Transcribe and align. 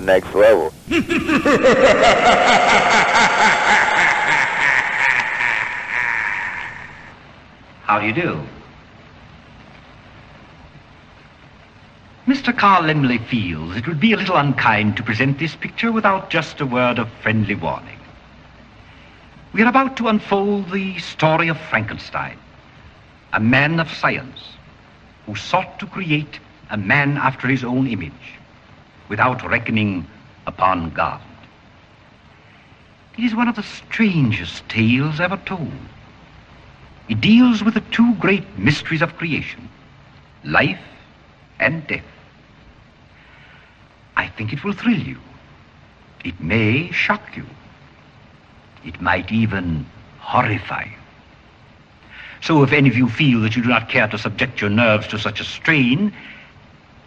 the 0.00 0.06
next 0.06 0.34
level. 0.34 0.72
How 7.84 7.98
do 7.98 8.06
you 8.06 8.12
do? 8.12 8.40
Mr. 12.26 12.56
Carl 12.56 12.84
Laemmle 12.84 13.26
feels 13.26 13.76
it 13.76 13.88
would 13.88 13.98
be 13.98 14.12
a 14.12 14.16
little 14.16 14.36
unkind 14.36 14.96
to 14.96 15.02
present 15.02 15.38
this 15.38 15.56
picture 15.56 15.90
without 15.90 16.30
just 16.30 16.60
a 16.60 16.66
word 16.66 16.98
of 16.98 17.10
friendly 17.22 17.56
warning. 17.56 17.98
We 19.52 19.62
are 19.62 19.68
about 19.68 19.96
to 19.96 20.06
unfold 20.06 20.70
the 20.70 20.98
story 20.98 21.48
of 21.48 21.58
Frankenstein, 21.58 22.38
a 23.32 23.40
man 23.40 23.80
of 23.80 23.90
science 23.90 24.40
who 25.26 25.34
sought 25.34 25.80
to 25.80 25.86
create 25.86 26.38
a 26.70 26.76
man 26.76 27.16
after 27.16 27.48
his 27.48 27.64
own 27.64 27.88
image 27.88 28.39
without 29.10 29.46
reckoning 29.46 30.06
upon 30.46 30.88
God. 30.90 31.20
It 33.18 33.24
is 33.24 33.34
one 33.34 33.48
of 33.48 33.56
the 33.56 33.62
strangest 33.62 34.66
tales 34.70 35.20
ever 35.20 35.36
told. 35.36 35.72
It 37.08 37.20
deals 37.20 37.62
with 37.62 37.74
the 37.74 37.80
two 37.80 38.14
great 38.14 38.56
mysteries 38.56 39.02
of 39.02 39.16
creation, 39.16 39.68
life 40.44 40.80
and 41.58 41.86
death. 41.88 42.04
I 44.16 44.28
think 44.28 44.52
it 44.52 44.64
will 44.64 44.72
thrill 44.72 44.98
you. 44.98 45.18
It 46.24 46.40
may 46.40 46.90
shock 46.92 47.36
you. 47.36 47.44
It 48.84 49.00
might 49.00 49.32
even 49.32 49.84
horrify 50.20 50.84
you. 50.84 50.96
So 52.42 52.62
if 52.62 52.72
any 52.72 52.88
of 52.88 52.96
you 52.96 53.08
feel 53.08 53.40
that 53.40 53.56
you 53.56 53.62
do 53.62 53.68
not 53.68 53.88
care 53.88 54.06
to 54.08 54.16
subject 54.16 54.60
your 54.60 54.70
nerves 54.70 55.08
to 55.08 55.18
such 55.18 55.40
a 55.40 55.44
strain, 55.44 56.12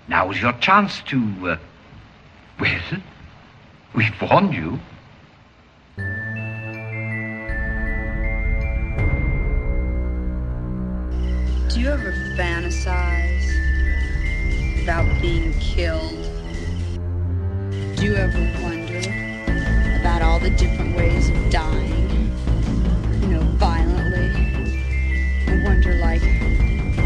now 0.08 0.30
is 0.32 0.42
your 0.42 0.54
chance 0.54 1.02
to, 1.04 1.50
uh, 1.52 1.58
well, 2.60 2.82
we've 3.96 4.22
warned 4.22 4.54
you. 4.54 4.80
Do 11.70 11.80
you 11.80 11.90
ever 11.90 12.12
fantasize 12.38 13.50
about 14.84 15.22
being 15.22 15.54
killed? 15.60 16.12
Do 17.96 18.06
you 18.06 18.16
ever 18.16 18.40
wonder 18.62 19.00
about 20.00 20.22
all 20.22 20.40
the 20.40 20.52
different 20.52 20.96
ways 20.96 21.30
of 21.30 21.50
dying? 21.50 22.32
You 23.22 23.28
know, 23.28 23.42
violently? 23.58 24.30
And 25.48 25.64
wonder, 25.64 25.96
like, 25.96 26.22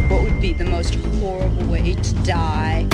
what 0.10 0.24
would 0.24 0.42
be 0.42 0.54
the 0.54 0.66
most 0.66 0.96
horrible 0.96 1.66
way 1.68 1.94
to 1.94 2.14
die? 2.24 2.88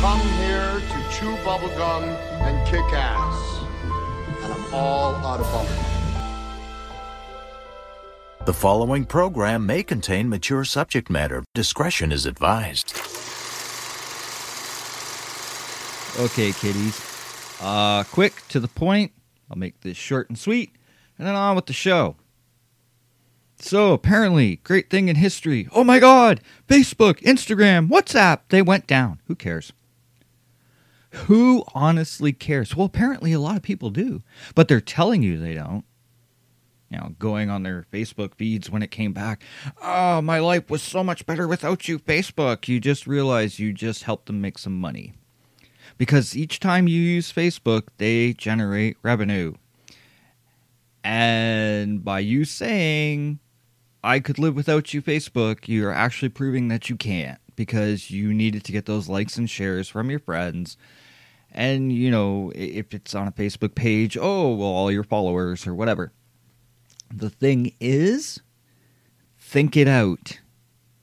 Come 0.00 0.20
here 0.38 0.80
to 0.80 0.98
chew 1.10 1.36
bubblegum 1.44 2.02
and 2.46 2.66
kick 2.66 2.92
ass. 2.92 3.62
And 4.42 4.52
I'm 4.52 4.74
all 4.74 5.14
out 5.14 5.40
of 5.40 5.46
bubblegum. 5.50 5.95
The 8.46 8.54
following 8.54 9.06
program 9.06 9.66
may 9.66 9.82
contain 9.82 10.28
mature 10.28 10.64
subject 10.64 11.10
matter. 11.10 11.42
Discretion 11.52 12.12
is 12.12 12.26
advised. 12.26 12.94
Okay, 16.16 16.52
kiddies. 16.52 17.00
Uh, 17.60 18.04
quick 18.04 18.46
to 18.50 18.60
the 18.60 18.68
point. 18.68 19.10
I'll 19.50 19.58
make 19.58 19.80
this 19.80 19.96
short 19.96 20.28
and 20.28 20.38
sweet, 20.38 20.70
and 21.18 21.26
then 21.26 21.34
on 21.34 21.56
with 21.56 21.66
the 21.66 21.72
show. 21.72 22.14
So, 23.58 23.92
apparently, 23.92 24.60
great 24.62 24.90
thing 24.90 25.08
in 25.08 25.16
history. 25.16 25.68
Oh 25.72 25.82
my 25.82 25.98
god! 25.98 26.40
Facebook, 26.68 27.20
Instagram, 27.22 27.88
WhatsApp, 27.88 28.42
they 28.50 28.62
went 28.62 28.86
down. 28.86 29.20
Who 29.26 29.34
cares? 29.34 29.72
Who 31.10 31.64
honestly 31.74 32.32
cares? 32.32 32.76
Well, 32.76 32.86
apparently, 32.86 33.32
a 33.32 33.40
lot 33.40 33.56
of 33.56 33.62
people 33.62 33.90
do, 33.90 34.22
but 34.54 34.68
they're 34.68 34.80
telling 34.80 35.24
you 35.24 35.36
they 35.36 35.54
don't. 35.54 35.84
You 36.90 36.98
know, 36.98 37.14
going 37.18 37.50
on 37.50 37.64
their 37.64 37.84
Facebook 37.92 38.34
feeds 38.36 38.70
when 38.70 38.82
it 38.82 38.92
came 38.92 39.12
back. 39.12 39.42
Oh, 39.82 40.20
my 40.22 40.38
life 40.38 40.70
was 40.70 40.82
so 40.82 41.02
much 41.02 41.26
better 41.26 41.48
without 41.48 41.88
you, 41.88 41.98
Facebook. 41.98 42.68
You 42.68 42.78
just 42.78 43.06
realize 43.06 43.58
you 43.58 43.72
just 43.72 44.04
helped 44.04 44.26
them 44.26 44.40
make 44.40 44.56
some 44.56 44.78
money 44.80 45.14
because 45.98 46.36
each 46.36 46.60
time 46.60 46.86
you 46.86 47.00
use 47.00 47.32
Facebook, 47.32 47.88
they 47.98 48.32
generate 48.34 48.96
revenue. 49.02 49.54
And 51.02 52.04
by 52.04 52.20
you 52.20 52.44
saying, 52.44 53.38
I 54.02 54.20
could 54.20 54.38
live 54.38 54.54
without 54.54 54.94
you, 54.94 55.02
Facebook, 55.02 55.66
you're 55.66 55.92
actually 55.92 56.28
proving 56.28 56.68
that 56.68 56.88
you 56.88 56.96
can't 56.96 57.38
because 57.56 58.10
you 58.10 58.32
needed 58.32 58.64
to 58.64 58.72
get 58.72 58.86
those 58.86 59.08
likes 59.08 59.36
and 59.36 59.48
shares 59.48 59.88
from 59.88 60.10
your 60.10 60.18
friends. 60.20 60.76
And, 61.50 61.92
you 61.92 62.10
know, 62.10 62.52
if 62.54 62.92
it's 62.92 63.14
on 63.14 63.28
a 63.28 63.32
Facebook 63.32 63.74
page, 63.74 64.16
oh, 64.20 64.54
well, 64.54 64.68
all 64.68 64.92
your 64.92 65.04
followers 65.04 65.66
or 65.66 65.74
whatever. 65.74 66.12
The 67.12 67.30
thing 67.30 67.72
is, 67.80 68.40
think 69.38 69.76
it 69.76 69.88
out. 69.88 70.40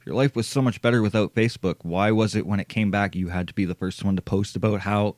Your 0.06 0.16
life 0.16 0.36
was 0.36 0.47
so 0.47 0.62
much 0.62 0.81
better 0.81 1.02
without 1.02 1.34
Facebook, 1.34 1.78
why 1.84 2.12
was 2.12 2.36
it 2.36 2.46
when 2.46 2.59
it 2.59 2.68
came 2.68 2.91
back 2.91 3.16
you 3.16 3.30
had 3.30 3.47
to 3.47 3.53
be 3.53 3.66
the 3.66 3.75
first 3.75 4.03
one 4.03 4.16
to 4.18 4.22
post 4.22 4.56
about 4.56 4.81
how 4.81 5.16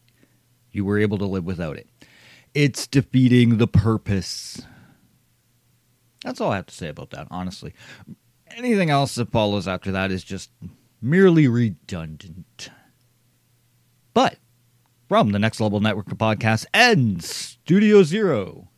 you 0.72 0.86
were 0.86 1.00
able 1.00 1.18
to 1.18 1.26
live 1.26 1.44
without 1.44 1.78
it? 1.78 1.90
It's 2.54 2.86
defeating 2.86 3.58
the 3.58 3.68
purpose. 3.68 4.62
That's 6.24 6.40
all 6.40 6.52
I 6.52 6.58
have 6.58 6.68
to 6.68 6.76
say 6.76 6.88
about 6.88 7.10
that, 7.12 7.28
honestly. 7.32 7.74
Anything 8.56 8.90
else 8.90 9.16
that 9.16 9.32
follows 9.32 9.68
after 9.68 9.92
that 9.92 10.12
is 10.12 10.24
just 10.24 10.52
merely 11.02 11.48
redundant. 11.48 12.70
But 14.14 14.38
from 15.10 15.32
the 15.32 15.40
Next 15.40 15.60
Level 15.60 15.80
Network 15.80 16.12
of 16.12 16.18
Podcasts 16.18 16.66
and 16.74 17.24
Studio 17.24 18.04
Zero, 18.04 18.70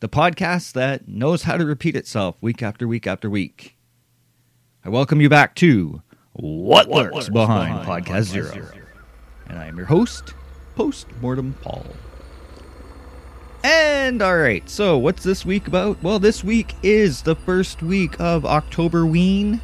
the 0.00 0.08
podcast 0.08 0.72
that 0.72 1.08
knows 1.08 1.44
how 1.44 1.56
to 1.56 1.64
repeat 1.64 1.96
itself 1.96 2.36
week 2.42 2.62
after 2.62 2.86
week 2.86 3.06
after 3.06 3.30
week. 3.30 3.76
I 4.84 4.90
welcome 4.90 5.20
you 5.20 5.28
back 5.28 5.54
to 5.56 6.02
What, 6.34 6.88
Lurks, 6.88 7.30
Behind, 7.30 7.86
Podcast, 7.86 8.24
Zero. 8.24 8.68
And 9.48 9.58
I 9.58 9.66
am 9.66 9.76
your 9.76 9.86
host, 9.86 10.34
Post 10.74 11.06
Mortem 11.22 11.54
Paul. 11.62 11.86
And 13.64 14.20
all 14.20 14.36
right, 14.36 14.68
so 14.68 14.98
what's 14.98 15.24
this 15.24 15.46
week 15.46 15.66
about? 15.66 16.02
Well, 16.02 16.18
this 16.18 16.44
week 16.44 16.74
is 16.82 17.22
the 17.22 17.34
first 17.34 17.82
week 17.82 18.20
of 18.20 18.44
October 18.44 19.06
Ween 19.06 19.60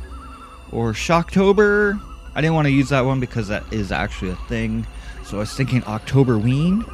or 0.73 0.93
Shocktober. 0.93 2.01
I 2.35 2.41
didn't 2.41 2.55
want 2.55 2.67
to 2.67 2.73
use 2.73 2.89
that 2.89 3.03
one 3.03 3.21
because 3.21 3.49
that 3.49 3.71
is 3.71 3.93
actually 3.93 4.31
a 4.31 4.37
thing. 4.49 4.87
So 5.25 5.37
I 5.37 5.41
was 5.41 5.55
thinking 5.55 5.85
October 5.85 6.39
Ween, 6.39 6.85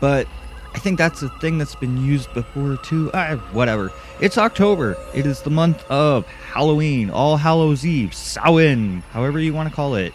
but 0.00 0.26
I 0.74 0.78
think 0.78 0.98
that's 0.98 1.22
a 1.22 1.28
thing 1.28 1.58
that's 1.58 1.74
been 1.74 2.02
used 2.04 2.32
before 2.32 2.76
too. 2.78 3.10
Ah, 3.12 3.36
whatever. 3.52 3.92
It's 4.20 4.38
October. 4.38 4.96
It 5.14 5.26
is 5.26 5.42
the 5.42 5.50
month 5.50 5.84
of 5.90 6.26
Halloween, 6.26 7.10
All 7.10 7.36
Hallows 7.36 7.84
Eve, 7.84 8.14
Samhain, 8.14 9.02
however 9.12 9.38
you 9.38 9.52
want 9.52 9.68
to 9.68 9.74
call 9.74 9.94
it. 9.94 10.12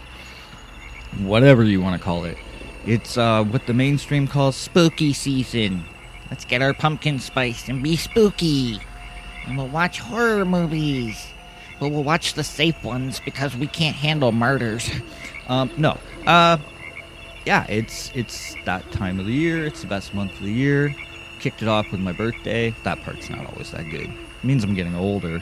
Whatever 1.20 1.64
you 1.64 1.82
want 1.82 2.00
to 2.00 2.04
call 2.04 2.26
it. 2.26 2.38
It's 2.86 3.18
uh, 3.18 3.44
what 3.44 3.68
the 3.68 3.74
mainstream 3.74 4.28
calls 4.28 4.56
spooky 4.56 5.14
season. 5.14 5.84
Let's 6.30 6.46
get 6.46 6.62
our 6.62 6.74
pumpkin 6.74 7.20
spice 7.20 7.70
and 7.70 7.84
be 7.84 7.96
spooky. 7.96 8.80
And 9.46 9.58
we'll 9.58 9.68
watch 9.68 10.00
horror 10.00 10.44
movies. 10.46 11.28
But 11.80 11.90
we'll 11.90 12.04
watch 12.04 12.34
the 12.34 12.44
safe 12.44 12.84
ones 12.84 13.22
because 13.24 13.56
we 13.56 13.68
can't 13.68 13.96
handle 13.96 14.32
murders. 14.32 14.90
Um, 15.48 15.72
no. 15.78 15.98
Uh, 16.26 16.58
yeah, 17.48 17.66
it's 17.70 18.12
it's 18.14 18.56
that 18.66 18.92
time 18.92 19.22
of 19.22 19.26
the 19.26 19.32
year. 19.32 19.66
It's 19.66 19.80
the 19.80 19.88
best 19.88 20.14
month 20.14 20.34
of 20.34 20.44
the 20.44 20.52
year. 20.52 20.94
Kicked 21.40 21.62
it 21.62 21.70
off 21.70 21.90
with 21.94 22.02
my 22.02 22.12
birthday. 22.12 22.76
That 22.84 23.02
part's 23.04 23.30
not 23.30 23.46
always 23.50 23.72
that 23.72 23.84
good. 23.84 24.10
It 24.10 24.44
means 24.44 24.66
I'm 24.66 24.76
getting 24.76 24.96
older. 24.96 25.42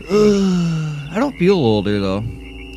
I 0.08 1.16
don't 1.16 1.36
feel 1.38 1.56
older 1.56 1.98
though. 1.98 2.18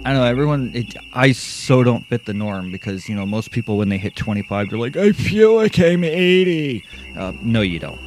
I 0.05 0.13
know 0.13 0.23
everyone. 0.23 0.71
It, 0.73 0.95
I 1.13 1.33
so 1.33 1.83
don't 1.83 2.03
fit 2.07 2.25
the 2.25 2.33
norm 2.33 2.71
because 2.71 3.07
you 3.07 3.15
know 3.15 3.27
most 3.27 3.51
people 3.51 3.77
when 3.77 3.89
they 3.89 3.99
hit 3.99 4.15
25, 4.15 4.71
they're 4.71 4.79
like, 4.79 4.97
I 4.97 5.11
feel 5.11 5.55
like 5.55 5.77
I'm 5.77 6.03
80. 6.03 6.83
Uh, 7.15 7.33
no, 7.43 7.61
you 7.61 7.77
don't. 7.77 7.99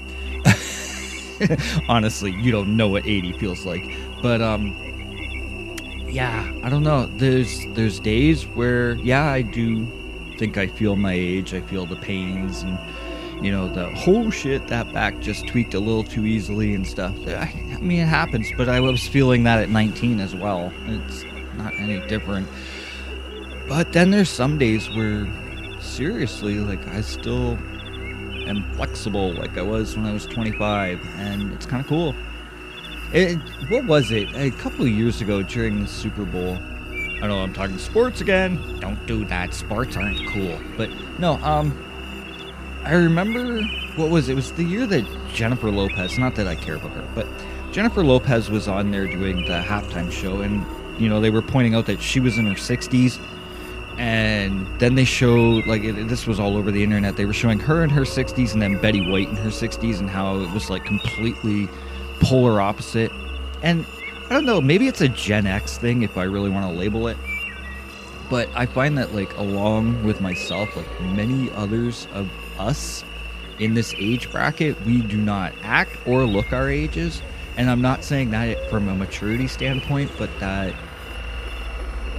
Honestly, 1.88 2.32
you 2.32 2.50
don't 2.50 2.76
know 2.76 2.88
what 2.88 3.06
80 3.06 3.38
feels 3.38 3.64
like. 3.64 3.84
But 4.20 4.43
um, 4.43 4.91
yeah, 6.12 6.52
I 6.62 6.68
don't 6.68 6.82
know. 6.82 7.06
There's 7.16 7.64
there's 7.74 7.98
days 7.98 8.44
where 8.44 8.94
yeah, 8.96 9.24
I 9.24 9.42
do 9.42 9.86
think 10.38 10.58
I 10.58 10.66
feel 10.66 10.96
my 10.96 11.12
age. 11.12 11.54
I 11.54 11.60
feel 11.62 11.86
the 11.86 11.96
pains 11.96 12.62
and 12.62 12.78
you 13.42 13.50
know, 13.50 13.68
the 13.68 13.90
whole 13.90 14.30
shit, 14.30 14.68
that 14.68 14.92
back 14.92 15.18
just 15.20 15.48
tweaked 15.48 15.74
a 15.74 15.80
little 15.80 16.04
too 16.04 16.24
easily 16.24 16.74
and 16.74 16.86
stuff. 16.86 17.14
I, 17.26 17.52
I 17.74 17.80
mean, 17.80 18.00
it 18.00 18.06
happens, 18.06 18.48
but 18.56 18.68
I 18.68 18.78
was 18.78 19.06
feeling 19.08 19.42
that 19.44 19.58
at 19.58 19.68
19 19.68 20.20
as 20.20 20.34
well. 20.34 20.72
It's 20.86 21.24
not 21.56 21.74
any 21.74 21.98
different. 22.06 22.48
But 23.68 23.92
then 23.92 24.12
there's 24.12 24.30
some 24.30 24.58
days 24.58 24.88
where, 24.90 25.26
seriously, 25.80 26.60
like, 26.60 26.86
I 26.88 27.00
still 27.00 27.58
am 28.46 28.72
flexible 28.74 29.32
like 29.32 29.58
I 29.58 29.62
was 29.62 29.96
when 29.96 30.06
I 30.06 30.12
was 30.12 30.26
25, 30.26 31.00
and 31.16 31.52
it's 31.52 31.66
kind 31.66 31.82
of 31.82 31.88
cool. 31.88 32.14
It, 33.12 33.36
what 33.68 33.84
was 33.84 34.10
it? 34.10 34.34
A 34.34 34.50
couple 34.52 34.86
of 34.86 34.90
years 34.90 35.20
ago 35.20 35.42
during 35.42 35.82
the 35.82 35.88
Super 35.88 36.24
Bowl. 36.24 36.58
I 37.22 37.26
know 37.26 37.40
I'm 37.40 37.52
talking 37.52 37.76
sports 37.76 38.22
again. 38.22 38.80
Don't 38.80 39.04
do 39.06 39.24
that. 39.26 39.52
Sports 39.52 39.98
aren't 39.98 40.26
cool. 40.30 40.58
But 40.78 40.90
no, 41.18 41.34
um, 41.42 41.72
I 42.84 42.94
remember 42.94 43.62
what 43.96 44.08
was 44.08 44.28
it? 44.28 44.32
it? 44.32 44.34
was 44.34 44.52
the 44.52 44.64
year 44.64 44.86
that 44.86 45.04
Jennifer 45.32 45.70
Lopez. 45.70 46.18
Not 46.18 46.34
that 46.36 46.46
I 46.46 46.54
care 46.54 46.76
about 46.76 46.92
her, 46.92 47.06
but 47.14 47.26
Jennifer 47.70 48.02
Lopez 48.02 48.50
was 48.50 48.66
on 48.66 48.90
there 48.90 49.06
doing 49.06 49.44
the 49.44 49.60
halftime 49.60 50.10
show, 50.10 50.40
and 50.40 50.64
you 50.98 51.10
know 51.10 51.20
they 51.20 51.30
were 51.30 51.42
pointing 51.42 51.74
out 51.74 51.84
that 51.86 52.00
she 52.00 52.18
was 52.18 52.38
in 52.38 52.46
her 52.46 52.54
60s, 52.54 53.20
and 53.98 54.66
then 54.80 54.94
they 54.94 55.04
showed 55.04 55.66
like 55.66 55.84
it, 55.84 56.08
this 56.08 56.26
was 56.26 56.40
all 56.40 56.56
over 56.56 56.70
the 56.70 56.82
internet. 56.82 57.16
They 57.16 57.26
were 57.26 57.34
showing 57.34 57.60
her 57.60 57.84
in 57.84 57.90
her 57.90 58.02
60s, 58.02 58.54
and 58.54 58.62
then 58.62 58.80
Betty 58.80 59.06
White 59.06 59.28
in 59.28 59.36
her 59.36 59.50
60s, 59.50 60.00
and 60.00 60.08
how 60.08 60.40
it 60.40 60.50
was 60.52 60.70
like 60.70 60.86
completely 60.86 61.68
polar 62.22 62.60
opposite. 62.60 63.12
And 63.62 63.86
I 64.26 64.28
don't 64.30 64.46
know, 64.46 64.60
maybe 64.60 64.88
it's 64.88 65.00
a 65.00 65.08
Gen 65.08 65.46
X 65.46 65.78
thing 65.78 66.02
if 66.02 66.16
I 66.16 66.24
really 66.24 66.50
want 66.50 66.70
to 66.70 66.78
label 66.78 67.08
it. 67.08 67.16
But 68.30 68.48
I 68.54 68.66
find 68.66 68.96
that 68.98 69.14
like 69.14 69.36
along 69.36 70.04
with 70.04 70.20
myself, 70.20 70.74
like 70.76 71.00
many 71.00 71.50
others 71.52 72.08
of 72.14 72.30
us 72.58 73.04
in 73.58 73.74
this 73.74 73.94
age 73.98 74.30
bracket, 74.32 74.80
we 74.86 75.02
do 75.02 75.19
not 75.19 75.52
act 75.62 75.96
or 76.06 76.24
look 76.24 76.52
our 76.52 76.70
ages. 76.70 77.22
And 77.56 77.69
I'm 77.69 77.82
not 77.82 78.04
saying 78.04 78.30
that 78.30 78.70
from 78.70 78.88
a 78.88 78.94
maturity 78.94 79.46
standpoint, 79.46 80.10
but 80.16 80.30
that 80.40 80.74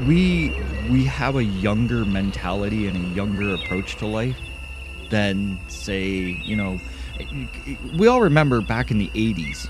we 0.05 0.55
we 0.89 1.03
have 1.05 1.35
a 1.35 1.43
younger 1.43 2.05
mentality 2.05 2.87
and 2.87 2.97
a 2.97 3.09
younger 3.15 3.53
approach 3.55 3.95
to 3.97 4.05
life 4.05 4.37
than 5.09 5.59
say, 5.67 6.41
you 6.43 6.55
know, 6.55 6.79
we 7.97 8.07
all 8.07 8.21
remember 8.21 8.61
back 8.61 8.91
in 8.91 8.97
the 8.97 9.09
80s. 9.09 9.69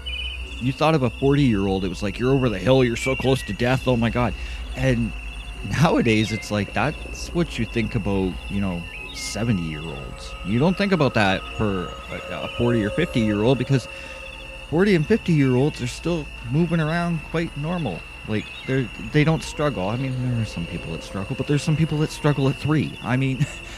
You 0.63 0.71
thought 0.71 0.95
of 0.95 1.04
a 1.04 1.10
40 1.10 1.44
year 1.44 1.68
old, 1.68 1.83
it 1.83 1.89
was 1.89 2.01
like 2.01 2.18
you're 2.18 2.33
over 2.33 2.50
the 2.50 2.60
hill, 2.60 2.83
you're 2.83 2.95
so 2.95 3.15
close 3.15 3.42
to 3.44 3.54
death, 3.54 3.88
oh 3.88 3.98
my 3.98 4.10
god. 4.10 4.33
And 4.75 5.12
nowadays 5.81 6.31
it's 6.31 6.51
like 6.51 6.74
that's 6.74 7.30
what 7.30 7.60
you 7.60 7.65
think 7.65 7.95
about, 7.95 8.33
you 8.50 8.62
know, 8.62 8.81
70 9.13 9.62
year 9.62 9.81
olds. 9.81 10.31
You 10.45 10.60
don't 10.60 10.77
think 10.77 10.92
about 10.92 11.13
that 11.15 11.42
for 11.57 11.92
a 12.30 12.48
40 12.57 12.83
or 12.83 12.89
50 12.89 13.19
year 13.19 13.44
old 13.44 13.57
because 13.57 13.88
40 14.69 14.95
and 14.95 15.06
50 15.06 15.33
year 15.33 15.56
olds 15.56 15.81
are 15.81 15.88
still 15.88 16.25
moving 16.50 16.80
around 16.80 17.19
quite 17.30 17.56
normal. 17.57 18.00
Like 18.27 18.45
they 18.68 18.88
they 19.12 19.24
don't 19.24 19.44
struggle. 19.44 19.89
I 19.89 19.98
mean, 19.98 20.16
there 20.31 20.42
are 20.42 20.45
some 20.45 20.66
people 20.68 20.94
that 20.94 21.04
struggle, 21.04 21.36
but 21.36 21.45
there's 21.45 21.62
some 21.62 21.75
people 21.75 21.98
that 22.00 22.09
struggle 22.09 22.48
at 22.48 22.56
3. 22.56 22.98
I 23.04 23.18
mean, 23.18 23.45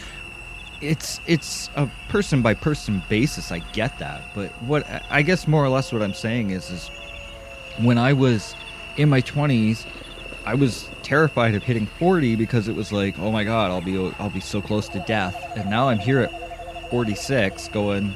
it's 0.82 1.20
it's 1.28 1.70
a 1.76 1.90
person 2.10 2.42
by 2.42 2.54
person 2.54 3.02
basis. 3.10 3.52
I 3.52 3.60
get 3.74 3.98
that, 4.00 4.22
but 4.34 4.50
what 4.64 4.86
I 5.10 5.22
guess 5.22 5.48
more 5.48 5.64
or 5.64 5.70
less 5.70 5.92
what 5.92 6.02
I'm 6.02 6.14
saying 6.14 6.52
is 6.52 6.70
is 6.70 6.90
when 7.80 7.98
I 7.98 8.14
was 8.14 8.56
in 8.98 9.10
my 9.10 9.22
20s, 9.22 9.86
I 10.46 10.54
was 10.54 10.90
terrified 11.04 11.56
of 11.56 11.64
hitting 11.64 11.86
40 11.86 12.36
because 12.36 12.68
it 12.68 12.76
was 12.76 12.92
like, 12.92 13.18
oh 13.20 13.32
my 13.32 13.44
god, 13.44 13.72
I'll 13.72 13.82
be 13.82 13.98
I'll 14.20 14.30
be 14.30 14.40
so 14.40 14.62
close 14.62 14.88
to 14.90 15.00
death. 15.02 15.36
And 15.58 15.70
now 15.70 15.90
I'm 15.90 16.00
here 16.00 16.22
at 16.22 16.90
46 16.90 17.68
going 17.70 18.14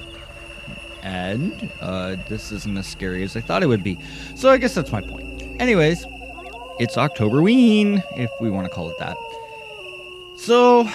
and 1.01 1.69
uh, 1.81 2.17
this 2.27 2.51
isn't 2.51 2.77
as 2.77 2.87
scary 2.87 3.23
as 3.23 3.35
I 3.35 3.41
thought 3.41 3.63
it 3.63 3.67
would 3.67 3.83
be. 3.83 3.97
So 4.35 4.49
I 4.49 4.57
guess 4.57 4.75
that's 4.75 4.91
my 4.91 5.01
point. 5.01 5.41
Anyways, 5.59 6.05
it's 6.79 6.95
Octoberween, 6.95 8.03
if 8.17 8.29
we 8.39 8.49
want 8.49 8.65
to 8.65 8.73
call 8.73 8.89
it 8.89 8.97
that. 8.99 9.17
So 10.37 10.89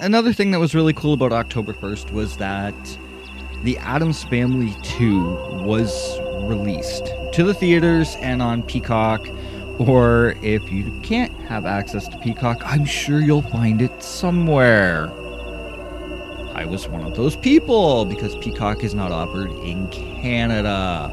another 0.00 0.32
thing 0.32 0.50
that 0.50 0.58
was 0.58 0.74
really 0.74 0.92
cool 0.92 1.12
about 1.12 1.32
October 1.32 1.72
1st 1.72 2.10
was 2.12 2.36
that 2.38 2.74
the 3.62 3.76
Addams 3.78 4.24
Family 4.24 4.74
2 4.82 5.62
was 5.64 6.18
released 6.42 7.12
to 7.32 7.44
the 7.44 7.54
theaters 7.54 8.16
and 8.20 8.42
on 8.42 8.62
Peacock 8.62 9.28
or 9.78 10.36
if 10.42 10.70
you 10.70 10.98
can't 11.02 11.32
have 11.42 11.64
access 11.64 12.06
to 12.08 12.18
Peacock, 12.18 12.60
I'm 12.64 12.84
sure 12.84 13.20
you'll 13.20 13.40
find 13.40 13.80
it 13.80 14.02
somewhere. 14.02 15.10
I 16.54 16.66
was 16.66 16.86
one 16.86 17.02
of 17.02 17.16
those 17.16 17.36
people 17.36 18.04
because 18.04 18.36
Peacock 18.36 18.84
is 18.84 18.94
not 18.94 19.10
offered 19.10 19.50
in 19.64 19.88
Canada. 19.88 21.10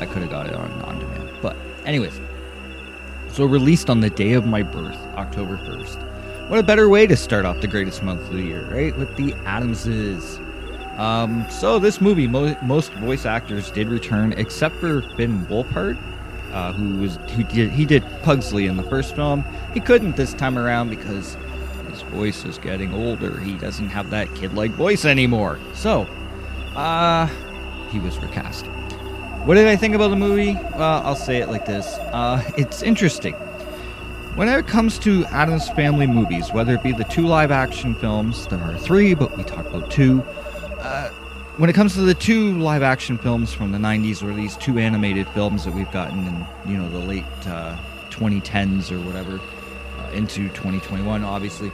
I 0.00 0.06
could 0.06 0.22
have 0.22 0.30
got 0.30 0.48
it 0.48 0.54
on 0.54 0.72
on 0.82 0.98
demand. 0.98 1.30
But, 1.40 1.56
anyways, 1.84 2.20
so 3.30 3.44
released 3.44 3.88
on 3.88 4.00
the 4.00 4.10
day 4.10 4.32
of 4.32 4.46
my 4.46 4.62
birth, 4.62 4.98
October 5.16 5.56
1st. 5.58 6.11
What 6.48 6.58
a 6.58 6.62
better 6.62 6.88
way 6.88 7.06
to 7.06 7.16
start 7.16 7.44
off 7.46 7.60
the 7.60 7.66
greatest 7.66 8.02
month 8.02 8.20
of 8.22 8.32
the 8.32 8.42
year, 8.42 8.68
right? 8.70 8.94
With 8.98 9.16
the 9.16 9.32
Addamses. 9.46 10.38
Um, 10.98 11.46
so 11.50 11.78
this 11.78 12.00
movie, 12.00 12.28
mo- 12.28 12.56
most 12.62 12.92
voice 12.94 13.24
actors 13.24 13.70
did 13.70 13.88
return, 13.88 14.34
except 14.34 14.76
for 14.76 15.00
Finn 15.16 15.46
Wolfhard, 15.46 15.96
uh, 16.52 16.72
who 16.74 17.00
was 17.00 17.16
who 17.34 17.44
did 17.44 17.70
he 17.70 17.86
did 17.86 18.04
Pugsley 18.22 18.66
in 18.66 18.76
the 18.76 18.82
first 18.82 19.16
film. 19.16 19.44
He 19.72 19.80
couldn't 19.80 20.16
this 20.16 20.34
time 20.34 20.58
around 20.58 20.90
because 20.90 21.38
his 21.88 22.02
voice 22.02 22.44
is 22.44 22.58
getting 22.58 22.92
older. 22.92 23.40
He 23.40 23.54
doesn't 23.54 23.88
have 23.88 24.10
that 24.10 24.32
kid-like 24.34 24.72
voice 24.72 25.06
anymore. 25.06 25.58
So, 25.72 26.06
uh, 26.76 27.26
he 27.90 27.98
was 27.98 28.18
recast. 28.18 28.66
What 29.46 29.54
did 29.54 29.66
I 29.66 29.76
think 29.76 29.94
about 29.94 30.08
the 30.08 30.16
movie? 30.16 30.52
Well, 30.52 31.02
I'll 31.04 31.16
say 31.16 31.38
it 31.38 31.48
like 31.48 31.64
this: 31.64 31.86
uh, 32.12 32.42
it's 32.58 32.82
interesting. 32.82 33.34
Whenever 34.34 34.60
it 34.60 34.66
comes 34.66 34.98
to 35.00 35.26
Addams 35.26 35.68
Family 35.70 36.06
movies, 36.06 36.52
whether 36.52 36.74
it 36.74 36.82
be 36.82 36.92
the 36.92 37.04
two 37.04 37.26
live-action 37.26 37.94
films, 37.96 38.46
there 38.46 38.60
are 38.60 38.78
three, 38.78 39.14
but 39.14 39.36
we 39.36 39.44
talk 39.44 39.66
about 39.66 39.90
two. 39.90 40.22
Uh, 40.78 41.10
when 41.58 41.68
it 41.68 41.74
comes 41.74 41.92
to 41.94 42.00
the 42.00 42.14
two 42.14 42.58
live 42.58 42.82
action 42.82 43.18
films 43.18 43.52
from 43.52 43.72
the 43.72 43.78
90s 43.78 44.22
or 44.22 44.34
these 44.34 44.56
two 44.56 44.78
animated 44.78 45.28
films 45.28 45.66
that 45.66 45.74
we've 45.74 45.90
gotten 45.92 46.26
in 46.26 46.46
you 46.66 46.78
know 46.78 46.88
the 46.88 46.98
late 46.98 47.24
uh, 47.46 47.76
2010s 48.08 48.90
or 48.90 48.98
whatever 49.00 49.38
uh, 49.98 50.10
into 50.12 50.48
2021 50.48 51.22
obviously 51.22 51.70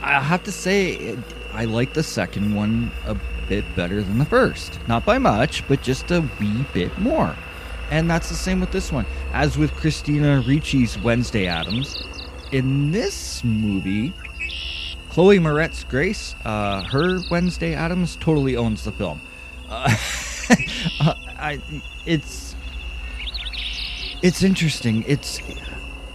i 0.00 0.20
have 0.20 0.42
to 0.44 0.52
say 0.52 0.92
it, 0.92 1.18
i 1.54 1.64
like 1.64 1.92
the 1.92 2.02
second 2.02 2.54
one 2.54 2.90
a 3.06 3.16
bit 3.48 3.64
better 3.74 4.00
than 4.00 4.18
the 4.18 4.24
first 4.24 4.78
not 4.86 5.04
by 5.04 5.18
much 5.18 5.66
but 5.66 5.82
just 5.82 6.10
a 6.12 6.20
wee 6.38 6.64
bit 6.72 6.96
more 6.98 7.34
and 7.90 8.10
that's 8.10 8.28
the 8.28 8.34
same 8.34 8.60
with 8.60 8.70
this 8.72 8.92
one 8.92 9.06
as 9.32 9.56
with 9.58 9.72
christina 9.72 10.42
ricci's 10.46 10.98
wednesday 10.98 11.46
addams 11.46 12.02
in 12.52 12.90
this 12.90 13.42
movie 13.44 14.12
Chloe 15.18 15.40
Moretz 15.40 15.88
Grace, 15.88 16.36
uh, 16.44 16.84
her 16.84 17.18
Wednesday 17.28 17.74
Addams 17.74 18.14
totally 18.16 18.56
owns 18.56 18.84
the 18.84 18.92
film. 18.92 19.20
Uh, 19.68 19.88
I, 21.00 21.60
it's 22.06 22.54
it's 24.22 24.42
interesting. 24.44 25.04
It's 25.08 25.40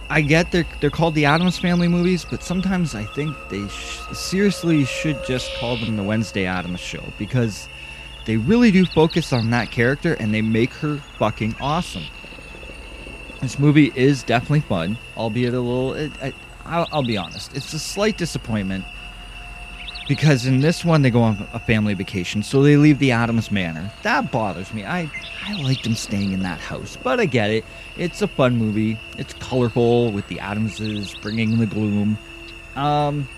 I 0.08 0.22
get 0.22 0.52
they're 0.52 0.66
they're 0.80 0.90
called 0.90 1.14
the 1.14 1.26
Addams 1.26 1.58
Family 1.58 1.86
movies, 1.86 2.24
but 2.24 2.42
sometimes 2.42 2.94
I 2.94 3.04
think 3.04 3.36
they 3.50 3.68
sh- 3.68 4.00
seriously 4.14 4.84
should 4.84 5.22
just 5.26 5.52
call 5.56 5.76
them 5.76 5.96
the 5.96 6.02
Wednesday 6.02 6.46
Addams 6.46 6.80
Show 6.80 7.02
because 7.18 7.68
they 8.24 8.36
really 8.36 8.70
do 8.70 8.86
focus 8.86 9.32
on 9.32 9.50
that 9.50 9.70
character 9.70 10.14
and 10.14 10.32
they 10.32 10.42
make 10.42 10.72
her 10.74 10.98
fucking 11.18 11.54
awesome. 11.60 12.04
This 13.40 13.58
movie 13.58 13.92
is 13.94 14.22
definitely 14.22 14.60
fun, 14.60 14.96
albeit 15.16 15.52
a 15.52 15.60
little. 15.60 15.94
It, 15.94 16.12
it, 16.22 16.34
I'll, 16.64 16.88
I'll, 16.92 17.02
be 17.02 17.18
honest, 17.18 17.54
it's 17.54 17.74
a 17.74 17.78
slight 17.78 18.16
disappointment 18.16 18.86
because 20.08 20.46
in 20.46 20.60
this 20.60 20.84
one 20.84 21.02
they 21.02 21.10
go 21.10 21.20
on 21.20 21.46
a 21.52 21.58
family 21.58 21.92
vacation, 21.92 22.42
so 22.42 22.62
they 22.62 22.78
leave 22.78 22.98
the 22.98 23.12
Addams 23.12 23.50
Manor. 23.50 23.90
That 24.02 24.32
bothers 24.32 24.72
me. 24.72 24.84
I 24.84 25.10
I 25.46 25.60
like 25.62 25.82
them 25.82 25.94
staying 25.94 26.32
in 26.32 26.40
that 26.40 26.58
house, 26.58 26.96
but 27.02 27.20
I 27.20 27.26
get 27.26 27.50
it. 27.50 27.66
It's 27.98 28.22
a 28.22 28.28
fun 28.28 28.56
movie. 28.56 28.98
It's 29.18 29.34
colorful 29.34 30.10
with 30.10 30.26
the 30.28 30.40
Addamses 30.40 31.14
bringing 31.20 31.58
the 31.58 31.66
gloom. 31.66 32.16
Um, 32.76 33.28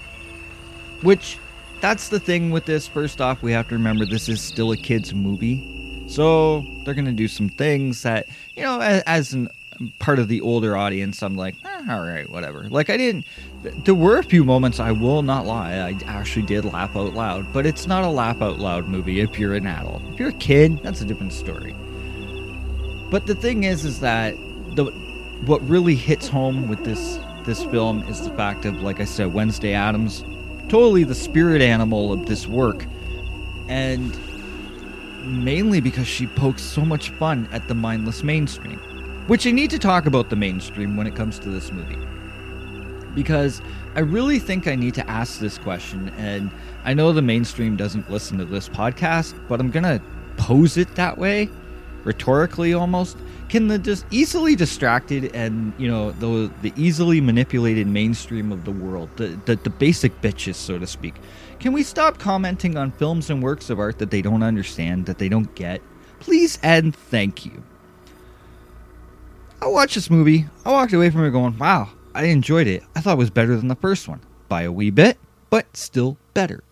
which 1.02 1.38
that's 1.80 2.08
the 2.08 2.20
thing 2.20 2.50
with 2.50 2.64
this. 2.64 2.86
First 2.86 3.20
off, 3.20 3.42
we 3.42 3.52
have 3.52 3.68
to 3.68 3.74
remember 3.74 4.04
this 4.04 4.28
is 4.28 4.40
still 4.40 4.72
a 4.72 4.76
kids 4.76 5.14
movie, 5.14 5.62
so 6.08 6.64
they're 6.84 6.94
gonna 6.94 7.12
do 7.12 7.28
some 7.28 7.48
things 7.48 8.02
that 8.02 8.28
you 8.54 8.62
know, 8.62 8.80
as, 8.80 9.02
as 9.06 9.32
an 9.32 9.48
part 9.98 10.18
of 10.18 10.28
the 10.28 10.40
older 10.40 10.76
audience, 10.76 11.22
I'm 11.22 11.36
like, 11.36 11.54
eh, 11.64 11.82
all 11.88 12.00
right, 12.00 12.28
whatever. 12.30 12.64
Like 12.68 12.90
I 12.90 12.96
didn't. 12.96 13.26
There 13.62 13.94
were 13.94 14.18
a 14.18 14.22
few 14.22 14.44
moments 14.44 14.80
I 14.80 14.92
will 14.92 15.22
not 15.22 15.46
lie. 15.46 15.74
I 15.74 15.96
actually 16.06 16.46
did 16.46 16.64
laugh 16.64 16.96
out 16.96 17.14
loud, 17.14 17.52
but 17.52 17.66
it's 17.66 17.86
not 17.86 18.04
a 18.04 18.08
laugh 18.08 18.40
out 18.42 18.58
loud 18.58 18.88
movie 18.88 19.20
if 19.20 19.38
you're 19.38 19.54
an 19.54 19.66
adult. 19.66 20.02
If 20.12 20.18
you're 20.18 20.30
a 20.30 20.34
kid, 20.34 20.82
that's 20.82 21.00
a 21.00 21.04
different 21.04 21.32
story. 21.32 21.74
But 23.10 23.26
the 23.26 23.34
thing 23.34 23.64
is, 23.64 23.84
is 23.84 24.00
that 24.00 24.34
the 24.74 24.84
what 25.44 25.66
really 25.68 25.94
hits 25.94 26.28
home 26.28 26.68
with 26.68 26.84
this 26.84 27.18
this 27.44 27.64
film 27.64 28.02
is 28.04 28.22
the 28.22 28.34
fact 28.34 28.64
of, 28.64 28.82
like 28.82 29.00
I 29.00 29.04
said, 29.04 29.32
Wednesday 29.32 29.72
Addams 29.72 30.24
totally 30.68 31.04
the 31.04 31.14
spirit 31.14 31.62
animal 31.62 32.12
of 32.12 32.26
this 32.26 32.46
work. 32.46 32.86
And 33.68 34.16
mainly 35.26 35.80
because 35.80 36.06
she 36.06 36.26
pokes 36.26 36.62
so 36.62 36.84
much 36.84 37.10
fun 37.10 37.48
at 37.52 37.66
the 37.68 37.74
mindless 37.74 38.22
mainstream. 38.22 38.78
Which 39.26 39.46
I 39.46 39.50
need 39.50 39.70
to 39.70 39.78
talk 39.78 40.06
about 40.06 40.30
the 40.30 40.36
mainstream 40.36 40.96
when 40.96 41.06
it 41.06 41.16
comes 41.16 41.38
to 41.40 41.48
this 41.48 41.72
movie. 41.72 41.98
Because 43.14 43.60
I 43.96 44.00
really 44.00 44.38
think 44.38 44.68
I 44.68 44.76
need 44.76 44.94
to 44.94 45.10
ask 45.10 45.40
this 45.40 45.58
question, 45.58 46.10
and 46.18 46.50
I 46.84 46.94
know 46.94 47.12
the 47.12 47.22
mainstream 47.22 47.76
doesn't 47.76 48.10
listen 48.10 48.38
to 48.38 48.44
this 48.44 48.68
podcast, 48.68 49.34
but 49.48 49.58
I'm 49.58 49.70
gonna 49.70 50.00
pose 50.36 50.76
it 50.76 50.94
that 50.94 51.18
way, 51.18 51.48
rhetorically 52.04 52.74
almost. 52.74 53.16
Can 53.48 53.68
the 53.68 53.78
just 53.78 54.04
easily 54.10 54.56
distracted 54.56 55.34
and 55.34 55.72
you 55.78 55.88
know 55.88 56.10
the 56.12 56.50
the 56.62 56.72
easily 56.76 57.20
manipulated 57.20 57.86
mainstream 57.86 58.50
of 58.50 58.64
the 58.64 58.72
world, 58.72 59.08
the, 59.16 59.28
the 59.44 59.56
the 59.56 59.70
basic 59.70 60.20
bitches, 60.20 60.56
so 60.56 60.78
to 60.78 60.86
speak, 60.86 61.14
can 61.60 61.72
we 61.72 61.82
stop 61.82 62.18
commenting 62.18 62.76
on 62.76 62.90
films 62.90 63.30
and 63.30 63.42
works 63.42 63.70
of 63.70 63.78
art 63.78 63.98
that 63.98 64.10
they 64.10 64.20
don't 64.20 64.42
understand, 64.42 65.06
that 65.06 65.18
they 65.18 65.28
don't 65.28 65.54
get? 65.54 65.80
Please 66.18 66.58
and 66.62 66.94
thank 66.94 67.46
you. 67.46 67.62
I 69.62 69.66
watched 69.68 69.94
this 69.94 70.10
movie. 70.10 70.46
I 70.64 70.70
walked 70.70 70.92
away 70.92 71.10
from 71.10 71.24
it 71.24 71.30
going, 71.30 71.56
wow, 71.58 71.88
I 72.14 72.24
enjoyed 72.24 72.66
it. 72.66 72.82
I 72.94 73.00
thought 73.00 73.14
it 73.14 73.18
was 73.18 73.30
better 73.30 73.56
than 73.56 73.68
the 73.68 73.76
first 73.76 74.06
one 74.06 74.20
by 74.48 74.62
a 74.62 74.72
wee 74.72 74.90
bit, 74.90 75.18
but 75.50 75.76
still 75.76 76.18
better. 76.34 76.62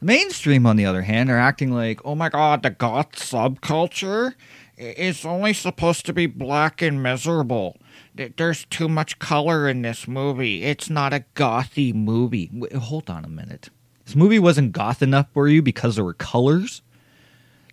The 0.00 0.06
mainstream, 0.06 0.66
on 0.66 0.76
the 0.76 0.86
other 0.86 1.02
hand, 1.02 1.30
are 1.30 1.38
acting 1.38 1.72
like, 1.72 2.00
oh 2.04 2.14
my 2.14 2.28
god, 2.28 2.62
the 2.62 2.70
goth 2.70 3.12
subculture 3.12 4.34
is 4.80 5.24
only 5.24 5.52
supposed 5.52 6.06
to 6.06 6.12
be 6.12 6.26
black 6.26 6.80
and 6.80 7.02
miserable. 7.02 7.76
There's 8.14 8.64
too 8.66 8.88
much 8.88 9.18
color 9.18 9.68
in 9.68 9.82
this 9.82 10.08
movie. 10.08 10.64
It's 10.64 10.88
not 10.90 11.12
a 11.12 11.24
gothy 11.34 11.94
movie. 11.94 12.50
Wait, 12.52 12.72
hold 12.72 13.10
on 13.10 13.24
a 13.24 13.28
minute. 13.28 13.68
This 14.04 14.16
movie 14.16 14.38
wasn't 14.38 14.72
goth 14.72 15.02
enough 15.02 15.26
for 15.32 15.48
you 15.48 15.62
because 15.62 15.96
there 15.96 16.04
were 16.04 16.14
colors? 16.14 16.82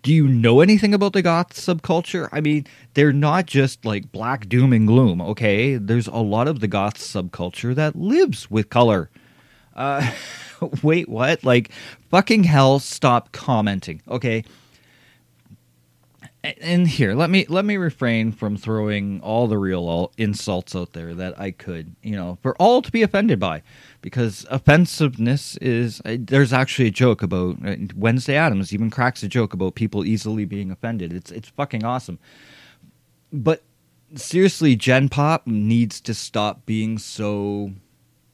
Do 0.04 0.14
you 0.14 0.28
know 0.28 0.62
anything 0.62 0.94
about 0.94 1.14
the 1.14 1.22
goth 1.22 1.54
subculture? 1.54 2.30
I 2.32 2.42
mean, 2.42 2.68
they're 2.94 3.14
not 3.14 3.46
just 3.46 3.84
like 3.84 4.12
black 4.12 4.48
doom 4.48 4.72
and 4.72 4.88
gloom, 4.88 5.22
okay? 5.22 5.78
There's 5.78 6.08
a 6.08 6.18
lot 6.18 6.48
of 6.48 6.60
the 6.60 6.68
goth 6.68 6.98
subculture 6.98 7.74
that 7.76 7.96
lives 7.96 8.52
with 8.52 8.70
color. 8.70 9.10
Uh, 9.76 10.12
wait, 10.84 11.10
what? 11.10 11.44
Like, 11.44 11.72
fucking 12.10 12.44
hell, 12.44 12.80
stop 12.80 13.32
commenting, 13.32 14.02
okay? 14.08 14.44
And 16.62 16.88
here, 16.88 17.13
let 17.13 17.30
me 17.30 17.46
let 17.50 17.66
me 17.66 17.77
refrain 17.77 18.32
from 18.32 18.58
throwing 18.58 19.20
all 19.22 19.48
the 19.48 19.58
real 19.58 20.12
insults 20.18 20.75
out 20.75 20.94
there 20.94 21.13
that 21.16 21.39
I 21.39 21.51
could, 21.51 21.96
you 22.01 22.16
know, 22.16 22.38
for 22.42 22.56
all 22.58 22.82
to 22.82 22.92
be 22.92 23.01
offended 23.04 23.39
by, 23.39 23.63
because 24.01 24.46
offensiveness 24.50 25.58
is. 25.58 26.01
uh, 26.06 26.18
There's 26.20 26.54
actually 26.54 26.88
a 26.88 26.92
joke 26.92 27.24
about 27.24 27.58
uh, 27.66 27.75
Wednesday 27.96 28.36
Addams 28.36 28.74
even 28.74 28.89
cracks 28.89 29.24
a 29.24 29.27
joke 29.27 29.54
about 29.54 29.75
people 29.75 30.06
easily 30.06 30.46
being 30.46 30.72
offended. 30.72 31.13
It's 31.13 31.32
it's 31.32 31.50
fucking 31.50 31.84
awesome, 31.84 32.20
but 33.34 33.63
seriously, 34.16 34.75
Gen 34.75 35.10
Pop 35.10 35.48
needs 35.48 36.00
to 36.01 36.13
stop 36.13 36.66
being 36.66 36.98
so 36.98 37.72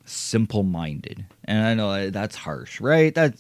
simple 0.06 0.64
minded. 0.64 1.26
And 1.46 1.66
I 1.66 1.74
know 1.74 1.90
uh, 1.90 2.10
that's 2.12 2.36
harsh, 2.36 2.82
right? 2.82 3.16
That 3.16 3.36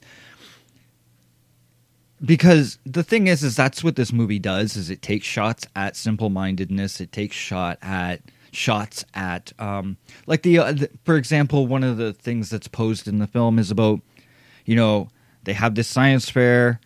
because 2.24 2.80
the 2.86 3.03
thing 3.03 3.27
is 3.27 3.44
is 3.44 3.56
that's 3.56 3.84
what 3.84 3.96
this 3.96 4.13
movie 4.13 4.39
does 4.39 4.75
is 4.77 4.89
it 4.89 5.01
takes 5.01 5.25
shots 5.25 5.65
at 5.75 5.96
simple 5.96 6.30
mindedness, 6.30 7.01
it 7.01 7.12
takes 7.12 7.36
shot 7.36 7.77
at 7.82 8.22
shots 8.51 9.03
at 9.15 9.51
um 9.60 9.98
like 10.27 10.44
the, 10.44 10.60
uh, 10.60 10.72
the 10.72 10.89
for 11.03 11.18
example, 11.18 11.68
one 11.68 11.84
of 11.84 11.98
the 11.98 12.13
things 12.13 12.50
that's 12.50 12.68
posed 12.68 13.08
in 13.08 13.20
the 13.20 13.27
film 13.27 13.60
is 13.60 13.72
about 13.72 14.00
you 14.65 14.75
know, 14.75 15.10
they 15.44 15.53
have 15.53 15.75
this 15.75 15.88
science 15.88 16.30
fair 16.30 16.80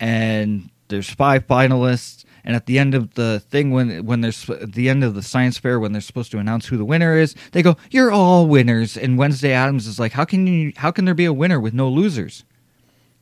and 0.00 0.70
there's 0.88 1.10
five 1.10 1.46
finalists. 1.46 2.24
And 2.44 2.56
at 2.56 2.64
the 2.64 2.78
end 2.78 2.94
of 2.94 3.12
the 3.12 3.40
thing 3.40 3.72
when 3.72 4.06
when 4.06 4.22
there's 4.22 4.48
at 4.48 4.72
the 4.72 4.88
end 4.88 5.04
of 5.04 5.14
the 5.14 5.22
science 5.22 5.58
fair 5.58 5.78
when 5.78 5.92
they're 5.92 6.00
supposed 6.00 6.30
to 6.30 6.38
announce 6.38 6.66
who 6.66 6.78
the 6.78 6.84
winner 6.84 7.14
is 7.14 7.34
they 7.52 7.62
go 7.62 7.76
you're 7.90 8.10
all 8.10 8.46
winners. 8.46 8.96
And 8.96 9.18
wednesday 9.18 9.52
addams 9.52 9.86
is 9.86 9.98
like 9.98 10.12
how 10.12 10.24
can 10.24 10.46
you 10.46 10.72
how 10.76 10.90
can 10.90 11.04
there 11.04 11.14
be 11.14 11.26
a 11.26 11.32
winner 11.32 11.60
with 11.60 11.74
no 11.74 11.90
losers? 11.90 12.44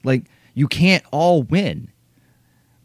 Like 0.05 0.27
you 0.57 0.67
can't 0.67 1.05
all 1.13 1.45
win. 1.45 1.93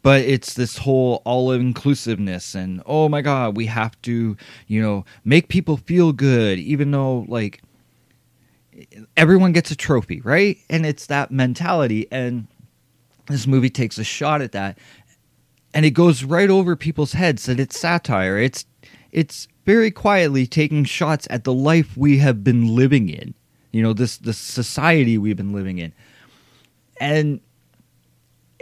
But 0.02 0.22
it's 0.22 0.54
this 0.54 0.78
whole 0.78 1.22
all 1.24 1.52
inclusiveness 1.52 2.54
and 2.56 2.82
oh 2.86 3.08
my 3.08 3.22
god 3.22 3.56
we 3.56 3.66
have 3.66 4.00
to 4.02 4.36
you 4.66 4.82
know 4.82 5.04
make 5.24 5.48
people 5.48 5.76
feel 5.76 6.12
good 6.12 6.58
even 6.58 6.90
though 6.90 7.24
like 7.28 7.62
everyone 9.16 9.52
gets 9.52 9.70
a 9.70 9.76
trophy 9.76 10.20
right? 10.22 10.58
And 10.70 10.84
it's 10.84 11.06
that 11.06 11.30
mentality. 11.30 12.08
And 12.10 12.48
this 13.26 13.46
movie 13.46 13.70
takes 13.70 13.96
a 13.96 14.04
shot 14.04 14.42
at 14.42 14.52
that. 14.52 14.78
And 15.72 15.86
it 15.86 15.90
goes 15.90 16.24
right 16.24 16.50
over 16.50 16.74
people's 16.74 17.12
heads 17.12 17.46
that 17.46 17.60
it's 17.60 17.78
satire. 17.78 18.38
It's 18.38 18.66
it's 19.12 19.46
very 19.64 19.92
quietly 19.92 20.46
taking 20.46 20.84
shots 20.84 21.28
at 21.30 21.44
the 21.44 21.52
life 21.52 21.96
we 21.96 22.18
have 22.18 22.42
been 22.42 22.74
living 22.74 23.08
in 23.08 23.34
you 23.72 23.82
know 23.82 23.92
this 23.92 24.18
the 24.18 24.32
society 24.32 25.18
we've 25.18 25.36
been 25.36 25.52
living 25.52 25.78
in. 25.78 25.92
And 27.00 27.40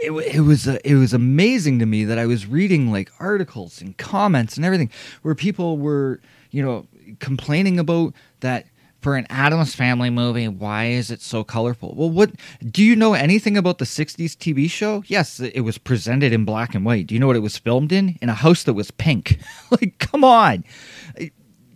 it, 0.01 0.11
it 0.11 0.41
was 0.41 0.67
uh, 0.67 0.79
it 0.83 0.95
was 0.95 1.13
amazing 1.13 1.79
to 1.79 1.85
me 1.85 2.03
that 2.05 2.17
I 2.17 2.25
was 2.25 2.47
reading 2.47 2.91
like 2.91 3.11
articles 3.19 3.81
and 3.81 3.95
comments 3.97 4.57
and 4.57 4.65
everything 4.65 4.89
where 5.21 5.35
people 5.35 5.77
were 5.77 6.19
you 6.49 6.63
know 6.63 6.87
complaining 7.19 7.77
about 7.79 8.13
that 8.39 8.65
for 8.99 9.15
an 9.15 9.27
Addams 9.29 9.75
Family 9.75 10.09
movie 10.09 10.47
why 10.47 10.85
is 10.85 11.11
it 11.11 11.21
so 11.21 11.43
colorful? 11.43 11.93
Well 11.95 12.09
what 12.09 12.31
do 12.65 12.83
you 12.83 12.95
know 12.95 13.13
anything 13.13 13.57
about 13.57 13.77
the 13.77 13.85
60s 13.85 14.35
TV 14.35 14.69
show? 14.69 15.03
Yes 15.05 15.39
it 15.39 15.61
was 15.61 15.77
presented 15.77 16.33
in 16.33 16.45
black 16.45 16.73
and 16.73 16.83
white. 16.83 17.05
Do 17.07 17.13
you 17.13 17.19
know 17.19 17.27
what 17.27 17.35
it 17.35 17.39
was 17.39 17.57
filmed 17.57 17.91
in? 17.91 18.17
In 18.21 18.29
a 18.29 18.33
house 18.33 18.63
that 18.63 18.73
was 18.73 18.91
pink. 18.91 19.39
Like 19.69 19.99
come 19.99 20.23
on. 20.23 20.63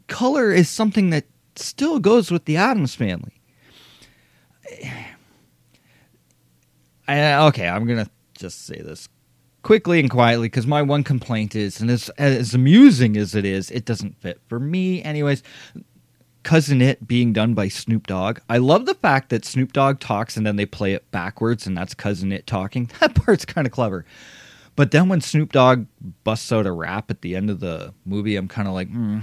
Color 0.07 0.51
is 0.51 0.67
something 0.67 1.11
that 1.11 1.25
still 1.55 1.99
goes 1.99 2.31
with 2.31 2.45
the 2.45 2.57
Addams 2.57 2.95
Family. 2.95 3.39
I, 7.07 7.35
okay, 7.49 7.67
I'm 7.67 7.85
gonna 7.85 8.09
just 8.35 8.65
say 8.65 8.81
this 8.81 9.09
quickly 9.65 9.99
and 9.99 10.11
quietly 10.11 10.47
because 10.47 10.67
my 10.67 10.81
one 10.81 11.03
complaint 11.03 11.55
is, 11.55 11.81
and 11.81 11.89
as 11.89 12.09
as 12.17 12.53
amusing 12.53 13.17
as 13.17 13.33
it 13.35 13.45
is, 13.45 13.71
it 13.71 13.83
doesn't 13.83 14.21
fit 14.21 14.39
for 14.47 14.59
me. 14.59 15.03
Anyways, 15.03 15.41
cousin 16.43 16.81
it 16.81 17.07
being 17.07 17.33
done 17.33 17.53
by 17.53 17.67
Snoop 17.67 18.07
Dogg. 18.07 18.39
I 18.47 18.59
love 18.59 18.85
the 18.85 18.93
fact 18.93 19.29
that 19.29 19.43
Snoop 19.43 19.73
Dogg 19.73 19.99
talks 19.99 20.37
and 20.37 20.45
then 20.45 20.55
they 20.55 20.65
play 20.65 20.93
it 20.93 21.09
backwards, 21.11 21.67
and 21.67 21.75
that's 21.75 21.93
cousin 21.93 22.31
it 22.31 22.47
talking. 22.47 22.89
That 23.01 23.15
part's 23.15 23.43
kind 23.43 23.67
of 23.67 23.73
clever. 23.73 24.05
But 24.77 24.91
then 24.91 25.09
when 25.09 25.21
Snoop 25.21 25.51
Dogg 25.51 25.87
busts 26.23 26.51
out 26.51 26.65
a 26.65 26.71
rap 26.71 27.09
at 27.09 27.21
the 27.21 27.35
end 27.35 27.49
of 27.49 27.59
the 27.59 27.93
movie, 28.05 28.35
I'm 28.35 28.47
kind 28.47 28.67
of 28.67 28.73
like, 28.73 28.89
hmm. 28.89 29.19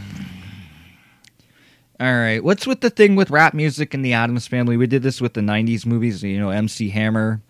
All 2.01 2.13
right, 2.13 2.43
what's 2.43 2.67
with 2.67 2.81
the 2.81 2.91
thing 2.91 3.15
with 3.15 3.31
rap 3.31 3.55
music 3.55 3.95
in 3.95 4.03
the 4.03 4.13
Addams 4.13 4.49
Family? 4.49 4.77
We 4.77 4.89
did 4.89 5.05
this 5.05 5.21
with 5.21 5.35
the 5.35 5.41
'90s 5.41 5.87
movies, 5.87 6.25
you 6.25 6.41
know, 6.41 6.51
MC 6.51 6.89
Hammer. 6.89 7.41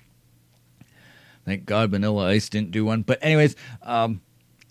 Thank 1.44 1.64
God 1.66 1.90
Vanilla 1.90 2.28
Ice 2.28 2.48
didn't 2.48 2.70
do 2.70 2.84
one. 2.84 3.02
But 3.02 3.18
anyways, 3.22 3.56
um, 3.82 4.20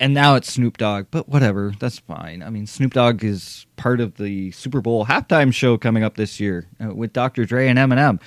and 0.02 0.16
now 0.16 0.34
it's 0.34 0.52
Snoop 0.52 0.78
Dogg. 0.78 1.08
But 1.12 1.30
whatever, 1.30 1.74
that's 1.80 2.00
fine. 2.00 2.42
I 2.42 2.50
mean, 2.50 2.66
Snoop 2.66 2.94
Dogg 2.94 3.24
is 3.24 3.68
part 3.76 4.02
of 4.02 4.18
the 4.18 4.52
Super 4.52 4.82
Bowl 4.82 5.06
halftime 5.06 5.54
show 5.54 5.78
coming 5.78 6.04
up 6.04 6.16
this 6.16 6.40
year 6.40 6.68
uh, 6.84 6.94
with 6.94 7.14
Dr. 7.14 7.46
Dre 7.46 7.68
and 7.68 7.78
Eminem. 7.78 8.20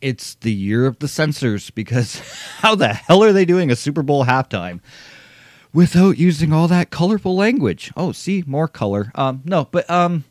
It's 0.00 0.34
the 0.34 0.52
year 0.52 0.84
of 0.86 0.98
the 0.98 1.06
censors 1.06 1.70
because 1.70 2.18
how 2.58 2.74
the 2.74 2.88
hell 2.88 3.22
are 3.22 3.32
they 3.32 3.44
doing 3.44 3.70
a 3.70 3.76
Super 3.76 4.02
Bowl 4.02 4.24
halftime? 4.24 4.80
Without 5.72 6.18
using 6.18 6.52
all 6.52 6.68
that 6.68 6.90
colorful 6.90 7.36
language. 7.36 7.92
Oh, 7.96 8.12
see, 8.12 8.42
more 8.46 8.68
color. 8.68 9.10
Um, 9.14 9.42
no, 9.44 9.68
but 9.70 9.88
um, 9.88 10.24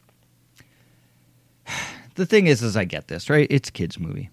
the 2.16 2.26
thing 2.26 2.48
is, 2.48 2.62
is 2.62 2.76
I 2.76 2.84
get 2.84 3.08
this 3.08 3.30
right. 3.30 3.48
It's 3.50 3.70
kids 3.70 3.98
movie. 3.98 4.30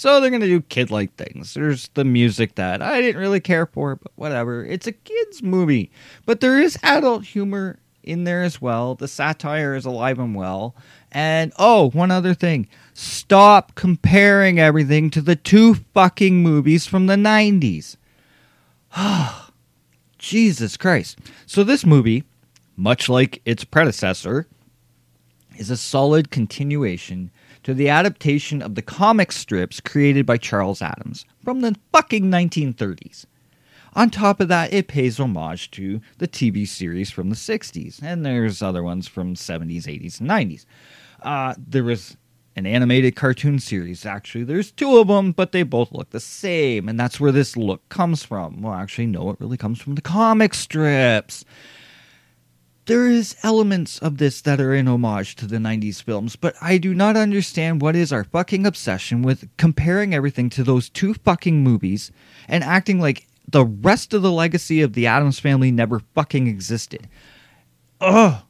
So 0.00 0.18
they're 0.18 0.30
going 0.30 0.40
to 0.40 0.46
do 0.46 0.62
kid 0.62 0.90
like 0.90 1.14
things. 1.16 1.52
There's 1.52 1.88
the 1.88 2.06
music 2.06 2.54
that 2.54 2.80
I 2.80 3.02
didn't 3.02 3.20
really 3.20 3.38
care 3.38 3.66
for, 3.66 3.96
but 3.96 4.10
whatever. 4.14 4.64
It's 4.64 4.86
a 4.86 4.92
kids 4.92 5.42
movie. 5.42 5.90
But 6.24 6.40
there 6.40 6.58
is 6.58 6.78
adult 6.82 7.22
humor 7.22 7.78
in 8.02 8.24
there 8.24 8.42
as 8.42 8.62
well. 8.62 8.94
The 8.94 9.06
satire 9.06 9.74
is 9.74 9.84
alive 9.84 10.18
and 10.18 10.34
well. 10.34 10.74
And 11.12 11.52
oh, 11.58 11.90
one 11.90 12.10
other 12.10 12.32
thing. 12.32 12.66
Stop 12.94 13.74
comparing 13.74 14.58
everything 14.58 15.10
to 15.10 15.20
the 15.20 15.36
two 15.36 15.74
fucking 15.92 16.42
movies 16.42 16.86
from 16.86 17.06
the 17.06 17.16
90s. 17.16 17.98
Jesus 20.18 20.78
Christ. 20.78 21.18
So 21.44 21.62
this 21.62 21.84
movie, 21.84 22.24
much 22.74 23.10
like 23.10 23.42
its 23.44 23.64
predecessor, 23.64 24.46
is 25.58 25.68
a 25.68 25.76
solid 25.76 26.30
continuation 26.30 27.30
to 27.62 27.74
the 27.74 27.88
adaptation 27.88 28.62
of 28.62 28.74
the 28.74 28.82
comic 28.82 29.32
strips 29.32 29.80
created 29.80 30.26
by 30.26 30.36
Charles 30.36 30.82
Addams 30.82 31.24
from 31.44 31.60
the 31.60 31.76
fucking 31.92 32.24
1930s. 32.24 33.26
On 33.94 34.08
top 34.08 34.40
of 34.40 34.48
that, 34.48 34.72
it 34.72 34.86
pays 34.86 35.18
homage 35.18 35.70
to 35.72 36.00
the 36.18 36.28
TV 36.28 36.66
series 36.66 37.10
from 37.10 37.28
the 37.28 37.36
60s, 37.36 38.00
and 38.02 38.24
there's 38.24 38.62
other 38.62 38.82
ones 38.82 39.08
from 39.08 39.34
70s, 39.34 39.84
80s, 39.84 40.20
and 40.20 40.30
90s. 40.30 40.64
Uh, 41.22 41.54
there 41.58 41.84
was 41.84 42.16
an 42.56 42.66
animated 42.66 43.16
cartoon 43.16 43.58
series. 43.58 44.06
Actually, 44.06 44.44
there's 44.44 44.70
two 44.70 44.98
of 44.98 45.08
them, 45.08 45.32
but 45.32 45.52
they 45.52 45.62
both 45.62 45.92
look 45.92 46.10
the 46.10 46.20
same, 46.20 46.88
and 46.88 47.00
that's 47.00 47.18
where 47.18 47.32
this 47.32 47.56
look 47.56 47.88
comes 47.88 48.22
from. 48.22 48.62
Well, 48.62 48.74
actually, 48.74 49.06
no, 49.06 49.30
it 49.30 49.40
really 49.40 49.56
comes 49.56 49.80
from 49.80 49.96
the 49.96 50.02
comic 50.02 50.54
strips. 50.54 51.44
There 52.86 53.08
is 53.08 53.36
elements 53.42 53.98
of 53.98 54.18
this 54.18 54.40
that 54.40 54.60
are 54.60 54.74
in 54.74 54.88
homage 54.88 55.36
to 55.36 55.46
the 55.46 55.58
90s 55.58 56.02
films, 56.02 56.34
but 56.34 56.54
I 56.60 56.78
do 56.78 56.94
not 56.94 57.16
understand 57.16 57.82
what 57.82 57.94
is 57.94 58.12
our 58.12 58.24
fucking 58.24 58.66
obsession 58.66 59.22
with 59.22 59.48
comparing 59.58 60.14
everything 60.14 60.50
to 60.50 60.64
those 60.64 60.88
two 60.88 61.14
fucking 61.14 61.62
movies 61.62 62.10
and 62.48 62.64
acting 62.64 62.98
like 62.98 63.26
the 63.46 63.64
rest 63.64 64.14
of 64.14 64.22
the 64.22 64.32
legacy 64.32 64.80
of 64.80 64.94
the 64.94 65.06
Addams 65.06 65.38
family 65.38 65.70
never 65.70 66.00
fucking 66.14 66.46
existed. 66.46 67.08
Ugh. 68.00 68.42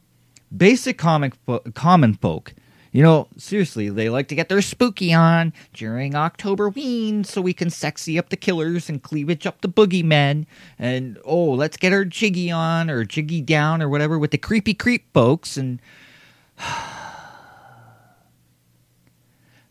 Basic 0.55 0.97
comic 0.97 1.33
fo- 1.45 1.59
common 1.73 2.13
folk 2.13 2.53
you 2.91 3.01
know, 3.01 3.27
seriously, 3.37 3.89
they 3.89 4.09
like 4.09 4.27
to 4.27 4.35
get 4.35 4.49
their 4.49 4.61
spooky 4.61 5.13
on 5.13 5.53
during 5.73 6.13
October 6.13 6.67
Ween 6.67 7.23
so 7.23 7.41
we 7.41 7.53
can 7.53 7.69
sexy 7.69 8.19
up 8.19 8.27
the 8.27 8.35
killers 8.35 8.89
and 8.89 9.01
cleavage 9.01 9.47
up 9.47 9.61
the 9.61 9.69
boogeymen. 9.69 10.45
And, 10.77 11.17
oh, 11.23 11.51
let's 11.51 11.77
get 11.77 11.93
our 11.93 12.03
jiggy 12.03 12.51
on 12.51 12.89
or 12.89 13.05
jiggy 13.05 13.41
down 13.41 13.81
or 13.81 13.87
whatever 13.87 14.19
with 14.19 14.31
the 14.31 14.37
creepy 14.37 14.73
creep 14.73 15.13
folks. 15.13 15.55
And 15.55 15.79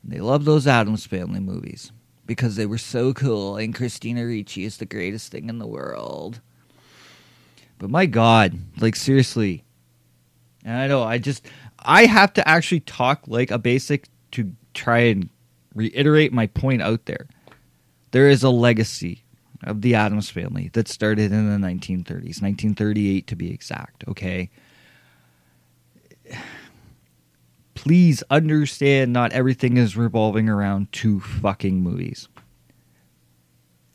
they 0.02 0.20
love 0.20 0.46
those 0.46 0.66
Addams 0.66 1.04
Family 1.04 1.40
movies 1.40 1.92
because 2.24 2.56
they 2.56 2.64
were 2.64 2.78
so 2.78 3.12
cool 3.12 3.56
and 3.56 3.74
Christina 3.74 4.24
Ricci 4.24 4.64
is 4.64 4.78
the 4.78 4.86
greatest 4.86 5.30
thing 5.30 5.50
in 5.50 5.58
the 5.58 5.66
world. 5.66 6.40
But 7.78 7.90
my 7.90 8.06
God, 8.06 8.58
like, 8.78 8.96
seriously. 8.96 9.64
And 10.64 10.76
I 10.76 10.86
know, 10.86 11.02
I 11.02 11.18
just, 11.18 11.46
I 11.82 12.06
have 12.06 12.32
to 12.34 12.49
actually 12.49 12.80
talk 12.80 13.22
like 13.26 13.50
a 13.50 13.58
basic 13.58 14.08
to 14.32 14.52
try 14.75 14.99
and 14.99 15.28
reiterate 15.75 16.32
my 16.32 16.46
point 16.46 16.82
out 16.82 17.06
there. 17.06 17.26
There 18.10 18.28
is 18.28 18.42
a 18.42 18.50
legacy 18.50 19.25
of 19.64 19.82
the 19.82 19.94
Addams 19.94 20.30
family 20.30 20.70
that 20.72 20.88
started 20.88 21.32
in 21.32 21.49
the 21.49 21.66
1930s, 21.66 22.42
1938 22.42 23.26
to 23.26 23.37
be 23.37 23.52
exact, 23.52 24.04
okay? 24.08 24.50
Please 27.75 28.22
understand 28.30 29.12
not 29.12 29.32
everything 29.32 29.76
is 29.76 29.96
revolving 29.96 30.49
around 30.49 30.92
two 30.92 31.20
fucking 31.20 31.82
movies. 31.82 32.28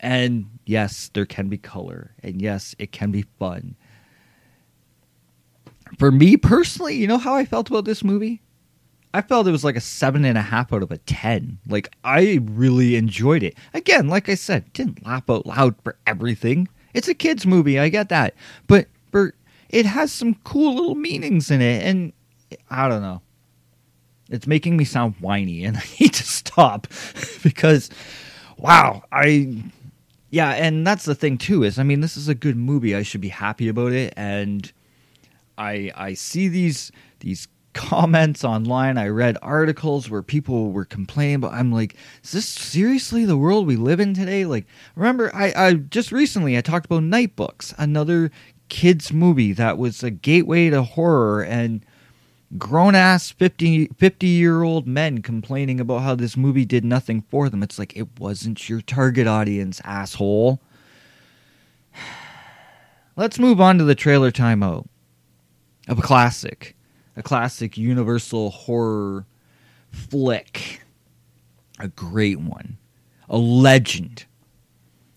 And 0.00 0.46
yes, 0.66 1.10
there 1.14 1.26
can 1.26 1.48
be 1.48 1.58
color, 1.58 2.14
and 2.22 2.40
yes, 2.40 2.74
it 2.78 2.92
can 2.92 3.10
be 3.10 3.24
fun 3.38 3.76
for 5.98 6.10
me 6.10 6.36
personally, 6.36 6.96
you 6.96 7.06
know 7.06 7.18
how 7.18 7.34
I 7.34 7.44
felt 7.44 7.68
about 7.68 7.84
this 7.84 8.04
movie? 8.04 8.42
I 9.14 9.22
felt 9.22 9.46
it 9.46 9.52
was 9.52 9.64
like 9.64 9.76
a 9.76 9.80
seven 9.80 10.24
and 10.24 10.36
a 10.36 10.42
half 10.42 10.72
out 10.72 10.82
of 10.82 10.90
a 10.90 10.98
ten. 10.98 11.58
Like 11.66 11.94
I 12.04 12.40
really 12.42 12.96
enjoyed 12.96 13.42
it. 13.42 13.56
Again, 13.72 14.08
like 14.08 14.28
I 14.28 14.34
said, 14.34 14.72
didn't 14.72 15.06
laugh 15.06 15.30
out 15.30 15.46
loud 15.46 15.74
for 15.82 15.96
everything. 16.06 16.68
It's 16.92 17.08
a 17.08 17.14
kids 17.14 17.46
movie, 17.46 17.78
I 17.78 17.88
get 17.88 18.08
that, 18.10 18.34
but 18.66 18.88
for 19.10 19.34
it 19.70 19.86
has 19.86 20.12
some 20.12 20.34
cool 20.44 20.74
little 20.74 20.94
meanings 20.94 21.50
in 21.50 21.60
it, 21.60 21.82
and 21.82 22.12
I 22.70 22.88
don't 22.88 23.02
know. 23.02 23.22
It's 24.28 24.46
making 24.46 24.76
me 24.76 24.84
sound 24.84 25.14
whiny, 25.20 25.64
and 25.64 25.76
I 25.76 25.84
need 26.00 26.14
to 26.14 26.22
stop 26.22 26.86
because, 27.42 27.90
wow, 28.58 29.02
I 29.12 29.62
yeah, 30.30 30.50
and 30.50 30.86
that's 30.86 31.04
the 31.04 31.14
thing 31.14 31.38
too. 31.38 31.62
Is 31.62 31.78
I 31.78 31.82
mean, 31.82 32.00
this 32.00 32.16
is 32.16 32.28
a 32.28 32.34
good 32.34 32.56
movie. 32.56 32.94
I 32.94 33.02
should 33.02 33.20
be 33.20 33.28
happy 33.28 33.68
about 33.68 33.92
it, 33.92 34.12
and 34.16 34.70
I 35.58 35.90
I 35.94 36.14
see 36.14 36.48
these 36.48 36.92
these 37.20 37.48
comments 37.76 38.42
online. 38.42 38.96
I 38.96 39.08
read 39.08 39.36
articles 39.42 40.08
where 40.08 40.22
people 40.22 40.72
were 40.72 40.86
complaining, 40.86 41.40
but 41.40 41.52
I'm 41.52 41.70
like, 41.70 41.94
is 42.24 42.32
this 42.32 42.46
seriously 42.46 43.26
the 43.26 43.36
world 43.36 43.66
we 43.66 43.76
live 43.76 44.00
in 44.00 44.14
today? 44.14 44.46
Like, 44.46 44.66
remember, 44.94 45.30
I, 45.34 45.52
I 45.54 45.74
just 45.74 46.10
recently 46.10 46.56
I 46.56 46.62
talked 46.62 46.86
about 46.86 47.02
Night 47.02 47.36
Books, 47.36 47.74
another 47.76 48.30
kids 48.68 49.12
movie 49.12 49.52
that 49.52 49.76
was 49.76 50.02
a 50.02 50.10
gateway 50.10 50.70
to 50.70 50.82
horror 50.82 51.44
and 51.44 51.84
grown 52.56 52.94
ass 52.94 53.30
50, 53.30 53.88
50 53.88 54.26
year 54.26 54.62
old 54.62 54.86
men 54.86 55.20
complaining 55.20 55.78
about 55.78 55.98
how 55.98 56.14
this 56.14 56.36
movie 56.36 56.64
did 56.64 56.84
nothing 56.84 57.22
for 57.28 57.50
them. 57.50 57.62
It's 57.62 57.78
like 57.78 57.94
it 57.94 58.08
wasn't 58.18 58.70
your 58.70 58.80
target 58.80 59.26
audience, 59.26 59.82
asshole. 59.84 60.60
Let's 63.16 63.38
move 63.38 63.60
on 63.60 63.76
to 63.78 63.84
the 63.84 63.94
trailer 63.94 64.30
timeout 64.30 64.86
of 65.88 65.98
a 65.98 66.02
classic, 66.02 66.76
a 67.16 67.22
classic 67.22 67.76
universal 67.76 68.50
horror 68.50 69.26
flick, 69.90 70.82
a 71.78 71.88
great 71.88 72.40
one, 72.40 72.78
a 73.28 73.36
legend 73.36 74.26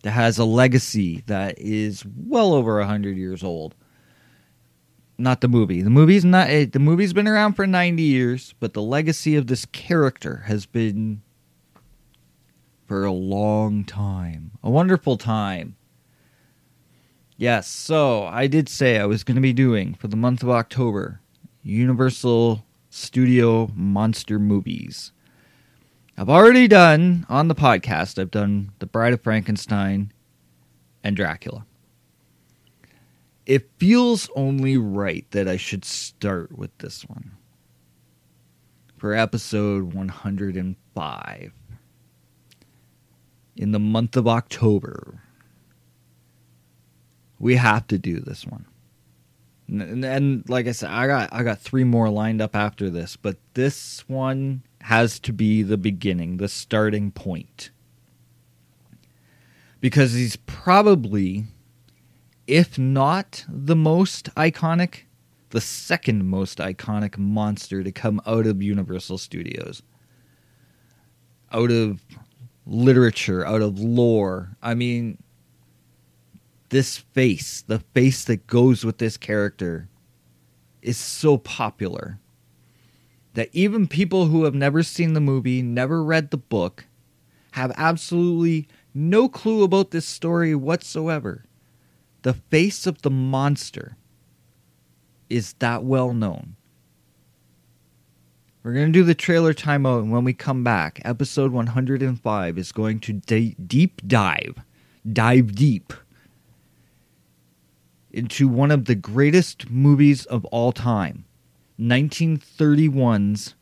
that 0.04 0.12
has 0.12 0.38
a 0.38 0.46
legacy 0.46 1.24
that 1.28 1.56
is 1.58 2.06
well 2.06 2.54
over 2.54 2.80
a 2.80 2.88
hundred 2.88 3.18
years 3.18 3.44
old. 3.44 3.76
Not 5.18 5.42
the 5.42 5.50
movie. 5.50 5.82
The 5.82 5.90
movie's 5.90 6.24
not. 6.24 6.50
Eh, 6.50 6.66
the 6.72 6.80
movie's 6.80 7.12
been 7.12 7.28
around 7.28 7.54
for 7.54 7.68
ninety 7.68 8.04
years, 8.04 8.56
but 8.62 8.74
the 8.74 8.82
legacy 8.82 9.36
of 9.36 9.48
this 9.48 9.66
character 9.66 10.44
has 10.46 10.66
been 10.66 11.22
for 12.88 13.04
a 13.04 13.12
long 13.12 13.84
time, 13.84 14.52
a 14.64 14.70
wonderful 14.70 15.18
time. 15.18 15.76
Yes, 17.40 17.70
so 17.70 18.26
I 18.26 18.48
did 18.48 18.68
say 18.68 19.00
I 19.00 19.06
was 19.06 19.24
going 19.24 19.36
to 19.36 19.42
be 19.42 19.54
doing 19.54 19.94
for 19.94 20.10
the 20.10 20.18
month 20.18 20.44
of 20.44 20.50
October 20.50 21.22
Universal 21.64 22.66
Studio 22.90 23.72
monster 23.74 24.40
movies. 24.40 25.14
I've 26.18 26.30
already 26.30 26.68
done 26.68 27.26
on 27.30 27.48
the 27.48 27.56
podcast, 27.56 28.20
I've 28.20 28.30
done 28.30 28.74
The 28.80 28.88
Bride 28.88 29.14
of 29.14 29.22
Frankenstein 29.22 30.12
and 31.02 31.16
Dracula. 31.16 31.66
It 33.46 33.70
feels 33.78 34.30
only 34.36 34.78
right 34.78 35.26
that 35.32 35.48
I 35.48 35.56
should 35.56 35.86
start 35.86 36.52
with 36.58 36.78
this 36.80 37.04
one 37.04 37.32
for 38.98 39.14
episode 39.14 39.94
105 39.94 41.54
in 43.56 43.72
the 43.72 43.80
month 43.80 44.18
of 44.18 44.28
October 44.28 45.22
we 47.40 47.56
have 47.56 47.88
to 47.88 47.98
do 47.98 48.20
this 48.20 48.46
one. 48.46 48.66
And, 49.68 50.04
and, 50.04 50.50
like 50.50 50.68
I 50.68 50.72
said, 50.72 50.90
I 50.90 51.08
got 51.08 51.30
I 51.32 51.44
got 51.44 51.60
three 51.60 51.84
more 51.84 52.10
lined 52.10 52.42
up 52.42 52.56
after 52.56 52.90
this, 52.90 53.16
but 53.16 53.38
this 53.54 54.04
one 54.08 54.64
has 54.82 55.20
to 55.20 55.34
be 55.34 55.62
the 55.62 55.78
beginning, 55.78 56.38
the 56.38 56.48
starting 56.48 57.12
point. 57.12 57.70
Because 59.80 60.14
he's 60.14 60.36
probably, 60.36 61.46
if 62.48 62.78
not 62.78 63.46
the 63.48 63.76
most 63.76 64.34
iconic, 64.36 65.04
the 65.52 65.62
second 65.62 66.26
most 66.26 66.58
iconic 66.58 67.18
monster 67.18 67.84
to 67.84 67.92
come 67.92 68.22
out 68.26 68.48
of 68.48 68.62
Universal 68.62 69.20
Studios. 69.20 69.84
Out 71.52 71.72
of 71.72 72.02
literature, 72.66 73.46
out 73.46 73.62
of 73.62 73.80
lore. 73.80 74.50
I 74.62 74.74
mean, 74.74 75.18
this 76.70 76.98
face, 76.98 77.62
the 77.62 77.80
face 77.80 78.24
that 78.26 78.48
goes 78.48 78.86
with 78.86 78.98
this 78.98 79.18
character, 79.18 79.90
is 80.82 80.98
so 80.98 81.38
popular 81.38 82.20
that 83.34 83.50
even 83.52 83.88
people 83.88 84.28
who 84.28 84.44
have 84.44 84.56
never 84.56 84.84
seen 84.84 85.14
the 85.14 85.20
movie, 85.20 85.62
never 85.62 86.04
read 86.04 86.32
the 86.32 86.38
book, 86.38 86.86
have 87.52 87.72
absolutely 87.78 88.68
no 88.94 89.30
clue 89.30 89.64
about 89.64 89.92
this 89.92 90.06
story 90.06 90.56
whatsoever. 90.56 91.46
The 92.22 92.34
face 92.34 92.86
of 92.86 93.02
the 93.02 93.12
monster 93.12 93.98
is 95.30 95.54
that 95.60 95.84
well 95.84 96.14
known. 96.14 96.56
We're 98.64 98.74
going 98.74 98.88
to 98.88 98.92
do 98.92 99.06
the 99.06 99.16
trailer 99.16 99.54
timeout, 99.54 100.02
and 100.02 100.12
when 100.12 100.26
we 100.26 100.34
come 100.34 100.64
back, 100.64 101.02
episode 101.06 101.52
105 101.54 102.58
is 102.58 102.72
going 102.72 103.00
to 103.02 103.14
de- 103.14 103.56
deep 103.66 104.02
dive, 104.06 104.58
dive 105.12 105.56
deep 105.56 105.94
into 108.20 108.48
one 108.50 108.70
of 108.70 108.86
the 108.86 108.96
greatest 108.96 109.70
movies 109.70 110.26
of 110.26 110.44
all 110.46 110.72
time 110.74 111.24
1931's 111.80 113.56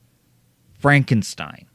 Frankenstein. 0.80 1.68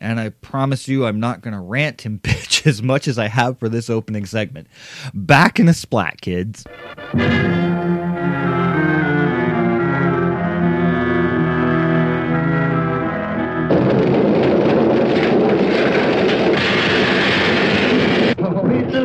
And 0.00 0.18
I 0.18 0.30
promise 0.30 0.88
you, 0.88 1.04
I'm 1.04 1.20
not 1.20 1.42
going 1.42 1.54
to 1.54 1.60
rant 1.60 2.06
and 2.06 2.22
bitch 2.22 2.66
as 2.66 2.82
much 2.82 3.06
as 3.06 3.18
I 3.18 3.28
have 3.28 3.58
for 3.58 3.68
this 3.68 3.90
opening 3.90 4.24
segment. 4.24 4.68
Back 5.12 5.60
in 5.60 5.68
a 5.68 5.74
splat, 5.74 6.20
kids. 6.22 6.64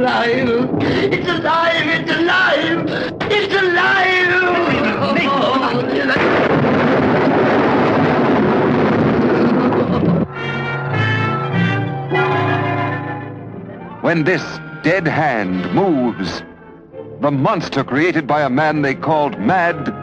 alive! 0.03 0.69
It's 0.81 1.29
alive! 1.29 1.87
It's 1.87 2.11
alive! 2.11 2.87
It's 3.31 3.55
alive! 3.55 4.03
When 14.01 14.25
this 14.25 14.43
dead 14.83 15.07
hand 15.07 15.73
moves, 15.73 16.43
the 17.21 17.31
monster 17.31 17.85
created 17.85 18.27
by 18.27 18.41
a 18.41 18.49
man 18.49 18.81
they 18.81 18.95
called 18.95 19.39
mad 19.39 19.95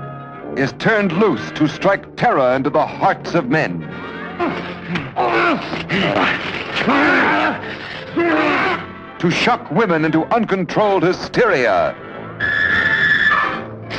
is 0.59 0.73
turned 0.79 1.13
loose 1.13 1.51
to 1.53 1.69
strike 1.69 2.17
terror 2.17 2.57
into 2.57 2.71
the 2.71 2.87
hearts 2.87 3.35
of 3.35 3.51
men. 3.51 3.87
To 9.21 9.31
shock 9.31 9.71
women 9.71 10.07
into 10.07 10.25
uncontrolled 10.35 11.03
hysteria. 11.03 11.95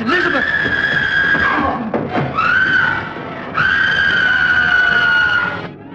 Elizabeth! 0.02 0.46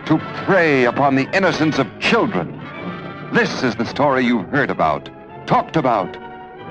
To 0.06 0.18
prey 0.44 0.84
upon 0.84 1.16
the 1.16 1.28
innocence 1.34 1.80
of 1.80 1.88
children. 1.98 2.52
This 3.32 3.64
is 3.64 3.74
the 3.74 3.84
story 3.84 4.24
you've 4.24 4.48
heard 4.50 4.70
about, 4.70 5.10
talked 5.48 5.74
about. 5.74 6.16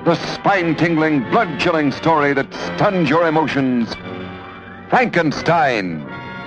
The 0.06 0.16
spine-tingling, 0.16 1.30
blood-chilling 1.32 1.92
story 1.92 2.34
that 2.36 2.54
stuns 2.54 3.10
your 3.10 3.28
emotions. 3.28 3.94
Frankenstein. 4.90 6.00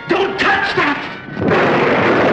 Don't 0.08 0.40
touch 0.40 0.74
that! 0.74 2.27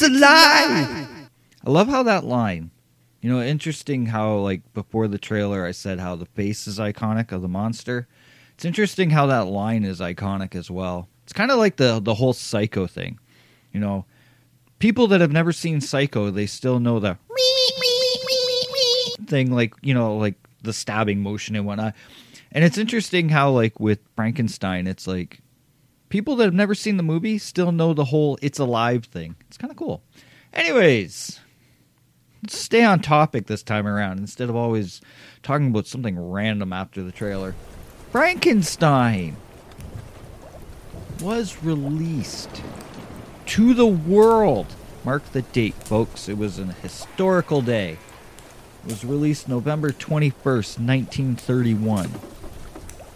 Alive! 0.00 0.70
a 0.70 0.84
alive! 0.84 1.08
I 1.66 1.70
love 1.70 1.88
how 1.88 2.02
that 2.04 2.24
line. 2.24 2.70
You 3.20 3.30
know, 3.30 3.42
interesting 3.42 4.06
how 4.06 4.36
like 4.36 4.72
before 4.74 5.08
the 5.08 5.18
trailer 5.18 5.66
I 5.66 5.72
said 5.72 5.98
how 5.98 6.16
the 6.16 6.26
face 6.26 6.66
is 6.66 6.78
iconic 6.78 7.32
of 7.32 7.42
the 7.42 7.48
monster. 7.48 8.06
It's 8.54 8.64
interesting 8.64 9.10
how 9.10 9.26
that 9.26 9.46
line 9.46 9.84
is 9.84 10.00
iconic 10.00 10.54
as 10.54 10.70
well. 10.70 11.08
It's 11.24 11.32
kind 11.32 11.50
of 11.50 11.58
like 11.58 11.76
the 11.76 12.00
the 12.00 12.14
whole 12.14 12.32
psycho 12.32 12.86
thing. 12.86 13.18
You 13.72 13.80
know, 13.80 14.04
people 14.78 15.06
that 15.08 15.20
have 15.20 15.32
never 15.32 15.52
seen 15.52 15.80
Psycho, 15.80 16.30
they 16.30 16.46
still 16.46 16.80
know 16.80 17.00
the 17.00 17.18
thing 19.26 19.52
like, 19.52 19.74
you 19.82 19.94
know, 19.94 20.16
like 20.16 20.36
the 20.62 20.72
stabbing 20.72 21.20
motion 21.20 21.56
and 21.56 21.66
whatnot. 21.66 21.94
And 22.52 22.64
it's 22.64 22.78
interesting 22.78 23.28
how 23.28 23.50
like 23.50 23.78
with 23.78 24.00
Frankenstein, 24.16 24.86
it's 24.86 25.06
like 25.06 25.40
people 26.08 26.36
that 26.36 26.44
have 26.44 26.54
never 26.54 26.74
seen 26.74 26.96
the 26.96 27.02
movie 27.02 27.38
still 27.38 27.72
know 27.72 27.94
the 27.94 28.06
whole 28.06 28.38
it's 28.42 28.58
alive 28.58 29.04
thing. 29.04 29.36
It's 29.48 29.56
kind 29.56 29.70
of 29.70 29.76
cool. 29.76 30.02
Anyways, 30.52 31.40
let's 32.42 32.58
stay 32.58 32.84
on 32.84 33.00
topic 33.00 33.46
this 33.46 33.62
time 33.62 33.86
around 33.86 34.18
instead 34.18 34.48
of 34.48 34.56
always 34.56 35.00
talking 35.42 35.68
about 35.68 35.86
something 35.86 36.18
random 36.18 36.72
after 36.72 37.02
the 37.02 37.12
trailer. 37.12 37.54
Frankenstein 38.10 39.36
was 41.20 41.62
released 41.62 42.62
to 43.46 43.74
the 43.74 43.86
world. 43.86 44.66
Mark 45.04 45.32
the 45.32 45.42
date, 45.42 45.74
folks. 45.74 46.28
It 46.28 46.38
was 46.38 46.58
an 46.58 46.70
historical 46.82 47.60
day. 47.60 47.98
It 48.84 48.90
was 48.90 49.04
released 49.04 49.48
November 49.48 49.90
21st, 49.90 50.78
1931. 50.78 52.10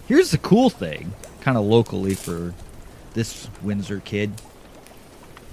Here's 0.07 0.31
the 0.31 0.38
cool 0.38 0.68
thing, 0.68 1.14
kind 1.40 1.57
of 1.57 1.64
locally 1.64 2.14
for 2.14 2.55
this 3.14 3.48
Windsor 3.62 4.01
kid. 4.01 4.33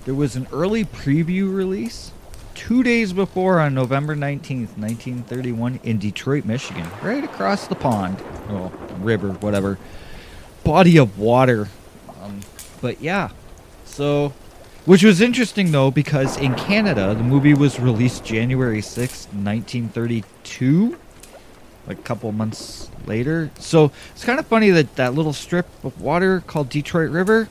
There 0.06 0.14
was 0.14 0.36
an 0.36 0.48
early 0.52 0.86
preview 0.86 1.54
release 1.54 2.12
two 2.56 2.84
days 2.84 3.14
before 3.14 3.60
on 3.60 3.74
November 3.74 4.16
19th, 4.16 4.78
1931, 4.78 5.80
in 5.84 5.98
Detroit, 5.98 6.46
Michigan, 6.46 6.86
right 7.02 7.24
across 7.24 7.68
the 7.68 7.76
pond. 7.76 8.18
Oh, 8.50 8.72
river, 9.00 9.32
whatever. 9.34 9.78
Body 10.64 10.98
of 10.98 11.18
water. 11.18 11.70
Um, 12.22 12.42
but 12.82 13.02
yeah. 13.02 13.30
So, 13.86 14.34
which 14.86 15.04
was 15.04 15.22
interesting 15.22 15.72
though, 15.72 15.92
because 15.92 16.38
in 16.38 16.56
Canada, 16.56 17.14
the 17.16 17.24
movie 17.24 17.54
was 17.54 17.80
released 17.80 18.26
January 18.26 18.82
6th, 18.82 19.28
1932 19.34 20.98
a 21.90 21.96
couple 21.96 22.32
months 22.32 22.90
later. 23.06 23.52
So 23.60 23.92
it's 24.12 24.24
kind 24.24 24.40
of 24.40 24.46
funny 24.48 24.70
that 24.70 24.96
that 24.96 25.14
little 25.14 25.34
strip 25.34 25.68
of 25.84 26.00
water 26.00 26.42
called 26.46 26.70
Detroit 26.70 27.10
River, 27.10 27.50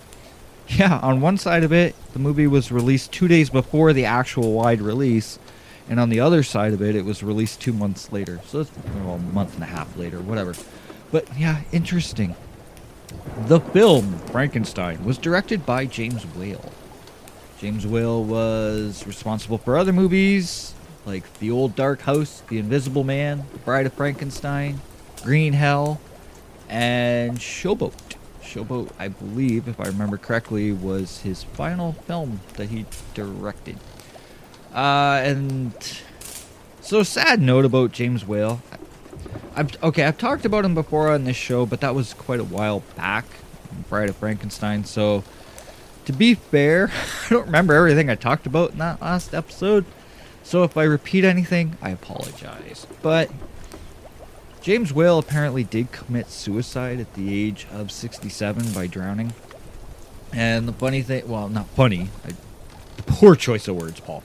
yeah, 0.68 0.98
on 1.03 1.20
one 1.20 1.37
side 1.37 1.64
of 1.64 1.72
it, 1.72 1.94
the 2.12 2.18
movie 2.18 2.46
was 2.46 2.70
released 2.70 3.12
two 3.12 3.29
days 3.29 3.51
before 3.51 3.92
the 3.92 4.05
actual 4.05 4.53
wide 4.53 4.81
release, 4.81 5.38
and 5.88 5.98
on 5.98 6.11
the 6.11 6.20
other 6.20 6.42
side 6.42 6.72
of 6.72 6.83
it, 6.83 6.94
it 6.94 7.05
was 7.05 7.22
released 7.22 7.61
two 7.61 7.72
months 7.72 8.12
later. 8.12 8.40
So 8.46 8.61
it's 8.61 8.70
well, 9.05 9.14
a 9.14 9.18
month 9.18 9.55
and 9.55 9.64
a 9.64 9.66
half 9.66 9.96
later, 9.96 10.20
whatever. 10.20 10.55
But 11.11 11.27
yeah, 11.38 11.62
interesting. 11.72 12.37
The 13.46 13.61
film 13.61 14.18
Frankenstein 14.31 15.05
was 15.05 15.16
directed 15.16 15.64
by 15.64 15.87
James 15.87 16.24
Whale. 16.24 16.72
James 17.59 17.87
Whale 17.87 18.22
was 18.22 19.07
responsible 19.07 19.59
for 19.59 19.79
other 19.79 19.92
movies 19.92 20.74
like 21.09 21.38
The 21.38 21.51
Old 21.51 21.75
Dark 21.75 22.03
House, 22.03 22.42
The 22.49 22.59
Invisible 22.59 23.03
Man, 23.03 23.44
The 23.53 23.59
Bride 23.61 23.87
of 23.87 23.94
Frankenstein, 23.94 24.83
Green 25.23 25.55
Hell, 25.55 26.01
and 26.68 27.38
Showboat. 27.38 27.94
Showboat, 28.42 28.90
I 28.99 29.09
believe, 29.09 29.68
if 29.68 29.81
I 29.81 29.85
remember 29.85 30.18
correctly, 30.18 30.71
was 30.71 31.21
his 31.21 31.42
final 31.42 31.92
film 31.92 32.40
that 32.55 32.68
he 32.68 32.85
directed. 33.14 33.79
Uh, 34.75 35.23
and 35.25 35.73
so 36.83 37.03
sad 37.03 37.40
note 37.40 37.64
about 37.64 37.92
James 37.92 38.27
Whale. 38.27 38.61
I've, 39.57 39.83
okay, 39.83 40.05
I've 40.05 40.18
talked 40.18 40.44
about 40.44 40.66
him 40.66 40.75
before 40.75 41.11
on 41.11 41.25
this 41.25 41.37
show, 41.37 41.64
but 41.64 41.81
that 41.81 41.94
was 41.94 42.12
quite 42.12 42.38
a 42.38 42.44
while 42.44 42.81
back. 42.97 43.25
Bride 43.88 44.11
of 44.11 44.16
Frankenstein. 44.16 44.85
So, 44.85 45.25
to 46.05 46.12
be 46.12 46.35
fair, 46.35 46.90
I 47.27 47.29
don't 47.31 47.47
remember 47.47 47.75
everything 47.75 48.11
I 48.11 48.14
talked 48.14 48.44
about 48.44 48.73
in 48.73 48.79
that 48.79 49.01
last 49.01 49.33
episode. 49.33 49.87
So 50.48 50.64
if 50.64 50.78
I 50.78 50.84
repeat 50.84 51.24
anything, 51.24 51.76
I 51.82 51.90
apologize. 51.90 52.87
But 53.02 53.30
James 54.62 54.94
Whale 54.94 55.18
apparently 55.18 55.62
did 55.62 55.92
commit 55.92 56.30
suicide 56.30 57.00
at 57.00 57.12
the 57.12 57.38
age 57.38 57.66
of 57.70 57.92
67 57.92 58.72
by 58.72 58.87
drowning. 58.87 59.34
And 60.32 60.66
the 60.66 60.72
funny 60.72 61.02
thing, 61.02 61.28
well, 61.28 61.50
not 61.50 61.66
funny, 61.68 62.08
I, 62.24 62.30
poor 63.02 63.37
choice 63.37 63.68
of 63.68 63.76
words, 63.76 64.00
Paul. 64.00 64.22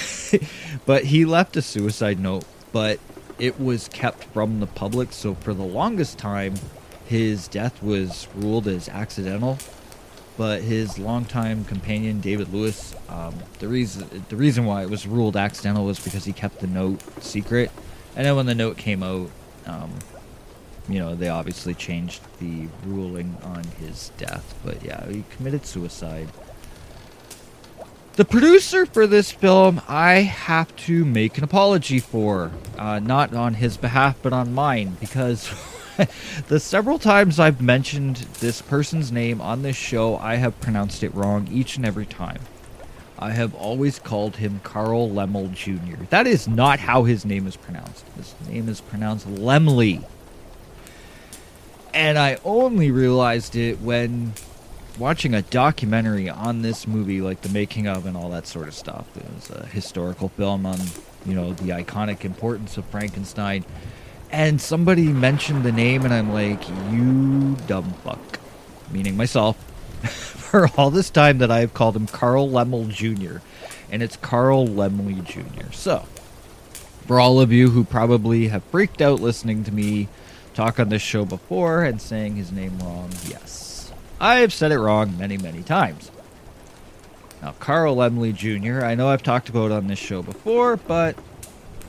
but 0.84 1.04
he 1.04 1.24
left 1.24 1.56
a 1.56 1.62
suicide 1.62 2.18
note, 2.18 2.44
but 2.72 2.98
it 3.38 3.60
was 3.60 3.86
kept 3.86 4.24
from 4.24 4.58
the 4.58 4.66
public. 4.66 5.12
So 5.12 5.34
for 5.34 5.54
the 5.54 5.62
longest 5.62 6.18
time, 6.18 6.54
his 7.04 7.46
death 7.46 7.80
was 7.84 8.26
ruled 8.34 8.66
as 8.66 8.88
accidental 8.88 9.60
but 10.36 10.62
his 10.62 10.98
longtime 10.98 11.64
companion 11.64 12.20
David 12.20 12.52
Lewis, 12.52 12.94
um, 13.08 13.34
the 13.58 13.68
reason 13.68 14.24
the 14.28 14.36
reason 14.36 14.64
why 14.66 14.82
it 14.82 14.90
was 14.90 15.06
ruled 15.06 15.36
accidental 15.36 15.84
was 15.84 15.98
because 15.98 16.24
he 16.24 16.32
kept 16.32 16.60
the 16.60 16.66
note 16.66 17.00
secret, 17.22 17.70
and 18.14 18.26
then 18.26 18.36
when 18.36 18.46
the 18.46 18.54
note 18.54 18.76
came 18.76 19.02
out, 19.02 19.30
um, 19.66 19.92
you 20.88 20.98
know 20.98 21.14
they 21.14 21.28
obviously 21.28 21.74
changed 21.74 22.20
the 22.38 22.68
ruling 22.84 23.36
on 23.42 23.64
his 23.78 24.10
death. 24.16 24.54
But 24.64 24.82
yeah, 24.82 25.06
he 25.08 25.24
committed 25.30 25.66
suicide. 25.66 26.28
The 28.16 28.24
producer 28.24 28.86
for 28.86 29.06
this 29.06 29.30
film, 29.30 29.82
I 29.86 30.20
have 30.20 30.74
to 30.86 31.04
make 31.04 31.36
an 31.36 31.44
apology 31.44 31.98
for, 31.98 32.50
uh, 32.78 32.98
not 32.98 33.34
on 33.34 33.52
his 33.52 33.76
behalf, 33.76 34.16
but 34.22 34.32
on 34.32 34.54
mine, 34.54 34.96
because 35.00 35.50
the 36.48 36.60
several 36.60 36.98
times 36.98 37.38
I've 37.40 37.60
mentioned 37.60 38.16
this 38.40 38.62
person's 38.62 39.12
name 39.12 39.40
on 39.40 39.62
this 39.62 39.76
show, 39.76 40.16
I 40.16 40.36
have 40.36 40.60
pronounced 40.60 41.02
it 41.02 41.14
wrong 41.14 41.48
each 41.50 41.76
and 41.76 41.86
every 41.86 42.06
time. 42.06 42.40
I 43.18 43.30
have 43.30 43.54
always 43.54 43.98
called 43.98 44.36
him 44.36 44.60
Carl 44.62 45.08
Lemmel 45.08 45.52
Jr. 45.52 46.04
That 46.10 46.26
is 46.26 46.46
not 46.46 46.78
how 46.78 47.04
his 47.04 47.24
name 47.24 47.46
is 47.46 47.56
pronounced. 47.56 48.04
His 48.16 48.34
name 48.48 48.68
is 48.68 48.80
pronounced 48.80 49.26
Lemley. 49.26 50.04
And 51.94 52.18
I 52.18 52.38
only 52.44 52.90
realized 52.90 53.56
it 53.56 53.80
when 53.80 54.34
watching 54.98 55.34
a 55.34 55.40
documentary 55.42 56.28
on 56.28 56.60
this 56.60 56.86
movie, 56.86 57.22
like 57.22 57.40
the 57.40 57.48
making 57.48 57.86
of 57.86 58.04
and 58.04 58.16
all 58.18 58.30
that 58.30 58.46
sort 58.46 58.68
of 58.68 58.74
stuff. 58.74 59.06
It 59.16 59.24
was 59.34 59.50
a 59.50 59.66
historical 59.66 60.28
film 60.28 60.66
on, 60.66 60.78
you 61.24 61.34
know, 61.34 61.54
the 61.54 61.70
iconic 61.70 62.24
importance 62.24 62.76
of 62.76 62.84
Frankenstein 62.86 63.64
and 64.36 64.60
somebody 64.60 65.04
mentioned 65.04 65.64
the 65.64 65.72
name, 65.72 66.04
and 66.04 66.12
I'm 66.12 66.30
like, 66.30 66.68
you 66.90 67.56
dumb 67.66 67.94
fuck. 68.04 68.38
Meaning 68.90 69.16
myself. 69.16 69.56
for 70.10 70.68
all 70.76 70.90
this 70.90 71.08
time 71.08 71.38
that 71.38 71.50
I've 71.50 71.72
called 71.72 71.96
him 71.96 72.06
Carl 72.06 72.46
Lemmel 72.46 72.86
Jr., 72.90 73.38
and 73.90 74.02
it's 74.02 74.18
Carl 74.18 74.66
Lemley 74.66 75.24
Jr. 75.24 75.72
So, 75.72 76.00
for 77.06 77.18
all 77.18 77.40
of 77.40 77.50
you 77.50 77.70
who 77.70 77.82
probably 77.82 78.48
have 78.48 78.62
freaked 78.64 79.00
out 79.00 79.20
listening 79.20 79.64
to 79.64 79.72
me 79.72 80.08
talk 80.52 80.78
on 80.78 80.90
this 80.90 81.00
show 81.00 81.24
before 81.24 81.82
and 81.82 81.98
saying 81.98 82.36
his 82.36 82.52
name 82.52 82.78
wrong, 82.80 83.08
yes, 83.26 83.90
I've 84.20 84.52
said 84.52 84.70
it 84.70 84.78
wrong 84.78 85.16
many, 85.16 85.38
many 85.38 85.62
times. 85.62 86.10
Now, 87.40 87.52
Carl 87.52 87.96
Lemley 87.96 88.34
Jr., 88.34 88.84
I 88.84 88.96
know 88.96 89.08
I've 89.08 89.22
talked 89.22 89.48
about 89.48 89.72
on 89.72 89.86
this 89.86 89.98
show 89.98 90.20
before, 90.20 90.76
but 90.76 91.16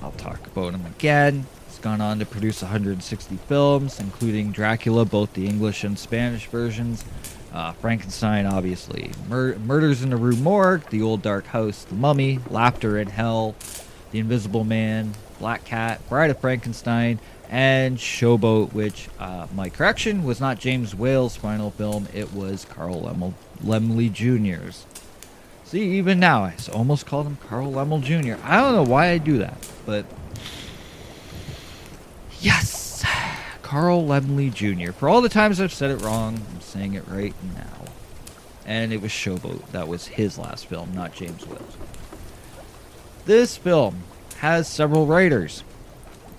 I'll 0.02 0.12
talk 0.14 0.48
about 0.48 0.74
him 0.74 0.86
again. 0.86 1.46
Gone 1.88 2.02
on 2.02 2.20
to 2.20 2.26
produce 2.26 2.62
160 2.62 3.38
films, 3.48 4.02
including 4.02 4.52
Dracula, 4.52 5.06
both 5.06 5.32
the 5.32 5.48
English 5.48 5.86
and 5.86 5.98
Spanish 5.98 6.46
versions, 6.48 7.06
uh, 7.54 7.72
Frankenstein, 7.72 8.46
obviously, 8.46 9.12
Mur- 9.30 9.58
Murders 9.60 10.02
in 10.02 10.10
the 10.10 10.18
Rue 10.18 10.36
Morgue, 10.36 10.84
The 10.90 11.02
Old 11.02 11.22
Dark 11.22 11.46
House, 11.46 11.86
The 11.86 11.96
Mummy, 11.96 12.40
Laughter 12.50 12.98
in 13.00 13.08
Hell, 13.08 13.56
The 14.12 14.20
Invisible 14.20 14.66
Man, 14.66 15.14
Black 15.40 15.64
Cat, 15.64 16.02
Bride 16.10 16.30
of 16.30 16.42
Frankenstein, 16.42 17.20
and 17.50 17.98
Showboat, 17.98 18.74
which, 18.74 19.08
uh, 19.18 19.48
my 19.56 19.70
correction, 19.70 20.26
was 20.26 20.42
not 20.42 20.60
James 20.60 20.94
Whale's 20.94 21.38
final 21.38 21.72
film, 21.72 22.10
it 22.14 22.34
was 22.34 22.66
Carl 22.66 23.00
Lemel- 23.04 23.34
Lemley 23.64 24.12
Jr.'s. 24.12 24.86
See, 25.64 25.84
even 25.98 26.20
now, 26.20 26.44
I 26.44 26.54
almost 26.74 27.06
called 27.06 27.28
him 27.28 27.38
Carl 27.48 27.72
Lemel 27.72 28.02
Jr. 28.02 28.36
I 28.44 28.58
don't 28.60 28.76
know 28.76 28.84
why 28.84 29.12
I 29.12 29.20
do 29.20 29.38
that, 29.38 29.56
but. 29.86 30.06
Yes! 32.42 33.06
Carl 33.62 34.04
Lemley 34.04 34.54
Jr. 34.54 34.92
For 34.92 35.10
all 35.10 35.22
the 35.22 35.30
times 35.30 35.60
I've 35.60 35.74
said 35.74 35.92
it 35.92 36.02
wrong, 36.02 36.42
I'm 36.54 36.62
saying 36.62 36.94
it 36.94 37.08
right 37.08 37.34
now. 37.56 37.86
And 38.66 38.94
it 38.94 39.02
was 39.02 39.12
Showboat. 39.12 39.72
That 39.72 39.88
was 39.88 40.08
his 40.08 40.38
last 40.38 40.66
film, 40.68 40.94
not 40.94 41.14
James 41.14 41.46
Whale's. 41.46 41.78
This 43.26 43.58
film 43.58 44.04
has 44.38 44.68
several 44.68 45.06
writers. 45.06 45.64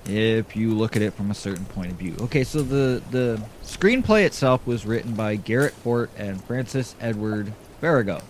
If 0.06 0.56
you 0.56 0.72
look 0.72 0.96
at 0.96 1.02
it 1.02 1.12
from 1.12 1.30
a 1.30 1.34
certain 1.34 1.66
point 1.66 1.90
of 1.90 1.98
view. 1.98 2.16
Okay, 2.20 2.44
so 2.44 2.62
the, 2.62 3.02
the 3.10 3.42
screenplay 3.62 4.24
itself 4.24 4.66
was 4.66 4.86
written 4.86 5.14
by 5.14 5.36
Garrett 5.36 5.74
Fort 5.74 6.10
and 6.16 6.42
Francis 6.44 6.94
Edward 7.00 7.52
Faragoh 7.82 8.22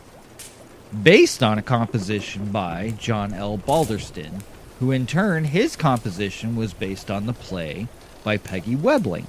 based 1.03 1.43
on 1.43 1.59
a 1.59 1.63
composition 1.63 2.51
by 2.51 2.95
John 2.99 3.35
L. 3.35 3.59
Balderston, 3.59 4.43
who 4.79 4.93
in 4.93 5.07
turn, 5.07 5.45
his 5.45 5.77
composition 5.77 6.57
was 6.57 6.73
based 6.73 7.11
on 7.11 7.27
the 7.27 7.33
play 7.33 7.89
by 8.23 8.37
Peggy 8.37 8.77
Webling. 8.77 9.27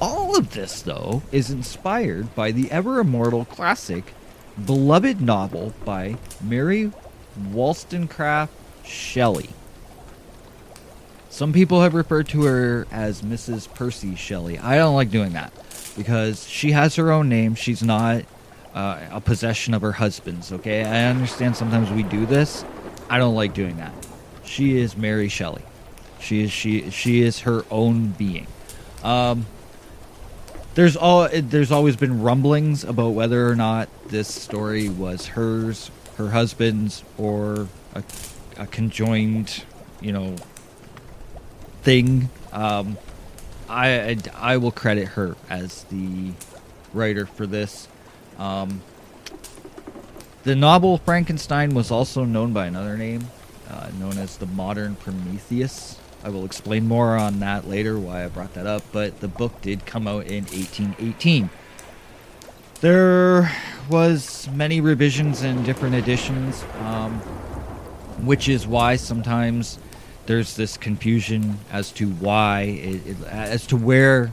All 0.00 0.36
of 0.36 0.52
this, 0.52 0.82
though, 0.82 1.22
is 1.30 1.50
inspired 1.50 2.34
by 2.34 2.50
the 2.50 2.70
ever 2.70 2.98
immortal 2.98 3.44
classic, 3.44 4.14
beloved 4.66 5.20
novel 5.20 5.74
by 5.84 6.16
Mary 6.42 6.90
Wollstonecraft 7.52 8.52
Shelley. 8.84 9.50
Some 11.30 11.52
people 11.52 11.82
have 11.82 11.94
referred 11.94 12.28
to 12.28 12.42
her 12.44 12.86
as 12.90 13.22
Mrs. 13.22 13.72
Percy 13.74 14.16
Shelley. 14.16 14.58
I 14.58 14.76
don't 14.76 14.94
like 14.94 15.10
doing 15.10 15.32
that 15.32 15.52
because 15.96 16.46
she 16.48 16.72
has 16.72 16.96
her 16.96 17.10
own 17.10 17.28
name. 17.28 17.54
She's 17.54 17.82
not 17.82 18.24
uh, 18.74 19.00
a 19.10 19.20
possession 19.20 19.72
of 19.72 19.82
her 19.82 19.92
husband's. 19.92 20.52
Okay, 20.52 20.84
I 20.84 21.06
understand 21.06 21.56
sometimes 21.56 21.90
we 21.90 22.02
do 22.02 22.26
this. 22.26 22.64
I 23.08 23.18
don't 23.18 23.34
like 23.34 23.54
doing 23.54 23.76
that. 23.76 23.92
She 24.52 24.76
is 24.76 24.98
Mary 24.98 25.30
Shelley. 25.30 25.62
She 26.20 26.42
is 26.42 26.52
she 26.52 26.90
she 26.90 27.22
is 27.22 27.40
her 27.40 27.64
own 27.70 28.08
being. 28.08 28.46
Um, 29.02 29.46
there's 30.74 30.94
all 30.94 31.26
there's 31.32 31.72
always 31.72 31.96
been 31.96 32.20
rumblings 32.20 32.84
about 32.84 33.14
whether 33.14 33.48
or 33.48 33.56
not 33.56 33.88
this 34.08 34.28
story 34.28 34.90
was 34.90 35.28
hers, 35.28 35.90
her 36.18 36.28
husband's, 36.28 37.02
or 37.16 37.66
a, 37.94 38.04
a 38.58 38.66
conjoined, 38.66 39.64
you 40.02 40.12
know, 40.12 40.36
thing. 41.82 42.28
Um, 42.52 42.98
I, 43.70 44.18
I 44.34 44.58
will 44.58 44.70
credit 44.70 45.08
her 45.08 45.34
as 45.48 45.84
the 45.84 46.32
writer 46.92 47.24
for 47.24 47.46
this. 47.46 47.88
Um, 48.38 48.82
the 50.42 50.54
novel 50.54 50.98
Frankenstein 50.98 51.70
was 51.74 51.90
also 51.90 52.26
known 52.26 52.52
by 52.52 52.66
another 52.66 52.98
name, 52.98 53.28
uh, 53.72 53.90
known 53.98 54.18
as 54.18 54.36
the 54.36 54.46
Modern 54.46 54.94
Prometheus. 54.96 55.98
I 56.22 56.28
will 56.28 56.44
explain 56.44 56.86
more 56.86 57.16
on 57.16 57.40
that 57.40 57.68
later, 57.68 57.98
why 57.98 58.24
I 58.24 58.28
brought 58.28 58.54
that 58.54 58.66
up, 58.66 58.82
but 58.92 59.20
the 59.20 59.28
book 59.28 59.60
did 59.60 59.86
come 59.86 60.06
out 60.06 60.26
in 60.26 60.44
1818. 60.44 61.50
There 62.80 63.50
was 63.88 64.48
many 64.52 64.80
revisions 64.80 65.42
and 65.42 65.64
different 65.64 65.94
editions, 65.94 66.64
um, 66.80 67.14
which 68.24 68.48
is 68.48 68.66
why 68.66 68.96
sometimes 68.96 69.78
there's 70.26 70.54
this 70.54 70.76
confusion 70.76 71.58
as 71.72 71.90
to 71.92 72.08
why, 72.08 72.62
it, 72.62 73.06
it, 73.06 73.16
as 73.24 73.66
to 73.68 73.76
where 73.76 74.30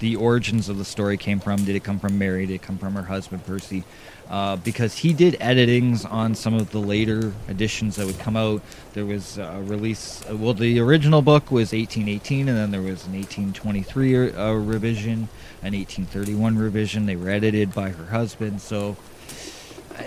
the 0.00 0.16
origins 0.16 0.68
of 0.68 0.78
the 0.78 0.84
story 0.84 1.16
came 1.16 1.38
from. 1.38 1.64
Did 1.64 1.76
it 1.76 1.84
come 1.84 2.00
from 2.00 2.18
Mary? 2.18 2.46
Did 2.46 2.54
it 2.54 2.62
come 2.62 2.78
from 2.78 2.94
her 2.94 3.02
husband 3.02 3.44
Percy? 3.46 3.84
Uh, 4.30 4.54
because 4.54 4.98
he 4.98 5.12
did 5.12 5.34
editings 5.40 6.08
on 6.08 6.36
some 6.36 6.54
of 6.54 6.70
the 6.70 6.78
later 6.78 7.32
editions 7.48 7.96
that 7.96 8.06
would 8.06 8.18
come 8.20 8.36
out. 8.36 8.62
There 8.92 9.04
was 9.04 9.38
a 9.38 9.60
release. 9.64 10.24
uh, 10.30 10.36
Well, 10.36 10.54
the 10.54 10.78
original 10.78 11.20
book 11.20 11.50
was 11.50 11.72
1818, 11.72 12.48
and 12.48 12.56
then 12.56 12.70
there 12.70 12.80
was 12.80 13.06
an 13.06 13.14
1823 13.14 14.32
uh, 14.32 14.52
revision, 14.52 15.28
an 15.62 15.74
1831 15.74 16.56
revision. 16.56 17.06
They 17.06 17.16
were 17.16 17.28
edited 17.28 17.74
by 17.74 17.90
her 17.90 18.04
husband. 18.06 18.60
So, 18.60 18.96
uh, 19.98 20.04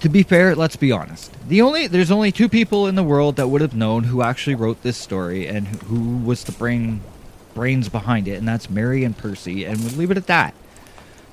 to 0.00 0.08
be 0.10 0.22
fair, 0.22 0.54
let's 0.54 0.76
be 0.76 0.92
honest. 0.92 1.32
The 1.48 1.62
only 1.62 1.86
there's 1.86 2.10
only 2.10 2.30
two 2.30 2.50
people 2.50 2.86
in 2.86 2.94
the 2.94 3.02
world 3.02 3.36
that 3.36 3.48
would 3.48 3.62
have 3.62 3.74
known 3.74 4.04
who 4.04 4.20
actually 4.20 4.54
wrote 4.54 4.82
this 4.82 4.98
story 4.98 5.46
and 5.46 5.66
who, 5.66 5.78
who 5.86 6.16
was 6.18 6.44
the 6.44 6.52
brain 6.52 7.00
brains 7.54 7.88
behind 7.88 8.28
it, 8.28 8.34
and 8.34 8.46
that's 8.46 8.68
Mary 8.68 9.02
and 9.02 9.16
Percy. 9.16 9.64
And 9.64 9.80
we'll 9.80 9.94
leave 9.94 10.10
it 10.10 10.18
at 10.18 10.26
that 10.26 10.54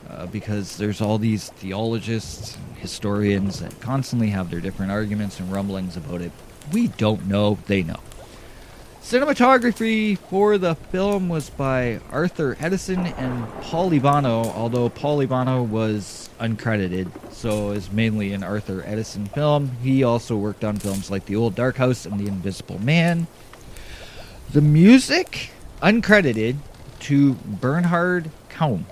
uh, 0.09 0.25
because 0.27 0.77
there's 0.77 1.01
all 1.01 1.17
these 1.17 1.49
theologists, 1.49 2.57
historians 2.77 3.59
that 3.59 3.79
constantly 3.79 4.29
have 4.29 4.49
their 4.49 4.61
different 4.61 4.91
arguments 4.91 5.39
and 5.39 5.51
rumblings 5.51 5.95
about 5.95 6.21
it. 6.21 6.31
We 6.71 6.87
don't 6.87 7.27
know, 7.27 7.57
they 7.67 7.83
know. 7.83 7.99
Cinematography 9.01 10.17
for 10.17 10.57
the 10.57 10.75
film 10.75 11.29
was 11.29 11.49
by 11.49 11.99
Arthur 12.11 12.55
Edeson 12.55 13.17
and 13.17 13.49
Paul 13.63 13.89
Ivano, 13.91 14.53
although 14.53 14.89
Paul 14.89 15.19
Ivano 15.19 15.67
was 15.67 16.29
uncredited, 16.39 17.09
so 17.31 17.71
is 17.71 17.91
mainly 17.91 18.33
an 18.33 18.43
Arthur 18.43 18.81
Edeson 18.83 19.27
film. 19.31 19.71
He 19.81 20.03
also 20.03 20.35
worked 20.35 20.63
on 20.63 20.77
films 20.77 21.09
like 21.09 21.25
The 21.25 21.37
Old 21.37 21.55
Dark 21.55 21.77
House 21.77 22.05
and 22.05 22.19
The 22.19 22.27
Invisible 22.27 22.79
Man. 22.79 23.25
The 24.51 24.61
music, 24.61 25.49
uncredited, 25.81 26.57
to 26.99 27.33
Bernhard 27.33 28.29
Kaun. 28.49 28.85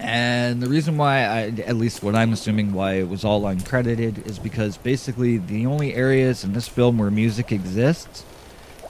And 0.00 0.62
the 0.62 0.68
reason 0.68 0.96
why, 0.96 1.18
I, 1.18 1.40
at 1.66 1.76
least 1.76 2.02
what 2.02 2.14
I'm 2.14 2.32
assuming 2.32 2.72
why 2.72 2.94
it 2.94 3.08
was 3.08 3.22
all 3.22 3.42
uncredited, 3.42 4.26
is 4.26 4.38
because 4.38 4.78
basically 4.78 5.36
the 5.36 5.66
only 5.66 5.94
areas 5.94 6.42
in 6.42 6.54
this 6.54 6.66
film 6.66 6.96
where 6.96 7.10
music 7.10 7.52
exists 7.52 8.24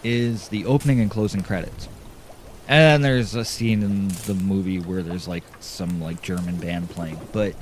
is 0.05 0.49
the 0.49 0.65
opening 0.67 1.01
and 1.01 1.11
closing 1.11 1.43
credits. 1.43 1.89
And 2.69 3.05
there's 3.05 3.35
a 3.35 3.45
scene 3.45 3.83
in 3.83 4.09
the 4.27 4.35
movie 4.35 4.79
where 4.79 5.03
there's 5.03 5.27
like 5.27 5.43
some 5.59 6.01
like 6.01 6.23
German 6.23 6.57
band 6.59 6.91
playing. 6.91 7.19
But 7.33 7.57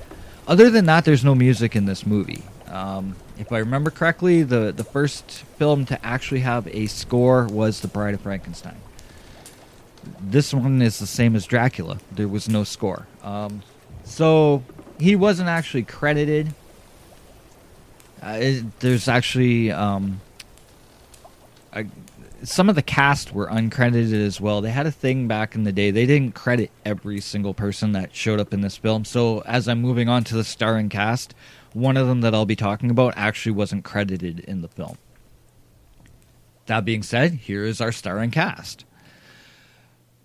other 0.46 0.68
than 0.68 0.84
that, 0.84 1.06
there's 1.06 1.24
no 1.24 1.34
music 1.34 1.74
in 1.74 1.87
this 1.87 2.04
movie. 2.04 2.42
Um, 2.66 3.16
if 3.38 3.50
I 3.50 3.58
remember 3.58 3.90
correctly, 3.90 4.42
the, 4.42 4.74
the 4.76 4.84
first 4.84 5.30
film 5.56 5.87
to 5.87 6.04
actually 6.04 6.40
have 6.40 6.68
a 6.68 6.87
score 6.87 7.46
was 7.46 7.80
The 7.80 7.88
Bride 7.88 8.12
of 8.12 8.20
Frankenstein 8.20 8.76
this 10.20 10.52
one 10.54 10.82
is 10.82 10.98
the 10.98 11.06
same 11.06 11.37
as 11.37 11.46
Dracula. 11.46 11.98
There 12.12 12.28
was 12.28 12.48
no 12.48 12.64
score. 12.64 13.06
Um, 13.22 13.62
so 14.04 14.62
he 14.98 15.16
wasn't 15.16 15.48
actually 15.48 15.84
credited. 15.84 16.54
Uh, 18.22 18.38
it, 18.40 18.80
there's 18.80 19.08
actually 19.08 19.70
um, 19.70 20.20
a, 21.72 21.84
some 22.42 22.68
of 22.68 22.74
the 22.74 22.82
cast 22.82 23.32
were 23.32 23.46
uncredited 23.48 24.24
as 24.24 24.40
well. 24.40 24.61
They 24.61 24.70
had 24.70 24.87
a 24.87 24.90
thing 24.92 25.28
back 25.28 25.54
in 25.54 25.64
the 25.64 25.72
day. 25.72 25.90
They 25.90 26.06
didn't 26.06 26.34
credit 26.34 26.70
every 26.84 27.20
single 27.20 27.54
person 27.54 27.92
that 27.92 28.14
showed 28.14 28.40
up 28.40 28.52
in 28.52 28.61
this 28.61 28.76
film. 28.76 29.04
So 29.04 29.40
as 29.40 29.68
I'm 29.68 29.80
moving 29.80 30.08
on 30.08 30.24
to 30.24 30.34
the 30.34 30.44
starring 30.44 30.88
cast, 30.88 31.34
one 31.72 31.96
of 31.96 32.06
them 32.06 32.20
that 32.22 32.34
I'll 32.34 32.46
be 32.46 32.56
talking 32.56 32.90
about 32.90 33.14
actually 33.16 33.52
wasn't 33.52 33.84
credited 33.84 34.40
in 34.40 34.62
the 34.62 34.68
film. 34.68 34.98
That 36.66 36.84
being 36.84 37.02
said, 37.02 37.34
here 37.34 37.64
is 37.64 37.80
our 37.80 37.92
starring 37.92 38.30
cast. 38.30 38.84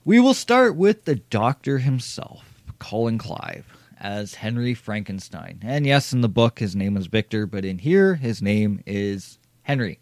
We 0.06 0.20
will 0.20 0.34
start 0.34 0.76
with 0.76 1.06
the 1.06 1.16
doctor 1.16 1.78
himself, 1.78 2.62
Colin 2.78 3.18
Clive, 3.18 3.66
as 4.00 4.36
Henry 4.36 4.74
Frankenstein. 4.74 5.60
And 5.64 5.86
yes, 5.86 6.12
in 6.12 6.20
the 6.20 6.28
book 6.28 6.60
his 6.60 6.76
name 6.76 6.98
is 6.98 7.08
Victor, 7.08 7.46
but 7.48 7.64
in 7.64 7.78
here 7.78 8.16
his 8.16 8.42
name 8.42 8.84
is 8.86 9.40
Henry. 9.62 10.00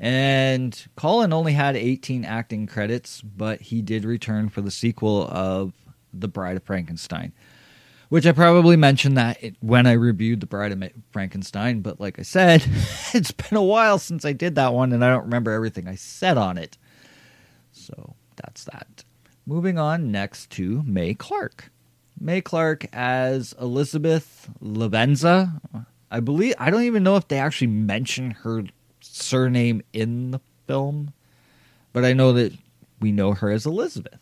And 0.00 0.76
Colin 0.96 1.32
only 1.32 1.52
had 1.52 1.76
18 1.76 2.24
acting 2.24 2.66
credits, 2.66 3.20
but 3.22 3.60
he 3.60 3.82
did 3.82 4.04
return 4.04 4.48
for 4.48 4.62
the 4.62 4.70
sequel 4.70 5.28
of 5.28 5.74
The 6.12 6.26
Bride 6.28 6.56
of 6.56 6.64
Frankenstein. 6.64 7.32
which 8.08 8.26
I 8.26 8.32
probably 8.32 8.76
mentioned 8.76 9.16
that 9.16 9.40
it, 9.40 9.54
when 9.60 9.86
I 9.86 9.92
reviewed 9.92 10.40
The 10.40 10.46
Bride 10.46 10.72
of 10.72 10.82
Frankenstein, 11.12 11.82
but 11.82 12.00
like 12.00 12.18
I 12.18 12.22
said, 12.22 12.64
it's 13.14 13.30
been 13.30 13.56
a 13.56 13.62
while 13.62 13.98
since 13.98 14.24
I 14.24 14.32
did 14.32 14.56
that 14.56 14.74
one 14.74 14.92
and 14.92 15.04
I 15.04 15.10
don't 15.10 15.26
remember 15.26 15.52
everything 15.52 15.86
I 15.86 15.94
said 15.94 16.36
on 16.36 16.58
it. 16.58 16.76
So 17.70 18.16
that's 18.34 18.64
that. 18.64 19.04
Moving 19.50 19.80
on 19.80 20.12
next 20.12 20.50
to 20.50 20.84
Mae 20.86 21.12
Clarke. 21.12 21.72
Mae 22.20 22.40
Clarke 22.40 22.86
as 22.92 23.52
Elizabeth 23.60 24.48
Lavenza. 24.62 25.60
I 26.08 26.20
believe 26.20 26.54
I 26.60 26.70
don't 26.70 26.84
even 26.84 27.02
know 27.02 27.16
if 27.16 27.26
they 27.26 27.40
actually 27.40 27.66
mention 27.66 28.30
her 28.30 28.62
surname 29.00 29.82
in 29.92 30.30
the 30.30 30.40
film, 30.68 31.12
but 31.92 32.04
I 32.04 32.12
know 32.12 32.32
that 32.34 32.52
we 33.00 33.10
know 33.10 33.32
her 33.34 33.50
as 33.50 33.66
Elizabeth. 33.66 34.20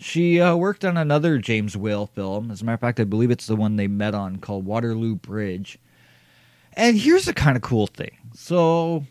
She 0.00 0.40
uh, 0.40 0.56
worked 0.56 0.84
on 0.84 0.96
another 0.96 1.38
James 1.38 1.76
Whale 1.76 2.08
film. 2.08 2.50
As 2.50 2.60
a 2.60 2.64
matter 2.64 2.74
of 2.74 2.80
fact, 2.80 2.98
I 2.98 3.04
believe 3.04 3.30
it's 3.30 3.46
the 3.46 3.54
one 3.54 3.76
they 3.76 3.86
met 3.86 4.16
on 4.16 4.38
called 4.38 4.66
Waterloo 4.66 5.14
Bridge. 5.14 5.78
And 6.72 6.98
here's 6.98 7.28
a 7.28 7.34
kind 7.34 7.54
of 7.54 7.62
cool 7.62 7.86
thing. 7.86 8.16
So, 8.34 9.04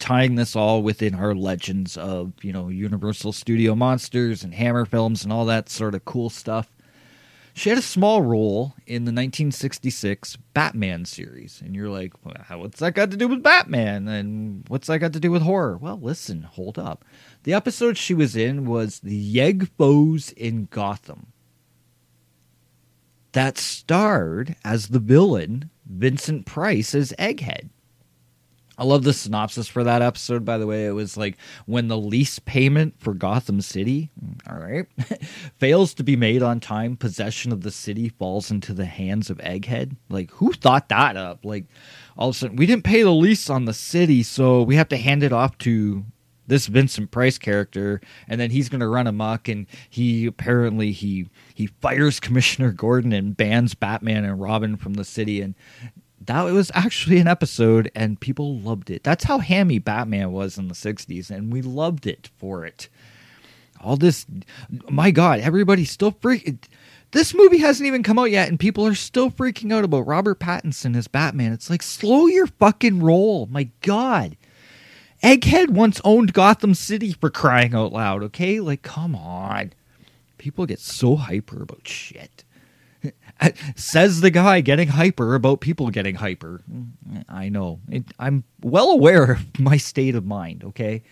tying 0.00 0.34
this 0.34 0.56
all 0.56 0.82
within 0.82 1.14
our 1.14 1.34
legends 1.34 1.96
of, 1.96 2.32
you 2.42 2.52
know, 2.52 2.68
Universal 2.68 3.32
Studio 3.32 3.74
Monsters 3.76 4.42
and 4.42 4.54
Hammer 4.54 4.84
films 4.84 5.22
and 5.22 5.32
all 5.32 5.44
that 5.44 5.68
sort 5.68 5.94
of 5.94 6.04
cool 6.04 6.30
stuff. 6.30 6.68
She 7.52 7.68
had 7.68 7.78
a 7.78 7.82
small 7.82 8.22
role 8.22 8.74
in 8.86 9.04
the 9.04 9.10
1966 9.10 10.36
Batman 10.54 11.04
series. 11.04 11.60
And 11.64 11.74
you're 11.74 11.90
like, 11.90 12.14
what's 12.22 12.78
that 12.80 12.94
got 12.94 13.10
to 13.10 13.16
do 13.16 13.28
with 13.28 13.42
Batman? 13.42 14.08
And 14.08 14.64
what's 14.68 14.86
that 14.86 15.00
got 15.00 15.12
to 15.12 15.20
do 15.20 15.30
with 15.30 15.42
horror? 15.42 15.76
Well, 15.76 15.98
listen, 16.00 16.42
hold 16.42 16.78
up. 16.78 17.04
The 17.42 17.52
episode 17.52 17.98
she 17.98 18.14
was 18.14 18.36
in 18.36 18.66
was 18.66 19.00
The 19.00 19.36
Yegg 19.36 19.68
Foes 19.76 20.32
in 20.32 20.68
Gotham. 20.70 21.32
That 23.32 23.58
starred 23.58 24.56
as 24.64 24.88
the 24.88 24.98
villain 24.98 25.70
Vincent 25.84 26.46
Price 26.46 26.94
as 26.94 27.12
Egghead. 27.18 27.68
I 28.80 28.84
love 28.84 29.04
the 29.04 29.12
synopsis 29.12 29.68
for 29.68 29.84
that 29.84 30.00
episode, 30.00 30.42
by 30.42 30.56
the 30.56 30.66
way. 30.66 30.86
It 30.86 30.92
was 30.92 31.14
like 31.14 31.36
when 31.66 31.88
the 31.88 31.98
lease 31.98 32.38
payment 32.38 32.94
for 32.98 33.12
Gotham 33.12 33.60
City, 33.60 34.10
mm, 34.18 34.40
all 34.50 34.58
right, 34.58 34.86
fails 35.58 35.92
to 35.94 36.02
be 36.02 36.16
made 36.16 36.42
on 36.42 36.60
time, 36.60 36.96
possession 36.96 37.52
of 37.52 37.60
the 37.60 37.70
city 37.70 38.08
falls 38.08 38.50
into 38.50 38.72
the 38.72 38.86
hands 38.86 39.28
of 39.28 39.36
Egghead. 39.36 39.96
Like, 40.08 40.30
who 40.30 40.54
thought 40.54 40.88
that 40.88 41.18
up? 41.18 41.44
Like, 41.44 41.66
all 42.16 42.30
of 42.30 42.36
a 42.36 42.38
sudden, 42.38 42.56
we 42.56 42.64
didn't 42.64 42.84
pay 42.84 43.02
the 43.02 43.12
lease 43.12 43.50
on 43.50 43.66
the 43.66 43.74
city, 43.74 44.22
so 44.22 44.62
we 44.62 44.76
have 44.76 44.88
to 44.88 44.96
hand 44.96 45.22
it 45.22 45.32
off 45.32 45.58
to 45.58 46.06
this 46.46 46.66
Vincent 46.66 47.10
Price 47.10 47.36
character, 47.36 48.00
and 48.28 48.40
then 48.40 48.50
he's 48.50 48.70
going 48.70 48.80
to 48.80 48.88
run 48.88 49.06
amok. 49.06 49.46
And 49.46 49.66
he 49.90 50.24
apparently 50.24 50.92
he 50.92 51.28
he 51.54 51.66
fires 51.66 52.18
Commissioner 52.20 52.72
Gordon 52.72 53.12
and 53.12 53.36
bans 53.36 53.74
Batman 53.74 54.24
and 54.24 54.40
Robin 54.40 54.78
from 54.78 54.94
the 54.94 55.04
city. 55.04 55.42
And 55.42 55.54
that 56.26 56.42
was 56.42 56.70
actually 56.74 57.18
an 57.18 57.28
episode, 57.28 57.90
and 57.94 58.20
people 58.20 58.58
loved 58.58 58.90
it. 58.90 59.02
That's 59.02 59.24
how 59.24 59.38
hammy 59.38 59.78
Batman 59.78 60.32
was 60.32 60.58
in 60.58 60.68
the 60.68 60.74
'60s, 60.74 61.30
and 61.30 61.52
we 61.52 61.62
loved 61.62 62.06
it 62.06 62.30
for 62.36 62.64
it. 62.64 62.88
All 63.82 63.96
this, 63.96 64.26
my 64.88 65.10
God, 65.10 65.40
everybody's 65.40 65.90
still 65.90 66.12
freaking. 66.12 66.58
This 67.12 67.34
movie 67.34 67.58
hasn't 67.58 67.86
even 67.86 68.02
come 68.02 68.18
out 68.18 68.30
yet, 68.30 68.48
and 68.48 68.60
people 68.60 68.86
are 68.86 68.94
still 68.94 69.30
freaking 69.30 69.72
out 69.72 69.84
about 69.84 70.06
Robert 70.06 70.38
Pattinson 70.38 70.96
as 70.96 71.08
Batman. 71.08 71.52
It's 71.52 71.70
like, 71.70 71.82
slow 71.82 72.26
your 72.26 72.46
fucking 72.46 73.00
roll. 73.00 73.46
My 73.46 73.70
God. 73.80 74.36
Egghead 75.22 75.70
once 75.70 76.00
owned 76.04 76.32
Gotham 76.32 76.74
City 76.74 77.12
for 77.12 77.28
crying 77.28 77.74
out 77.74 77.92
loud, 77.92 78.22
okay? 78.22 78.60
Like, 78.60 78.82
come 78.82 79.14
on. 79.14 79.72
People 80.38 80.66
get 80.66 80.78
so 80.78 81.16
hyper 81.16 81.62
about 81.62 81.86
shit. 81.86 82.44
Says 83.76 84.20
the 84.20 84.30
guy 84.30 84.60
getting 84.60 84.88
hyper 84.88 85.34
about 85.34 85.60
people 85.60 85.90
getting 85.90 86.16
hyper. 86.16 86.62
I 87.28 87.48
know. 87.48 87.80
It, 87.88 88.04
I'm 88.18 88.44
well 88.62 88.90
aware 88.90 89.32
of 89.32 89.40
my 89.60 89.76
state 89.76 90.14
of 90.14 90.24
mind, 90.24 90.64
okay? 90.64 91.02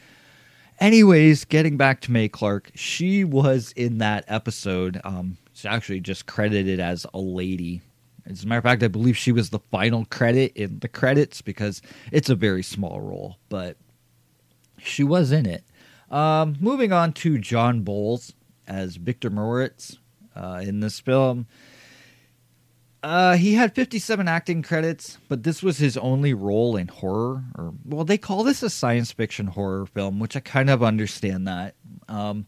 Anyways, 0.80 1.44
getting 1.44 1.76
back 1.76 2.00
to 2.02 2.12
Mae 2.12 2.28
Clarke, 2.28 2.70
she 2.74 3.24
was 3.24 3.72
in 3.72 3.98
that 3.98 4.24
episode. 4.28 5.00
Um, 5.02 5.36
she's 5.52 5.66
actually 5.66 6.00
just 6.00 6.26
credited 6.26 6.78
as 6.78 7.04
a 7.12 7.18
lady. 7.18 7.82
As 8.26 8.44
a 8.44 8.46
matter 8.46 8.58
of 8.58 8.64
fact, 8.64 8.82
I 8.82 8.88
believe 8.88 9.16
she 9.16 9.32
was 9.32 9.50
the 9.50 9.58
final 9.70 10.04
credit 10.04 10.52
in 10.54 10.78
the 10.78 10.88
credits 10.88 11.42
because 11.42 11.82
it's 12.12 12.30
a 12.30 12.34
very 12.36 12.62
small 12.62 13.00
role, 13.00 13.38
but 13.48 13.76
she 14.78 15.02
was 15.02 15.32
in 15.32 15.46
it. 15.46 15.64
Um, 16.10 16.56
moving 16.60 16.92
on 16.92 17.12
to 17.14 17.38
John 17.38 17.82
Boles 17.82 18.34
as 18.66 18.96
Victor 18.96 19.30
Moritz 19.30 19.98
uh, 20.36 20.60
in 20.62 20.80
this 20.80 21.00
film. 21.00 21.46
Uh, 23.02 23.36
he 23.36 23.54
had 23.54 23.74
57 23.74 24.26
acting 24.26 24.62
credits, 24.62 25.18
but 25.28 25.44
this 25.44 25.62
was 25.62 25.78
his 25.78 25.96
only 25.96 26.34
role 26.34 26.76
in 26.76 26.88
horror. 26.88 27.44
Or 27.56 27.72
well, 27.84 28.04
they 28.04 28.18
call 28.18 28.42
this 28.42 28.62
a 28.62 28.70
science 28.70 29.12
fiction 29.12 29.46
horror 29.46 29.86
film, 29.86 30.18
which 30.18 30.36
I 30.36 30.40
kind 30.40 30.68
of 30.68 30.82
understand 30.82 31.46
that. 31.46 31.76
Um, 32.08 32.46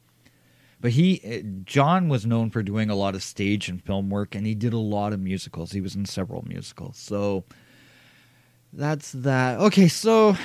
but 0.80 0.92
he, 0.92 1.44
John, 1.64 2.08
was 2.08 2.26
known 2.26 2.50
for 2.50 2.62
doing 2.62 2.90
a 2.90 2.96
lot 2.96 3.14
of 3.14 3.22
stage 3.22 3.68
and 3.68 3.84
film 3.84 4.10
work, 4.10 4.34
and 4.34 4.46
he 4.46 4.54
did 4.54 4.72
a 4.72 4.78
lot 4.78 5.12
of 5.12 5.20
musicals. 5.20 5.72
He 5.72 5.80
was 5.80 5.94
in 5.94 6.06
several 6.06 6.42
musicals, 6.46 6.96
so 6.96 7.44
that's 8.72 9.12
that. 9.12 9.60
Okay, 9.60 9.88
so 9.88 10.36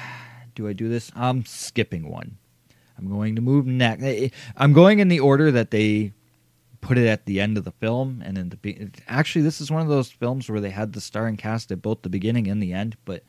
do 0.54 0.68
I 0.68 0.72
do 0.72 0.88
this? 0.88 1.10
I'm 1.14 1.44
skipping 1.44 2.08
one. 2.08 2.38
I'm 2.96 3.10
going 3.10 3.34
to 3.36 3.42
move 3.42 3.66
next. 3.66 4.32
I'm 4.56 4.72
going 4.72 5.00
in 5.00 5.08
the 5.08 5.20
order 5.20 5.50
that 5.50 5.70
they 5.70 6.12
put 6.80 6.98
it 6.98 7.06
at 7.06 7.26
the 7.26 7.40
end 7.40 7.58
of 7.58 7.64
the 7.64 7.72
film, 7.72 8.22
and 8.24 8.38
in 8.38 8.48
the 8.48 8.56
be- 8.56 8.88
actually, 9.08 9.42
this 9.42 9.60
is 9.60 9.70
one 9.70 9.82
of 9.82 9.88
those 9.88 10.10
films 10.10 10.48
where 10.48 10.60
they 10.60 10.70
had 10.70 10.92
the 10.92 11.00
starring 11.00 11.36
cast 11.36 11.70
at 11.72 11.82
both 11.82 12.02
the 12.02 12.08
beginning 12.08 12.48
and 12.48 12.62
the 12.62 12.72
end. 12.72 12.96
But 13.04 13.22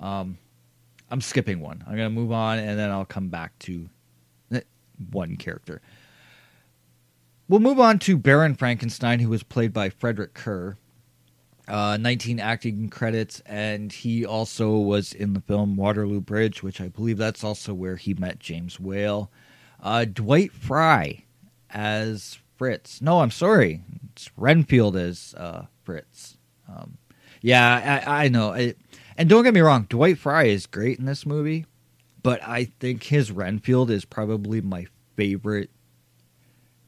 um, 0.00 0.38
I'm 1.10 1.20
skipping 1.20 1.60
one. 1.60 1.82
I'm 1.86 1.96
going 1.96 2.08
to 2.08 2.20
move 2.20 2.32
on, 2.32 2.58
and 2.58 2.78
then 2.78 2.90
I'll 2.90 3.04
come 3.04 3.28
back 3.28 3.58
to 3.60 3.88
one 5.10 5.36
character. 5.36 5.80
We'll 7.48 7.60
move 7.60 7.80
on 7.80 7.98
to 8.00 8.18
Baron 8.18 8.54
Frankenstein, 8.54 9.20
who 9.20 9.30
was 9.30 9.42
played 9.42 9.72
by 9.72 9.90
Frederick 9.90 10.34
Kerr 10.34 10.76
uh, 11.68 11.98
19 12.00 12.40
acting 12.40 12.88
credits, 12.88 13.40
and 13.46 13.92
he 13.92 14.24
also 14.24 14.78
was 14.78 15.12
in 15.12 15.34
the 15.34 15.40
film 15.40 15.76
Waterloo 15.76 16.20
Bridge, 16.20 16.62
which 16.62 16.80
I 16.80 16.88
believe 16.88 17.18
that's 17.18 17.44
also 17.44 17.74
where 17.74 17.96
he 17.96 18.14
met 18.14 18.38
James 18.38 18.80
Whale. 18.80 19.30
Uh, 19.82 20.06
Dwight 20.06 20.52
Frye 20.52 21.24
as 21.70 22.38
Fritz. 22.58 23.00
No, 23.00 23.20
I'm 23.20 23.30
sorry, 23.30 23.82
it's 24.12 24.30
Renfield 24.36 24.96
as 24.96 25.34
uh, 25.38 25.66
Fritz. 25.84 26.36
Um, 26.68 26.98
yeah, 27.40 28.02
I, 28.06 28.24
I 28.24 28.28
know. 28.28 28.52
And 28.52 29.28
don't 29.28 29.44
get 29.44 29.54
me 29.54 29.60
wrong, 29.60 29.86
Dwight 29.88 30.18
Frye 30.18 30.44
is 30.44 30.66
great 30.66 30.98
in 30.98 31.06
this 31.06 31.24
movie, 31.24 31.64
but 32.22 32.42
I 32.46 32.64
think 32.80 33.04
his 33.04 33.30
Renfield 33.30 33.90
is 33.90 34.04
probably 34.04 34.60
my 34.60 34.86
favorite 35.16 35.70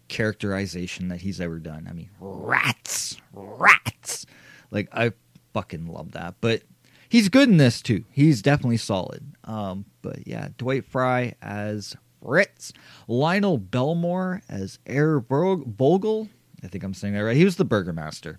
characterization 0.09 1.09
that 1.09 1.21
he's 1.21 1.41
ever 1.41 1.59
done. 1.59 1.87
I 1.89 1.93
mean, 1.93 2.11
rats, 2.21 3.17
rats. 3.33 4.27
Like 4.71 4.89
I 4.93 5.13
fucking 5.55 5.87
love 5.87 6.13
that. 6.13 6.35
But 6.41 6.63
he's 7.09 7.29
good 7.29 7.49
in 7.49 7.57
this 7.57 7.81
too. 7.81 8.05
He's 8.11 8.43
definitely 8.43 8.77
solid. 8.77 9.35
Um, 9.45 9.87
but 10.03 10.27
yeah, 10.27 10.49
Dwight 10.59 10.85
Frye 10.85 11.35
as 11.41 11.97
Fritz, 12.23 12.73
Lionel 13.09 13.59
Belmore 13.59 14.43
as 14.49 14.79
Herr 14.87 15.21
Vogel. 15.21 16.29
I 16.63 16.69
think 16.69 16.85
I'm 16.85 16.95
saying 16.95 17.15
that 17.15 17.21
right. 17.21 17.37
He 17.37 17.45
was 17.45 17.57
the 17.57 17.65
Burgermaster. 17.65 18.39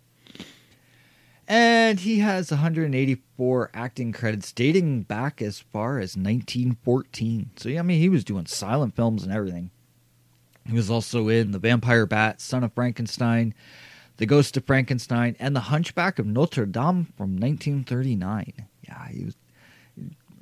And 1.48 2.00
he 2.00 2.20
has 2.20 2.52
184 2.52 3.72
acting 3.74 4.14
credits 4.14 4.54
dating 4.54 5.02
back 5.02 5.42
as 5.42 5.60
far 5.60 5.98
as 5.98 6.16
1914. 6.16 7.52
So, 7.58 7.68
yeah, 7.70 7.80
I 7.80 7.82
mean, 7.82 8.00
he 8.00 8.08
was 8.10 8.24
doing 8.24 8.46
silent 8.46 8.96
films 8.96 9.24
and 9.24 9.34
everything. 9.34 9.72
He 10.66 10.74
was 10.74 10.90
also 10.90 11.28
in 11.28 11.52
The 11.52 11.60
Vampire 11.60 12.06
Bat, 12.06 12.40
Son 12.40 12.64
of 12.64 12.74
Frankenstein, 12.74 13.54
the 14.18 14.26
Ghost 14.26 14.56
of 14.56 14.66
Frankenstein, 14.66 15.36
and 15.40 15.56
The 15.56 15.62
Hunchback 15.62 16.20
of 16.20 16.28
Notre 16.28 16.66
Dame 16.66 17.12
from 17.18 17.36
1939. 17.36 18.54
Yeah, 18.88 19.08
he 19.10 19.26
was, 19.26 19.36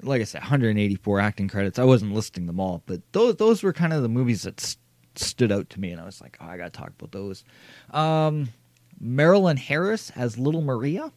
like 0.01 0.21
I 0.21 0.25
said, 0.25 0.41
184 0.41 1.19
acting 1.19 1.47
credits. 1.47 1.79
I 1.79 1.83
wasn't 1.83 2.13
listing 2.13 2.45
them 2.45 2.59
all, 2.59 2.83
but 2.85 3.01
those 3.11 3.35
those 3.35 3.63
were 3.63 3.73
kind 3.73 3.93
of 3.93 4.01
the 4.01 4.09
movies 4.09 4.43
that 4.43 4.59
st- 4.59 4.77
stood 5.15 5.51
out 5.51 5.69
to 5.71 5.79
me, 5.79 5.91
and 5.91 5.99
I 6.01 6.05
was 6.05 6.21
like, 6.21 6.37
oh, 6.39 6.45
I 6.45 6.57
got 6.57 6.73
to 6.73 6.79
talk 6.79 6.89
about 6.89 7.11
those. 7.11 7.43
Um, 7.91 8.49
Marilyn 8.99 9.57
Harris 9.57 10.11
as 10.15 10.37
Little 10.37 10.61
Maria. 10.61 11.11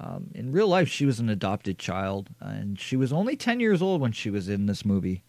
Um, 0.00 0.30
in 0.34 0.50
real 0.52 0.66
life, 0.66 0.88
she 0.88 1.06
was 1.06 1.20
an 1.20 1.28
adopted 1.28 1.78
child, 1.78 2.30
and 2.40 2.78
she 2.78 2.96
was 2.96 3.12
only 3.12 3.36
10 3.36 3.60
years 3.60 3.80
old 3.80 4.00
when 4.00 4.12
she 4.12 4.30
was 4.30 4.48
in 4.48 4.66
this 4.66 4.84
movie. 4.84 5.22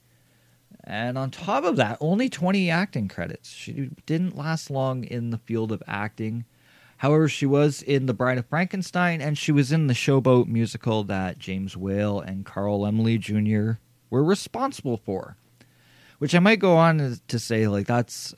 And 0.83 1.17
on 1.17 1.31
top 1.31 1.63
of 1.63 1.75
that, 1.77 1.97
only 2.01 2.27
20 2.27 2.69
acting 2.69 3.07
credits. 3.07 3.51
She 3.51 3.91
didn't 4.05 4.35
last 4.35 4.69
long 4.71 5.03
in 5.03 5.29
the 5.29 5.37
field 5.37 5.71
of 5.71 5.83
acting. 5.87 6.45
However, 7.03 7.27
she 7.27 7.45
was 7.45 7.81
in 7.81 8.05
The 8.05 8.13
Bride 8.13 8.37
of 8.37 8.45
Frankenstein 8.45 9.19
and 9.19 9.37
she 9.37 9.51
was 9.51 9.73
in 9.73 9.87
the 9.87 9.93
Showboat 9.93 10.47
musical 10.47 11.03
that 11.03 11.37
James 11.37 11.75
Whale 11.75 12.21
and 12.21 12.45
Carl 12.45 12.79
Laemmle 12.79 13.19
Jr. 13.19 13.79
were 14.09 14.23
responsible 14.23 14.95
for. 14.95 15.35
Which 16.19 16.33
I 16.33 16.39
might 16.39 16.59
go 16.59 16.77
on 16.77 17.19
to 17.27 17.39
say, 17.39 17.67
like, 17.67 17.87
that's. 17.87 18.33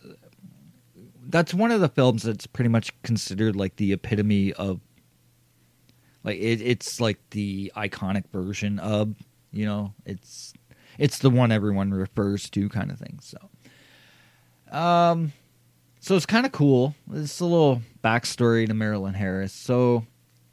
that's 1.28 1.54
one 1.54 1.70
of 1.70 1.80
the 1.80 1.90
films 1.90 2.24
that's 2.24 2.48
pretty 2.48 2.70
much 2.70 2.92
considered 3.04 3.56
like 3.56 3.76
the 3.76 3.94
epitome 3.94 4.52
of 4.54 4.80
like 6.24 6.38
it, 6.38 6.60
it's 6.60 7.00
like 7.00 7.20
the 7.30 7.72
iconic 7.78 8.28
version 8.32 8.80
of 8.80 9.16
you 9.52 9.66
know 9.66 9.94
it's 10.08 10.54
it's 10.98 11.20
the 11.20 11.30
one 11.30 11.52
everyone 11.52 11.92
refers 11.92 12.50
to 12.50 12.68
kind 12.70 12.90
of 12.90 12.98
thing 12.98 13.20
so 13.22 13.38
um 14.72 15.32
so 16.06 16.16
it's 16.16 16.28
kind 16.28 16.46
of 16.46 16.52
cool. 16.52 16.94
It's 17.14 17.40
a 17.40 17.46
little 17.46 17.82
backstory 18.04 18.68
to 18.68 18.76
marilyn 18.76 19.16
harris. 19.16 19.52
So 19.52 20.06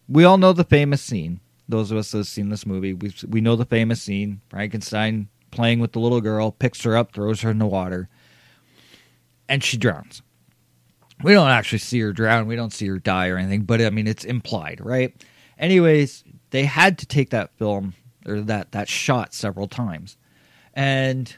we 0.08 0.24
all 0.24 0.38
know 0.38 0.54
the 0.54 0.64
famous 0.64 1.02
scene. 1.02 1.40
Those 1.68 1.90
of 1.90 1.98
us 1.98 2.10
that 2.12 2.18
have 2.18 2.26
seen 2.26 2.48
this 2.48 2.64
movie 2.64 2.94
we, 2.94 3.12
we 3.28 3.42
know 3.42 3.54
the 3.54 3.66
famous 3.66 4.00
scene. 4.00 4.40
Frankenstein 4.48 5.28
playing 5.50 5.80
with 5.80 5.92
the 5.92 5.98
little 5.98 6.22
girl 6.22 6.52
picks 6.52 6.82
her 6.84 6.96
up 6.96 7.12
throws 7.12 7.42
her 7.42 7.50
in 7.50 7.58
the 7.58 7.66
water 7.66 8.08
and 9.46 9.62
she 9.62 9.76
drowns. 9.76 10.22
We 11.22 11.34
don't 11.34 11.50
actually 11.50 11.80
see 11.80 12.00
her 12.00 12.14
drown. 12.14 12.46
We 12.46 12.56
don't 12.56 12.72
see 12.72 12.86
her 12.86 12.98
die 12.98 13.28
or 13.28 13.36
anything 13.36 13.64
but 13.64 13.82
i 13.82 13.90
mean 13.90 14.06
it's 14.06 14.24
implied 14.24 14.80
right? 14.82 15.14
Anyways 15.58 16.24
they 16.48 16.64
had 16.64 16.96
to 16.96 17.04
take 17.04 17.28
that 17.28 17.54
film 17.58 17.92
or 18.24 18.40
that 18.40 18.72
that 18.72 18.88
shot 18.88 19.34
several 19.34 19.68
times. 19.68 20.16
And 20.72 21.36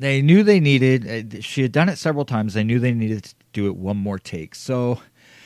they 0.00 0.22
knew 0.22 0.42
they 0.42 0.60
needed 0.60 1.36
uh, 1.36 1.40
she 1.40 1.62
had 1.62 1.72
done 1.72 1.88
it 1.88 1.96
several 1.96 2.24
times 2.24 2.54
they 2.54 2.64
knew 2.64 2.78
they 2.78 2.92
needed 2.92 3.24
to 3.24 3.34
do 3.52 3.66
it 3.66 3.76
one 3.76 3.96
more 3.96 4.18
take. 4.18 4.54
So 4.54 5.00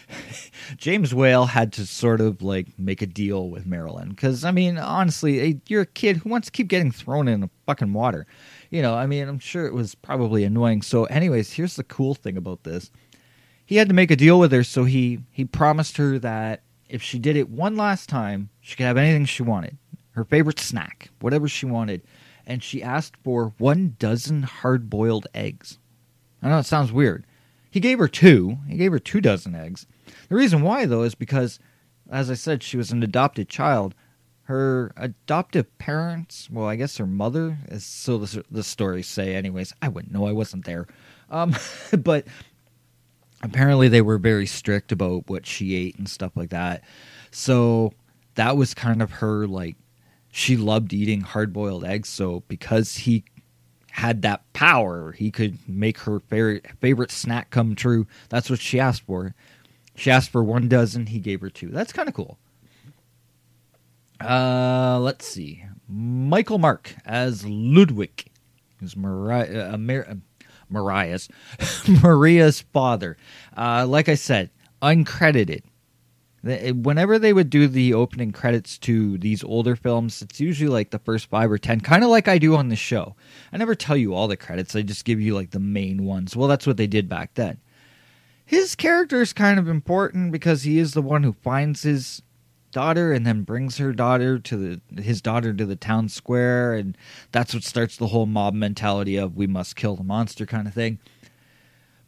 james 0.77 1.15
whale 1.15 1.47
had 1.47 1.73
to 1.73 1.87
sort 1.87 2.21
of 2.21 2.43
like 2.43 2.79
make 2.79 3.01
a 3.01 3.07
deal 3.07 3.49
with 3.49 3.65
marilyn 3.65 4.11
because 4.11 4.45
i 4.45 4.51
mean 4.51 4.77
honestly 4.77 5.59
you're 5.67 5.81
a 5.81 5.87
kid 5.87 6.19
who 6.19 6.29
wants 6.29 6.47
to 6.47 6.53
keep 6.53 6.69
getting 6.69 6.91
thrown 6.93 7.27
in 7.27 7.41
the 7.41 7.51
fucking 7.67 7.93
water. 7.93 8.27
You 8.71 8.83
know 8.83 8.95
i 8.95 9.07
mean 9.07 9.29
i'm 9.29 9.39
sure 9.39 9.67
it 9.67 9.75
was 9.75 9.95
probably 9.95 10.45
annoying. 10.45 10.83
So 10.83 11.05
anyways 11.05 11.53
here's 11.53 11.77
the 11.77 11.85
cool 11.85 12.15
thing 12.15 12.37
about 12.37 12.65
this. 12.65 12.91
He 13.67 13.77
had 13.77 13.89
to 13.89 13.95
make 13.95 14.11
a 14.11 14.17
deal 14.17 14.39
with 14.39 14.53
her 14.53 14.63
so 14.63 14.85
he 14.85 15.21
he 15.33 15.45
promised 15.45 15.97
her 15.97 16.19
that 16.21 16.63
if 16.89 17.03
she 17.03 17.19
did 17.19 17.37
it 17.37 17.49
one 17.49 17.77
last 17.77 18.09
time 18.09 18.51
she 18.61 18.77
could 18.77 18.87
have 18.87 18.99
anything 18.99 19.25
she 19.25 19.43
wanted. 19.43 19.79
Her 20.13 20.25
favorite 20.25 20.61
snack 20.61 21.11
whatever 21.21 21.49
she 21.49 21.67
wanted 21.67 22.03
and 22.47 22.63
she 22.63 22.83
asked 22.83 23.17
for 23.23 23.55
one 23.59 23.97
dozen 23.99 24.43
hard 24.43 24.91
boiled 24.91 25.27
eggs. 25.35 25.79
I 26.43 26.49
know 26.49 26.59
it 26.59 26.67
sounds 26.67 26.93
weird. 26.93 27.27
He 27.71 27.81
gave 27.81 27.99
her 27.99 28.09
two. 28.09 28.59
He 28.69 28.77
gave 28.77 28.93
her 28.93 28.99
two 28.99 29.21
dozen 29.21 29.55
eggs. 29.55 29.87
The 30.29 30.37
reason 30.37 30.63
why, 30.63 30.87
though, 30.87 31.03
is 31.03 31.15
because, 31.15 31.59
as 32.11 32.31
I 32.31 32.35
said, 32.35 32.63
she 32.63 32.77
was 32.77 32.93
an 32.93 33.03
adopted 33.03 33.49
child. 33.49 33.95
Her 34.43 34.93
adoptive 34.97 35.77
parents, 35.79 36.49
well, 36.51 36.67
I 36.67 36.77
guess 36.77 36.99
her 36.99 37.07
mother, 37.07 37.59
is 37.69 37.85
so 37.85 38.19
the, 38.19 38.45
the 38.51 38.63
stories 38.63 39.09
say, 39.09 39.35
anyways. 39.35 39.73
I 39.83 39.89
wouldn't 39.89 40.13
know. 40.13 40.27
I 40.27 40.33
wasn't 40.33 40.67
there. 40.67 40.87
Um, 41.31 41.57
but 41.99 42.27
apparently 43.43 43.89
they 43.89 44.03
were 44.03 44.19
very 44.19 44.47
strict 44.47 44.93
about 44.93 45.29
what 45.29 45.47
she 45.47 45.75
ate 45.75 45.99
and 45.99 46.09
stuff 46.09 46.37
like 46.37 46.51
that. 46.51 46.85
So 47.31 47.93
that 48.35 48.57
was 48.57 48.75
kind 48.75 49.03
of 49.03 49.11
her, 49.11 49.47
like, 49.47 49.77
she 50.37 50.57
loved 50.57 50.93
eating 50.93 51.21
hard 51.21 51.53
boiled 51.53 51.85
eggs. 51.85 52.09
So 52.09 52.43
because 52.49 52.97
he 52.97 53.23
had 53.93 54.23
that 54.23 54.53
power, 54.53 55.13
he 55.13 55.31
could 55.31 55.57
make 55.69 55.99
her 56.01 56.19
favorite, 56.19 56.67
favorite 56.81 57.13
snack 57.13 57.51
come 57.51 57.77
true. 57.77 58.09
That's 58.31 58.51
what 58.51 58.59
she 58.59 58.81
asked 58.81 59.03
for. 59.03 59.33
She 59.95 60.11
asked 60.11 60.31
for 60.31 60.43
one 60.43 60.69
dozen, 60.69 61.07
he 61.07 61.21
gave 61.21 61.41
her 61.41 61.51
two. 61.51 61.69
That's 61.69 61.93
kind 61.93 62.09
of 62.09 62.17
cool. 62.17 62.37
Uh, 64.21 64.99
let's 65.01 65.25
see. 65.25 65.65
Michael 65.89 66.59
Mark 66.59 66.97
as 67.07 67.47
Ludwig, 67.47 68.27
who's 68.79 68.97
Mariah, 68.97 69.75
uh, 69.75 69.79
Mar- 69.79 70.07
uh, 70.11 70.15
Mariah's 70.69 71.29
Maria's 72.03 72.61
father. 72.61 73.17
Uh, 73.57 73.87
like 73.87 74.09
I 74.09 74.17
said, 74.17 74.51
uncredited. 74.83 75.63
Whenever 76.45 77.19
they 77.19 77.33
would 77.33 77.49
do 77.49 77.67
the 77.67 77.95
opening 77.95 78.31
credits 78.31 78.77
to 78.79 79.17
these 79.17 79.43
older 79.43 79.75
films, 79.77 80.21
it's 80.21 80.41
usually 80.41 80.69
like 80.69 80.91
the 80.91 80.99
first 80.99 81.31
five 81.31 81.51
or 81.51 81.57
ten, 81.57 81.81
kind 81.81 82.05
of 82.05 82.11
like 82.11 82.29
I 82.29 82.37
do 82.37 82.55
on 82.55 82.69
the 82.69 82.77
show. 82.77 83.17
I 83.51 83.57
never 83.57 83.75
tell 83.75 83.97
you 83.97 84.13
all 84.13 84.29
the 84.29 84.37
credits; 84.37 84.77
I 84.77 84.83
just 84.83 85.07
give 85.07 85.21
you 85.21 85.35
like 85.35 85.53
the 85.53 85.59
main 85.59 86.05
ones. 86.05 86.37
Well, 86.37 86.49
that's 86.49 86.67
what 86.67 86.77
they 86.77 86.87
did 86.87 87.09
back 87.09 87.33
then. 87.35 87.59
His 88.45 88.75
character 88.75 89.23
is 89.23 89.33
kind 89.33 89.59
of 89.59 89.69
important 89.69 90.33
because 90.33 90.65
he 90.65 90.79
is 90.79 90.93
the 90.93 91.01
one 91.01 91.23
who 91.23 91.33
finds 91.33 91.83
his 91.83 92.21
daughter 92.73 93.13
and 93.13 93.25
then 93.25 93.43
brings 93.43 93.79
her 93.79 93.93
daughter 93.93 94.39
to 94.41 94.57
the 94.57 95.03
his 95.03 95.23
daughter 95.23 95.55
to 95.55 95.65
the 95.65 95.77
town 95.77 96.09
square 96.09 96.75
and 96.75 96.99
that's 97.31 97.55
what 97.55 97.63
starts 97.63 97.97
the 97.97 98.09
whole 98.09 98.27
mob 98.27 98.53
mentality 98.53 99.17
of 99.17 99.37
we 99.37 99.47
must 99.47 99.77
kill 99.77 99.95
the 99.95 100.03
monster 100.03 100.45
kind 100.45 100.67
of 100.67 100.75
thing 100.75 100.99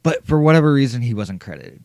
but 0.02 0.26
for 0.26 0.40
whatever 0.40 0.72
reason 0.72 1.02
he 1.02 1.14
wasn't 1.14 1.40
credited 1.40 1.84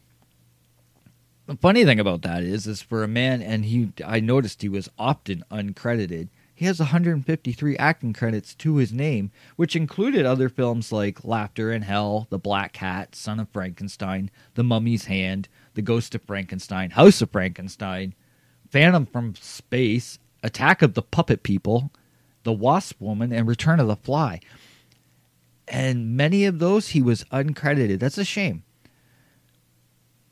the 1.48 1.56
funny 1.58 1.84
thing 1.86 2.00
about 2.00 2.22
that 2.22 2.44
is 2.44 2.68
is 2.68 2.82
for 2.82 3.04
a 3.04 3.08
man 3.08 3.42
and 3.42 3.66
he 3.66 3.92
i 4.06 4.20
noticed 4.20 4.62
he 4.62 4.70
was 4.70 4.89
often 4.98 5.44
uncredited 5.52 6.30
he 6.54 6.66
has 6.66 6.80
153 6.80 7.78
acting 7.78 8.14
credits 8.14 8.54
to 8.56 8.78
his 8.78 8.94
name 8.94 9.32
which 9.56 9.76
included 9.76 10.26
other 10.26 10.50
films 10.50 10.92
like 10.92 11.26
laughter 11.26 11.72
in 11.72 11.82
hell 11.82 12.28
the 12.30 12.39
black 12.39 12.74
cat 12.74 13.16
son 13.16 13.39
of 13.39 13.50
frankenstein 13.50 14.30
the 14.56 14.64
mummy's 14.64 15.06
hand 15.06 15.48
the 15.74 15.82
ghost 15.82 16.16
of 16.16 16.22
frankenstein 16.24 16.92
house 16.92 17.22
of 17.22 17.32
frankenstein 17.32 18.14
Phantom 18.72 19.06
from 19.06 19.36
Space, 19.36 20.18
Attack 20.44 20.82
of 20.82 20.94
the 20.94 21.02
Puppet 21.02 21.44
People, 21.44 21.92
The 22.44 22.54
Wasp 22.54 23.00
Woman, 23.02 23.34
and 23.34 23.48
Return 23.48 23.80
of 23.82 23.88
the 23.88 23.98
Fly. 23.98 24.39
And 25.68 26.16
many 26.16 26.46
of 26.46 26.60
those 26.60 26.89
he 26.89 27.02
was 27.02 27.26
uncredited. 27.26 28.00
That's 28.00 28.18
a 28.18 28.24
shame. 28.24 28.64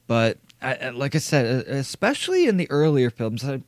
But 0.07 0.37
I, 0.61 0.89
like 0.89 1.15
I 1.15 1.19
said, 1.19 1.67
especially 1.67 2.47
in 2.47 2.57
the 2.57 2.69
earlier 2.69 3.09
films, 3.09 3.45
I, 3.45 3.61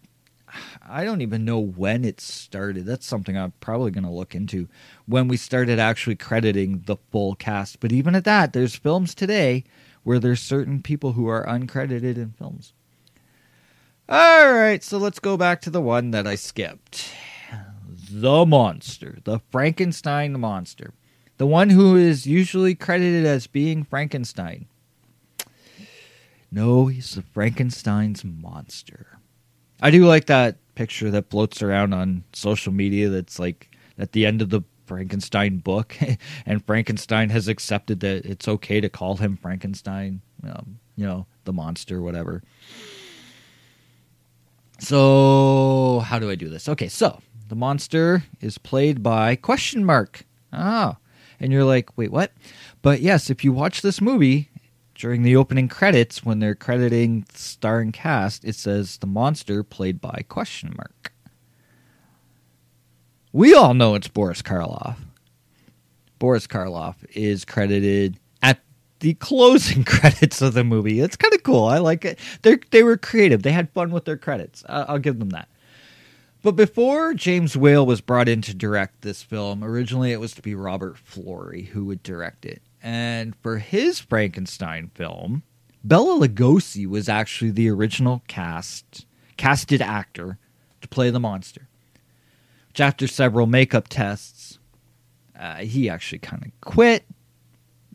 I 0.87 1.03
don't 1.03 1.21
even 1.21 1.45
know 1.45 1.59
when 1.59 2.03
it 2.03 2.19
started. 2.19 2.85
That's 2.85 3.05
something 3.05 3.37
I'm 3.37 3.53
probably 3.61 3.91
going 3.91 4.03
to 4.03 4.09
look 4.09 4.35
into 4.35 4.67
when 5.05 5.27
we 5.27 5.37
started 5.37 5.79
actually 5.79 6.17
crediting 6.17 6.83
the 6.85 6.97
full 7.11 7.35
cast. 7.35 7.79
But 7.79 7.91
even 7.91 8.15
at 8.15 8.25
that, 8.25 8.53
there's 8.53 8.75
films 8.75 9.15
today 9.15 9.63
where 10.03 10.19
there's 10.19 10.41
certain 10.41 10.81
people 10.81 11.13
who 11.13 11.27
are 11.27 11.45
uncredited 11.45 12.17
in 12.17 12.33
films. 12.37 12.73
All 14.09 14.51
right, 14.51 14.83
so 14.83 14.97
let's 14.97 15.19
go 15.19 15.37
back 15.37 15.61
to 15.61 15.69
the 15.69 15.81
one 15.81 16.11
that 16.11 16.27
I 16.27 16.35
skipped. 16.35 17.13
The 18.11 18.45
monster, 18.45 19.19
the 19.23 19.39
Frankenstein 19.51 20.37
monster. 20.37 20.93
The 21.37 21.47
one 21.47 21.69
who 21.69 21.95
is 21.95 22.27
usually 22.27 22.75
credited 22.75 23.25
as 23.25 23.47
being 23.47 23.85
Frankenstein. 23.85 24.65
No, 26.51 26.87
he's 26.87 27.15
the 27.15 27.21
Frankenstein's 27.21 28.25
monster. 28.25 29.19
I 29.81 29.89
do 29.89 30.05
like 30.05 30.25
that 30.25 30.57
picture 30.75 31.09
that 31.11 31.29
floats 31.29 31.61
around 31.61 31.93
on 31.93 32.23
social 32.33 32.73
media 32.73 33.09
that's 33.09 33.39
like 33.39 33.69
at 33.97 34.11
the 34.11 34.25
end 34.25 34.41
of 34.41 34.49
the 34.49 34.61
Frankenstein 34.85 35.57
book, 35.57 35.95
and 36.45 36.65
Frankenstein 36.65 37.29
has 37.29 37.47
accepted 37.47 38.01
that 38.01 38.25
it's 38.25 38.47
okay 38.47 38.81
to 38.81 38.89
call 38.89 39.15
him 39.15 39.37
Frankenstein, 39.37 40.21
um, 40.43 40.79
you 40.97 41.05
know, 41.05 41.25
the 41.45 41.53
monster, 41.53 42.01
whatever. 42.01 42.43
So, 44.79 46.03
how 46.05 46.19
do 46.19 46.29
I 46.29 46.35
do 46.35 46.49
this? 46.49 46.67
Okay, 46.67 46.89
so 46.89 47.21
the 47.47 47.55
monster 47.55 48.23
is 48.41 48.57
played 48.57 49.01
by 49.01 49.35
question 49.37 49.85
mark. 49.85 50.25
Oh, 50.51 50.97
and 51.39 51.53
you're 51.53 51.63
like, 51.63 51.97
wait, 51.97 52.11
what? 52.11 52.33
But 52.81 52.99
yes, 52.99 53.29
if 53.29 53.45
you 53.45 53.53
watch 53.53 53.81
this 53.81 54.01
movie 54.01 54.50
during 55.01 55.23
the 55.23 55.35
opening 55.35 55.67
credits, 55.67 56.23
when 56.23 56.37
they're 56.37 56.53
crediting 56.53 57.25
star 57.33 57.79
and 57.79 57.91
cast, 57.91 58.45
it 58.45 58.53
says 58.53 58.97
the 58.97 59.07
monster 59.07 59.63
played 59.63 59.99
by 59.99 60.23
question 60.29 60.75
mark. 60.77 61.11
We 63.33 63.55
all 63.55 63.73
know 63.73 63.95
it's 63.95 64.07
Boris 64.07 64.43
Karloff. 64.43 64.97
Boris 66.19 66.45
Karloff 66.45 66.97
is 67.15 67.45
credited 67.45 68.19
at 68.43 68.59
the 68.99 69.15
closing 69.15 69.83
credits 69.85 70.39
of 70.39 70.53
the 70.53 70.63
movie. 70.63 70.99
It's 70.99 71.15
kind 71.15 71.33
of 71.33 71.41
cool. 71.41 71.65
I 71.65 71.79
like 71.79 72.05
it. 72.05 72.19
They 72.43 72.57
they 72.69 72.83
were 72.83 72.95
creative. 72.95 73.41
They 73.41 73.53
had 73.53 73.71
fun 73.71 73.89
with 73.89 74.05
their 74.05 74.17
credits. 74.17 74.63
I, 74.69 74.83
I'll 74.83 74.99
give 74.99 75.17
them 75.17 75.29
that. 75.29 75.49
But 76.43 76.51
before 76.51 77.15
James 77.15 77.57
Whale 77.57 77.87
was 77.87 78.01
brought 78.01 78.29
in 78.29 78.43
to 78.43 78.53
direct 78.53 79.01
this 79.01 79.23
film, 79.23 79.63
originally 79.63 80.11
it 80.11 80.19
was 80.19 80.33
to 80.33 80.43
be 80.43 80.53
Robert 80.53 80.97
Florey 80.97 81.69
who 81.69 81.85
would 81.85 82.03
direct 82.03 82.45
it. 82.45 82.61
And 82.81 83.35
for 83.41 83.59
his 83.59 83.99
Frankenstein 83.99 84.89
film, 84.95 85.43
Bela 85.83 86.27
Lugosi 86.27 86.87
was 86.87 87.09
actually 87.09 87.51
the 87.51 87.69
original 87.69 88.23
cast 88.27 89.05
casted 89.37 89.81
actor 89.81 90.37
to 90.81 90.87
play 90.87 91.09
the 91.09 91.19
monster. 91.19 91.67
Which 92.67 92.79
after 92.79 93.07
several 93.07 93.47
makeup 93.47 93.87
tests, 93.87 94.59
uh, 95.37 95.57
he 95.57 95.89
actually 95.89 96.19
kind 96.19 96.45
of 96.45 96.51
quit. 96.61 97.05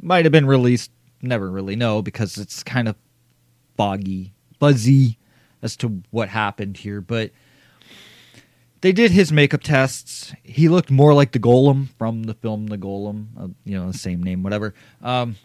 Might 0.01 0.25
have 0.25 0.33
been 0.33 0.47
released, 0.47 0.91
never 1.23 1.51
really 1.51 1.77
know 1.77 2.03
because 2.03 2.37
it's 2.37 2.63
kind 2.63 2.89
of 2.89 2.97
foggy, 3.77 4.35
fuzzy 4.59 5.19
as 5.63 5.77
to 5.77 6.03
what 6.11 6.29
happened 6.29 6.77
here. 6.79 7.01
But 7.01 7.31
they 8.81 8.93
did 8.93 9.11
his 9.11 9.33
makeup 9.33 9.63
tests. 9.63 10.33
He 10.43 10.69
looked 10.69 10.91
more 10.91 11.15
like 11.15 11.33
the 11.33 11.39
Golem 11.39 11.89
from 11.99 12.25
the 12.25 12.35
film 12.35 12.67
The 12.67 12.79
Golem, 12.79 13.27
uh, 13.39 13.49
you 13.65 13.77
know, 13.79 13.91
the 13.91 13.99
same 13.99 14.23
name, 14.23 14.43
whatever. 14.43 14.75
Um, 15.03 15.37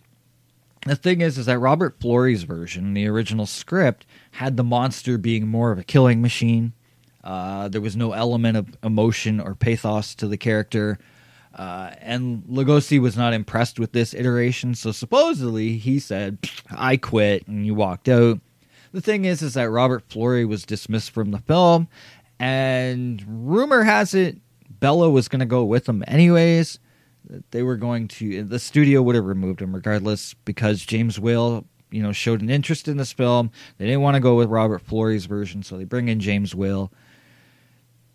The 0.85 0.95
thing 0.95 1.21
is, 1.21 1.37
is 1.37 1.45
that 1.45 1.59
Robert 1.59 1.99
Florey's 1.99 2.43
version, 2.43 2.95
the 2.95 3.07
original 3.07 3.45
script, 3.45 4.05
had 4.31 4.57
the 4.57 4.63
monster 4.63 5.17
being 5.19 5.47
more 5.47 5.71
of 5.71 5.77
a 5.77 5.83
killing 5.83 6.21
machine. 6.21 6.73
Uh, 7.23 7.67
there 7.67 7.81
was 7.81 7.95
no 7.95 8.13
element 8.13 8.57
of 8.57 8.75
emotion 8.83 9.39
or 9.39 9.53
pathos 9.53 10.15
to 10.15 10.27
the 10.27 10.37
character. 10.37 10.97
Uh, 11.53 11.91
and 11.99 12.43
Lugosi 12.45 12.99
was 12.99 13.15
not 13.15 13.33
impressed 13.33 13.79
with 13.79 13.91
this 13.91 14.15
iteration, 14.15 14.73
so 14.73 14.91
supposedly 14.91 15.77
he 15.77 15.99
said, 15.99 16.39
"I 16.71 16.97
quit," 16.97 17.47
and 17.47 17.63
you 17.65 17.75
walked 17.75 18.09
out. 18.09 18.39
The 18.91 19.01
thing 19.01 19.25
is, 19.25 19.41
is 19.41 19.53
that 19.53 19.69
Robert 19.69 20.09
Florey 20.09 20.47
was 20.47 20.63
dismissed 20.65 21.11
from 21.11 21.29
the 21.31 21.39
film, 21.39 21.89
and 22.41 23.23
rumor 23.27 23.83
has 23.83 24.13
it 24.15 24.37
Bela 24.79 25.11
was 25.11 25.27
going 25.27 25.41
to 25.41 25.45
go 25.45 25.63
with 25.63 25.85
them 25.85 26.03
anyways. 26.07 26.79
They 27.51 27.61
were 27.61 27.77
going 27.77 28.07
to 28.09 28.43
the 28.43 28.57
studio 28.57 29.01
would 29.03 29.15
have 29.15 29.25
removed 29.25 29.61
him 29.61 29.75
regardless 29.75 30.33
because 30.33 30.83
James 30.83 31.19
Whale, 31.19 31.65
you 31.91 32.01
know, 32.01 32.11
showed 32.11 32.41
an 32.41 32.49
interest 32.49 32.87
in 32.87 32.97
this 32.97 33.13
film. 33.13 33.51
They 33.77 33.85
didn't 33.85 34.01
want 34.01 34.15
to 34.15 34.19
go 34.19 34.35
with 34.35 34.49
Robert 34.49 34.85
Florey's 34.85 35.27
version, 35.27 35.61
so 35.61 35.77
they 35.77 35.83
bring 35.83 36.07
in 36.07 36.19
James 36.19 36.55
Whale 36.55 36.91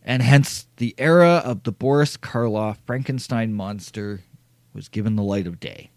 and 0.02 0.22
hence 0.22 0.66
the 0.76 0.94
era 0.98 1.42
of 1.44 1.62
the 1.62 1.72
Boris 1.72 2.16
Karloff 2.16 2.78
Frankenstein 2.84 3.52
monster 3.52 4.22
was 4.74 4.88
given 4.88 5.16
the 5.16 5.22
light 5.22 5.46
of 5.46 5.60
day. 5.60 5.90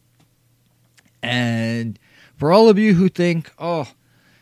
And 1.21 1.97
for 2.35 2.51
all 2.51 2.69
of 2.69 2.77
you 2.77 2.93
who 2.93 3.09
think, 3.09 3.51
oh, 3.59 3.87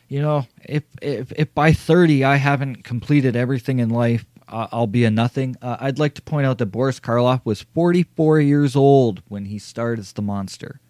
you 0.08 0.20
know, 0.20 0.46
if 0.64 0.84
if, 1.00 1.32
if 1.32 1.54
by 1.54 1.72
30 1.72 2.24
I 2.24 2.36
haven't 2.36 2.84
completed 2.84 3.36
everything 3.36 3.78
in 3.78 3.90
life, 3.90 4.24
uh, 4.48 4.68
I'll 4.72 4.86
be 4.86 5.04
a 5.04 5.10
nothing. 5.10 5.56
Uh, 5.60 5.76
I'd 5.80 5.98
like 5.98 6.14
to 6.14 6.22
point 6.22 6.46
out 6.46 6.58
that 6.58 6.66
Boris 6.66 6.98
Karloff 6.98 7.44
was 7.44 7.62
44 7.62 8.40
years 8.40 8.74
old 8.74 9.22
when 9.28 9.46
he 9.46 9.58
starred 9.58 9.98
as 9.98 10.12
the 10.12 10.22
monster. 10.22 10.80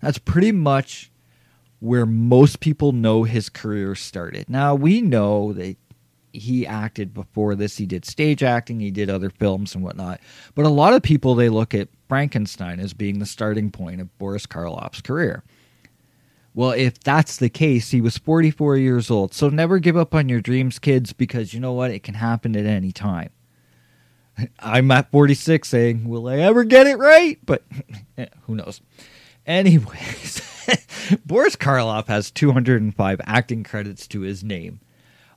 That's 0.00 0.18
pretty 0.18 0.52
much 0.52 1.10
where 1.80 2.06
most 2.06 2.60
people 2.60 2.92
know 2.92 3.24
his 3.24 3.48
career 3.48 3.94
started. 3.94 4.48
Now 4.48 4.74
we 4.74 5.00
know 5.00 5.52
that 5.52 5.76
he 6.32 6.66
acted 6.66 7.12
before 7.12 7.54
this. 7.54 7.76
He 7.76 7.86
did 7.86 8.04
stage 8.04 8.42
acting, 8.42 8.80
he 8.80 8.90
did 8.90 9.10
other 9.10 9.30
films 9.30 9.74
and 9.74 9.84
whatnot. 9.84 10.20
But 10.54 10.64
a 10.64 10.70
lot 10.70 10.94
of 10.94 11.02
people 11.02 11.34
they 11.34 11.48
look 11.48 11.74
at 11.74 11.88
Frankenstein 12.08 12.80
as 12.80 12.94
being 12.94 13.18
the 13.18 13.26
starting 13.26 13.70
point 13.70 14.00
of 14.00 14.16
Boris 14.18 14.46
Karloff's 14.46 15.02
career. 15.02 15.44
Well, 16.54 16.72
if 16.72 17.00
that's 17.00 17.36
the 17.38 17.48
case, 17.48 17.90
he 17.90 18.00
was 18.00 18.18
44 18.18 18.76
years 18.76 19.10
old. 19.10 19.32
So 19.32 19.48
never 19.48 19.78
give 19.78 19.96
up 19.96 20.14
on 20.14 20.28
your 20.28 20.40
dreams, 20.40 20.78
kids, 20.78 21.12
because 21.12 21.54
you 21.54 21.60
know 21.60 21.72
what? 21.72 21.90
It 21.90 22.02
can 22.02 22.14
happen 22.14 22.56
at 22.56 22.66
any 22.66 22.92
time. 22.92 23.30
I'm 24.58 24.90
at 24.90 25.10
46 25.10 25.66
saying, 25.66 26.08
Will 26.08 26.28
I 26.28 26.38
ever 26.38 26.64
get 26.64 26.86
it 26.86 26.98
right? 26.98 27.38
But 27.44 27.62
eh, 28.18 28.26
who 28.46 28.54
knows? 28.54 28.80
Anyways, 29.46 30.40
Boris 31.26 31.56
Karloff 31.56 32.06
has 32.06 32.30
205 32.30 33.20
acting 33.24 33.64
credits 33.64 34.06
to 34.08 34.20
his 34.20 34.44
name. 34.44 34.80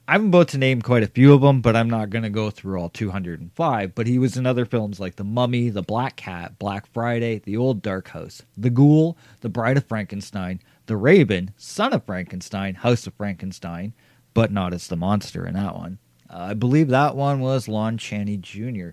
I'm 0.07 0.28
about 0.28 0.49
to 0.49 0.59
name 0.59 0.84
quite 0.84 1.01
a 1.01 1.07
few 1.07 1.34
of 1.34 1.41
them, 1.41 1.61
but 1.61 1.76
I'm 1.76 1.89
not 1.89 2.11
going 2.11 2.24
to 2.24 2.30
go 2.30 2.51
through 2.51 2.80
all 2.80 2.89
205. 2.89 3.95
But 3.95 4.05
he 4.05 4.20
was 4.20 4.38
in 4.38 4.45
other 4.45 4.66
films 4.66 4.99
like 4.99 5.16
The 5.16 5.24
Mummy, 5.24 5.70
The 5.70 5.82
Black 5.82 6.16
Cat, 6.16 6.59
Black 6.59 6.86
Friday, 6.93 7.39
The 7.39 7.57
Old 7.57 7.82
Dark 7.82 8.09
House, 8.09 8.43
The 8.55 8.70
Ghoul, 8.70 9.18
The 9.41 9.49
Bride 9.49 9.78
of 9.78 9.86
Frankenstein, 9.86 10.61
The 10.86 10.98
Raven, 10.98 11.54
Son 11.58 11.94
of 11.94 12.06
Frankenstein, 12.06 12.76
House 12.76 13.08
of 13.08 13.14
Frankenstein, 13.16 13.94
but 14.34 14.52
not 14.52 14.74
as 14.74 14.88
the 14.88 14.96
monster 14.96 15.46
in 15.46 15.54
that 15.56 15.76
one. 15.76 15.98
Uh, 16.30 16.48
I 16.50 16.54
believe 16.54 16.90
that 16.90 17.16
one 17.16 17.40
was 17.40 17.68
Lon 17.68 17.98
Chaney 17.98 18.38
Jr. 18.38 18.90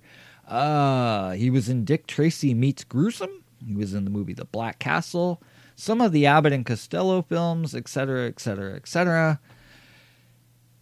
Uh, 0.47 1.33
he 1.33 1.51
was 1.51 1.69
in 1.69 1.85
Dick 1.85 2.07
Tracy 2.07 2.55
Meets 2.55 2.85
Gruesome. 2.85 3.43
He 3.67 3.75
was 3.75 3.95
in 3.95 4.05
the 4.05 4.11
movie 4.11 4.33
The 4.35 4.45
Black 4.45 4.79
Castle, 4.79 5.43
some 5.77 6.01
of 6.01 6.13
the 6.13 6.27
Abbott 6.27 6.53
and 6.53 6.67
Costello 6.67 7.23
films, 7.23 7.75
etc., 7.75 8.27
etc., 8.27 8.75
etc. 8.75 9.41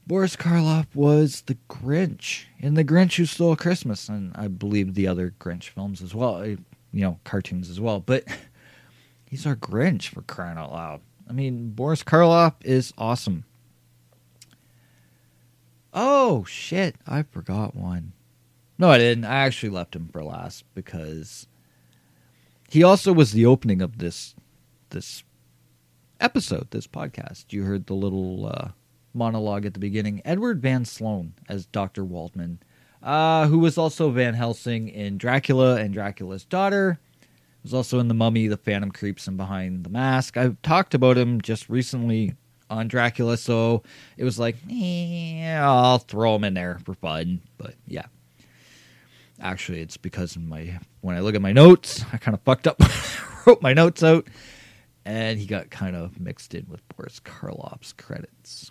Boris 0.07 0.35
Karloff 0.35 0.87
was 0.95 1.43
the 1.43 1.57
Grinch 1.69 2.45
in 2.59 2.75
The 2.75 2.85
Grinch 2.85 3.17
Who 3.17 3.27
Stole 3.27 3.55
Christmas, 3.55 4.09
and 4.09 4.33
I 4.35 4.49
believe 4.49 4.95
the 4.95 5.07
other 5.07 5.35
Grinch 5.39 5.69
films 5.69 6.03
as 6.03 6.15
well, 6.15 6.45
you 6.47 6.59
know, 6.93 7.21
cartoons 7.25 7.71
as 7.71 7.79
well. 7.79 8.01
But 8.01 8.25
he's 9.31 9.47
our 9.47 9.57
Grinch 9.57 10.09
for 10.09 10.23
crying 10.23 10.59
out 10.59 10.73
loud. 10.73 11.01
I 11.29 11.33
mean, 11.33 11.71
Boris 11.71 12.03
Karloff 12.03 12.55
is 12.63 12.93
awesome. 12.99 13.45
Oh, 15.95 16.45
shit. 16.45 16.97
I 17.07 17.23
forgot 17.23 17.75
one. 17.77 18.13
No, 18.79 18.91
I 18.91 18.99
didn't. 18.99 19.25
I 19.25 19.45
actually 19.45 19.71
left 19.71 19.95
him 19.95 20.09
for 20.13 20.25
last 20.25 20.65
because 20.75 21.47
he 22.69 22.83
also 22.83 23.13
was 23.13 23.33
the 23.33 23.47
opening 23.47 23.81
of 23.81 23.99
this 23.99 24.35
this 24.91 25.23
episode, 26.19 26.69
this 26.71 26.87
podcast. 26.87 27.47
You 27.51 27.63
heard 27.63 27.87
the 27.87 27.95
little 27.95 28.47
uh, 28.47 28.69
monologue 29.15 29.67
at 29.67 29.75
the 29.75 29.81
beginning. 29.81 30.21
Edward 30.25 30.61
Van 30.61 30.85
Sloan 30.85 31.35
as 31.49 31.67
Dr. 31.67 32.05
Waldman, 32.05 32.59
uh, 33.03 33.47
who 33.47 33.59
was 33.59 33.79
also 33.79 34.11
Van 34.11 34.35
Helsing 34.35 34.89
in 34.89 35.19
Dracula 35.19 35.77
and 35.77 35.93
Dracula's 35.95 36.45
Daughter. 36.45 36.99
Was 37.63 37.75
also 37.75 37.99
in 37.99 38.09
The 38.09 38.15
Mummy, 38.15 38.47
The 38.47 38.57
Phantom 38.57 38.91
Creeps, 38.91 39.27
and 39.27 39.37
Behind 39.37 39.85
the 39.85 39.91
Mask. 39.91 40.37
I've 40.37 40.61
talked 40.63 40.95
about 40.95 41.19
him 41.19 41.41
just 41.41 41.69
recently 41.69 42.35
on 42.71 42.89
Dracula, 42.89 43.37
so 43.37 43.83
it 44.17 44.25
was 44.25 44.39
like, 44.39 44.57
eh, 44.71 45.59
I'll 45.61 45.99
throw 45.99 46.37
him 46.37 46.45
in 46.45 46.55
there 46.55 46.79
for 46.85 46.95
fun. 46.95 47.43
But 47.59 47.75
yeah. 47.87 48.07
Actually, 49.41 49.81
it's 49.81 49.97
because 49.97 50.37
my 50.37 50.79
when 51.01 51.17
I 51.17 51.21
look 51.21 51.35
at 51.35 51.43
my 51.43 51.53
notes, 51.53 52.05
I 52.13 52.19
kind 52.19 52.35
of 52.35 52.43
fucked 52.43 52.67
up. 52.67 52.81
wrote 53.47 53.63
my 53.63 53.73
notes 53.73 54.03
out, 54.03 54.27
and 55.05 55.39
he 55.39 55.47
got 55.47 55.71
kind 55.71 55.97
of 55.97 56.21
mixed 56.21 56.55
in 56.55 56.67
with 56.69 56.87
Boris 56.89 57.21
Karloff's 57.21 57.93
credits. 57.93 58.71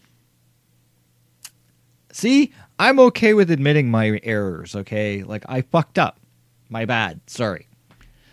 See, 2.12 2.54
I'm 2.78 3.00
okay 3.00 3.34
with 3.34 3.52
admitting 3.52 3.92
my 3.92 4.20
errors, 4.24 4.76
okay? 4.76 5.24
Like, 5.24 5.44
I 5.48 5.62
fucked 5.62 6.00
up. 6.00 6.20
My 6.68 6.86
bad. 6.86 7.22
Sorry. 7.28 7.68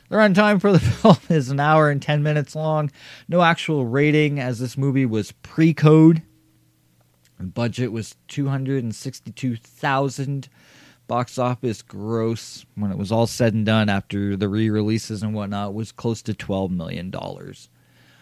The 0.09 0.17
runtime 0.17 0.61
for 0.61 0.73
the 0.73 0.81
film 0.81 1.19
is 1.29 1.51
an 1.51 1.61
hour 1.61 1.91
and 1.91 2.01
10 2.01 2.23
minutes 2.23 2.55
long. 2.55 2.91
No 3.29 3.43
actual 3.43 3.85
rating, 3.87 4.41
as 4.41 4.59
this 4.59 4.79
movie 4.79 5.07
was 5.07 5.33
pre 5.33 5.75
code. 5.75 6.23
Budget 7.39 7.93
was 7.93 8.17
262000 8.29 10.49
Box 11.09 11.39
office 11.39 11.83
gross, 11.83 12.67
when 12.75 12.91
it 12.91 12.99
was 12.99 13.13
all 13.13 13.29
said 13.29 13.55
and 13.55 13.65
done 13.65 13.89
after 13.89 14.37
the 14.37 14.49
re 14.49 14.69
releases 14.69 15.23
and 15.23 15.35
whatnot, 15.35 15.73
was 15.73 15.93
close 15.93 16.21
to 16.23 16.35
$12 16.35 16.71
million. 16.71 17.15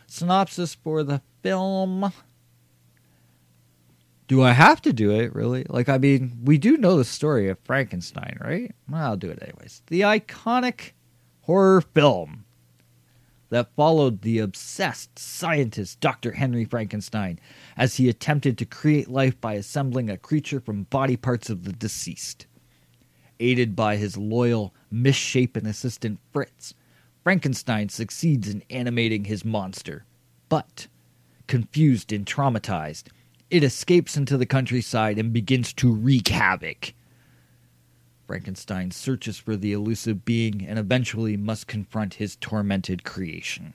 Synopsis 0.07 0.75
for 0.75 1.03
the 1.03 1.23
film 1.43 2.13
do 4.27 4.43
I 4.43 4.53
have 4.53 4.81
to 4.83 4.93
do 4.93 5.11
it, 5.11 5.35
really? 5.35 5.67
Like, 5.69 5.89
I 5.89 5.99
mean, 5.99 6.39
we 6.45 6.59
do 6.59 6.77
know 6.77 6.97
the 6.97 7.05
story 7.05 7.49
of 7.49 7.59
Frankenstein, 7.61 8.39
right? 8.41 8.75
Well, 8.89 9.03
I'll 9.03 9.17
do 9.17 9.31
it 9.31 9.43
anyways. 9.43 9.83
The 9.89 10.01
iconic 10.01 10.93
horror 11.47 11.81
film 11.81 12.45
that 13.51 13.75
followed 13.77 14.23
the 14.23 14.39
obsessed 14.39 15.19
scientist 15.19 16.01
Dr. 16.01 16.33
Henry 16.33 16.65
Frankenstein 16.65 17.39
as 17.77 17.97
he 17.97 18.09
attempted 18.09 18.57
to 18.59 18.65
create 18.65 19.09
life 19.09 19.41
by 19.41 19.55
assembling 19.55 20.09
a 20.09 20.17
creature 20.17 20.59
from 20.59 20.85
body 20.85 21.17
parts 21.17 21.51
of 21.51 21.65
the 21.65 21.73
deceased. 21.73 22.47
Aided 23.39 23.77
by 23.77 23.97
his 23.97 24.17
loyal, 24.17 24.75
misshapen 24.91 25.67
assistant 25.67 26.19
Fritz, 26.33 26.75
Frankenstein 27.23 27.89
succeeds 27.91 28.49
in 28.49 28.63
animating 28.71 29.27
his 29.27 29.45
monster. 29.45 30.05
But, 30.49 30.89
confused 31.47 32.13
and 32.13 32.25
traumatized, 32.27 33.05
it 33.51 33.63
escapes 33.63 34.17
into 34.17 34.37
the 34.37 34.47
countryside 34.47 35.19
and 35.19 35.33
begins 35.33 35.73
to 35.75 35.93
wreak 35.93 36.29
havoc. 36.29 36.95
Frankenstein 38.27 38.91
searches 38.91 39.39
for 39.39 39.57
the 39.57 39.73
elusive 39.73 40.25
being 40.25 40.65
and 40.67 40.79
eventually 40.79 41.37
must 41.37 41.67
confront 41.67 42.15
his 42.15 42.37
tormented 42.37 43.05
creation. 43.05 43.75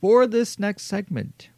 For 0.00 0.26
this 0.26 0.58
next 0.58 0.84
segment, 0.84 1.48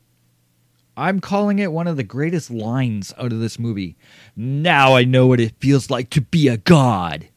I'm 0.96 1.20
calling 1.20 1.58
it 1.58 1.72
one 1.72 1.86
of 1.86 1.96
the 1.96 2.04
greatest 2.04 2.50
lines 2.50 3.12
out 3.18 3.32
of 3.32 3.40
this 3.40 3.58
movie. 3.58 3.96
Now 4.34 4.94
I 4.94 5.04
know 5.04 5.26
what 5.26 5.40
it 5.40 5.58
feels 5.58 5.90
like 5.90 6.10
to 6.10 6.20
be 6.20 6.48
a 6.48 6.56
god. 6.56 7.28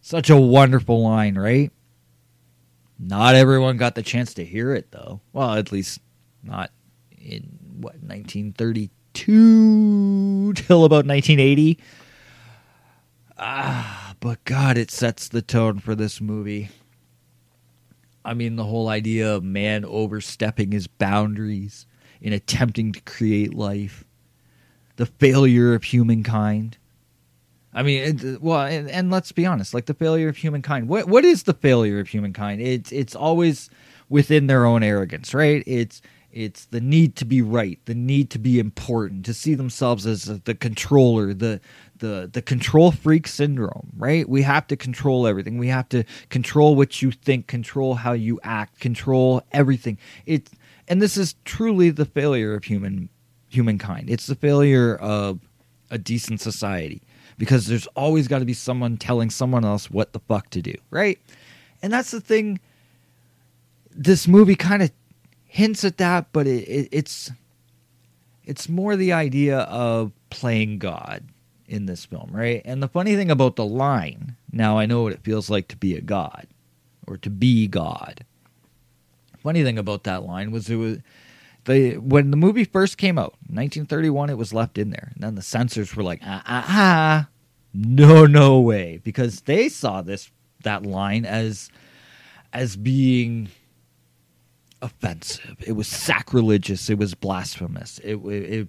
Such 0.00 0.30
a 0.30 0.36
wonderful 0.36 1.02
line, 1.02 1.36
right? 1.36 1.70
Not 2.98 3.34
everyone 3.34 3.76
got 3.76 3.94
the 3.94 4.02
chance 4.02 4.34
to 4.34 4.44
hear 4.44 4.74
it, 4.74 4.90
though. 4.90 5.20
Well, 5.32 5.54
at 5.54 5.70
least 5.70 6.00
not 6.42 6.70
in 7.10 7.58
what 7.80 7.96
1932 8.02 9.32
till 10.52 10.84
about 10.84 11.06
1980. 11.06 11.78
Ah, 13.38 14.14
but 14.20 14.42
God, 14.44 14.78
it 14.78 14.90
sets 14.90 15.28
the 15.28 15.42
tone 15.42 15.78
for 15.78 15.94
this 15.94 16.20
movie. 16.20 16.70
I 18.24 18.34
mean, 18.34 18.56
the 18.56 18.64
whole 18.64 18.88
idea 18.88 19.34
of 19.34 19.44
man 19.44 19.84
overstepping 19.84 20.72
his 20.72 20.86
boundaries 20.88 21.86
in 22.20 22.32
attempting 22.32 22.92
to 22.92 23.00
create 23.02 23.54
life, 23.54 24.04
the 24.96 25.06
failure 25.06 25.74
of 25.74 25.84
humankind. 25.84 26.78
I 27.72 27.82
mean, 27.82 28.02
it, 28.02 28.42
well, 28.42 28.62
and, 28.62 28.90
and 28.90 29.10
let's 29.10 29.32
be 29.32 29.46
honest, 29.46 29.74
like 29.74 29.86
the 29.86 29.94
failure 29.94 30.28
of 30.28 30.38
humankind. 30.38 30.88
What 30.88 31.08
what 31.08 31.24
is 31.24 31.42
the 31.42 31.54
failure 31.54 32.00
of 32.00 32.08
humankind? 32.08 32.62
It's 32.62 32.90
it's 32.90 33.14
always 33.14 33.70
within 34.08 34.46
their 34.46 34.64
own 34.64 34.82
arrogance, 34.82 35.34
right? 35.34 35.62
It's 35.66 36.00
it's 36.36 36.66
the 36.66 36.82
need 36.82 37.16
to 37.16 37.24
be 37.24 37.40
right, 37.40 37.80
the 37.86 37.94
need 37.94 38.28
to 38.28 38.38
be 38.38 38.58
important, 38.58 39.24
to 39.24 39.32
see 39.32 39.54
themselves 39.54 40.06
as 40.06 40.24
the 40.24 40.54
controller, 40.54 41.32
the 41.32 41.62
the 41.96 42.28
the 42.30 42.42
control 42.42 42.92
freak 42.92 43.26
syndrome, 43.26 43.90
right? 43.96 44.28
We 44.28 44.42
have 44.42 44.66
to 44.66 44.76
control 44.76 45.26
everything. 45.26 45.56
We 45.56 45.68
have 45.68 45.88
to 45.88 46.04
control 46.28 46.76
what 46.76 47.00
you 47.00 47.10
think, 47.10 47.46
control 47.46 47.94
how 47.94 48.12
you 48.12 48.38
act, 48.44 48.80
control 48.80 49.42
everything. 49.52 49.96
It 50.26 50.50
and 50.86 51.00
this 51.00 51.16
is 51.16 51.36
truly 51.46 51.88
the 51.88 52.04
failure 52.04 52.54
of 52.54 52.64
human 52.64 53.08
humankind. 53.48 54.10
It's 54.10 54.26
the 54.26 54.34
failure 54.34 54.96
of 54.96 55.40
a 55.90 55.96
decent 55.96 56.42
society 56.42 57.00
because 57.38 57.66
there's 57.66 57.86
always 57.96 58.28
got 58.28 58.40
to 58.40 58.44
be 58.44 58.52
someone 58.52 58.98
telling 58.98 59.30
someone 59.30 59.64
else 59.64 59.90
what 59.90 60.12
the 60.12 60.20
fuck 60.20 60.50
to 60.50 60.60
do, 60.60 60.74
right? 60.90 61.18
And 61.80 61.90
that's 61.90 62.10
the 62.10 62.20
thing. 62.20 62.60
This 63.90 64.28
movie 64.28 64.54
kind 64.54 64.82
of 64.82 64.90
hints 65.56 65.84
at 65.84 65.96
that, 65.96 66.26
but 66.32 66.46
it, 66.46 66.68
it, 66.68 66.88
it's 66.92 67.32
it's 68.44 68.68
more 68.68 68.94
the 68.94 69.12
idea 69.12 69.60
of 69.60 70.12
playing 70.28 70.78
God 70.78 71.24
in 71.66 71.86
this 71.86 72.04
film, 72.04 72.30
right? 72.30 72.60
And 72.64 72.82
the 72.82 72.88
funny 72.88 73.16
thing 73.16 73.30
about 73.30 73.56
the 73.56 73.64
line, 73.64 74.36
now 74.52 74.78
I 74.78 74.86
know 74.86 75.02
what 75.02 75.14
it 75.14 75.24
feels 75.24 75.50
like 75.50 75.66
to 75.68 75.76
be 75.76 75.96
a 75.96 76.00
god 76.00 76.46
or 77.06 77.16
to 77.16 77.30
be 77.30 77.66
God. 77.66 78.24
Funny 79.38 79.64
thing 79.64 79.78
about 79.78 80.04
that 80.04 80.24
line 80.24 80.50
was 80.50 80.68
it 80.68 80.76
was 80.76 80.98
the 81.64 81.96
when 81.96 82.30
the 82.30 82.36
movie 82.36 82.64
first 82.64 82.98
came 82.98 83.18
out, 83.18 83.32
1931, 83.48 84.28
it 84.28 84.38
was 84.38 84.52
left 84.52 84.76
in 84.76 84.90
there. 84.90 85.12
And 85.14 85.24
then 85.24 85.34
the 85.36 85.42
censors 85.42 85.96
were 85.96 86.02
like, 86.02 86.20
ah, 86.22 86.42
ah, 86.46 86.64
ah, 86.68 87.28
no, 87.72 88.26
no 88.26 88.60
way, 88.60 89.00
because 89.02 89.40
they 89.42 89.70
saw 89.70 90.02
this 90.02 90.30
that 90.64 90.84
line 90.84 91.24
as 91.24 91.70
as 92.52 92.76
being 92.76 93.48
offensive. 94.82 95.56
It 95.66 95.72
was 95.72 95.88
sacrilegious. 95.88 96.90
It 96.90 96.98
was 96.98 97.14
blasphemous. 97.14 97.98
It, 97.98 98.16
it, 98.16 98.52
it 98.52 98.68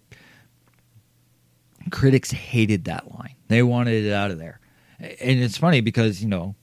critics 1.92 2.32
hated 2.32 2.86
that 2.86 3.14
line. 3.14 3.36
They 3.48 3.64
wanted 3.64 4.06
it 4.06 4.14
out 4.14 4.32
of 4.32 4.40
there. 4.40 4.60
And 5.00 5.40
it's 5.40 5.58
funny 5.58 5.82
because, 5.82 6.22
you 6.22 6.28
know, 6.28 6.56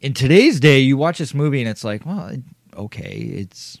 in 0.00 0.12
today's 0.12 0.60
day, 0.60 0.78
you 0.78 0.96
watch 0.96 1.18
this 1.18 1.34
movie 1.34 1.60
and 1.60 1.68
it's 1.68 1.84
like, 1.84 2.04
well, 2.04 2.36
okay, 2.76 3.12
it's 3.12 3.80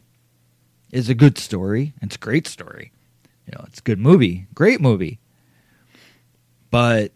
is 0.92 1.08
a 1.08 1.14
good 1.14 1.36
story. 1.36 1.92
It's 2.00 2.16
a 2.16 2.18
great 2.18 2.46
story. 2.46 2.92
You 3.46 3.52
know, 3.56 3.64
it's 3.66 3.80
a 3.80 3.82
good 3.82 3.98
movie, 3.98 4.46
great 4.54 4.80
movie. 4.80 5.20
But 6.70 7.12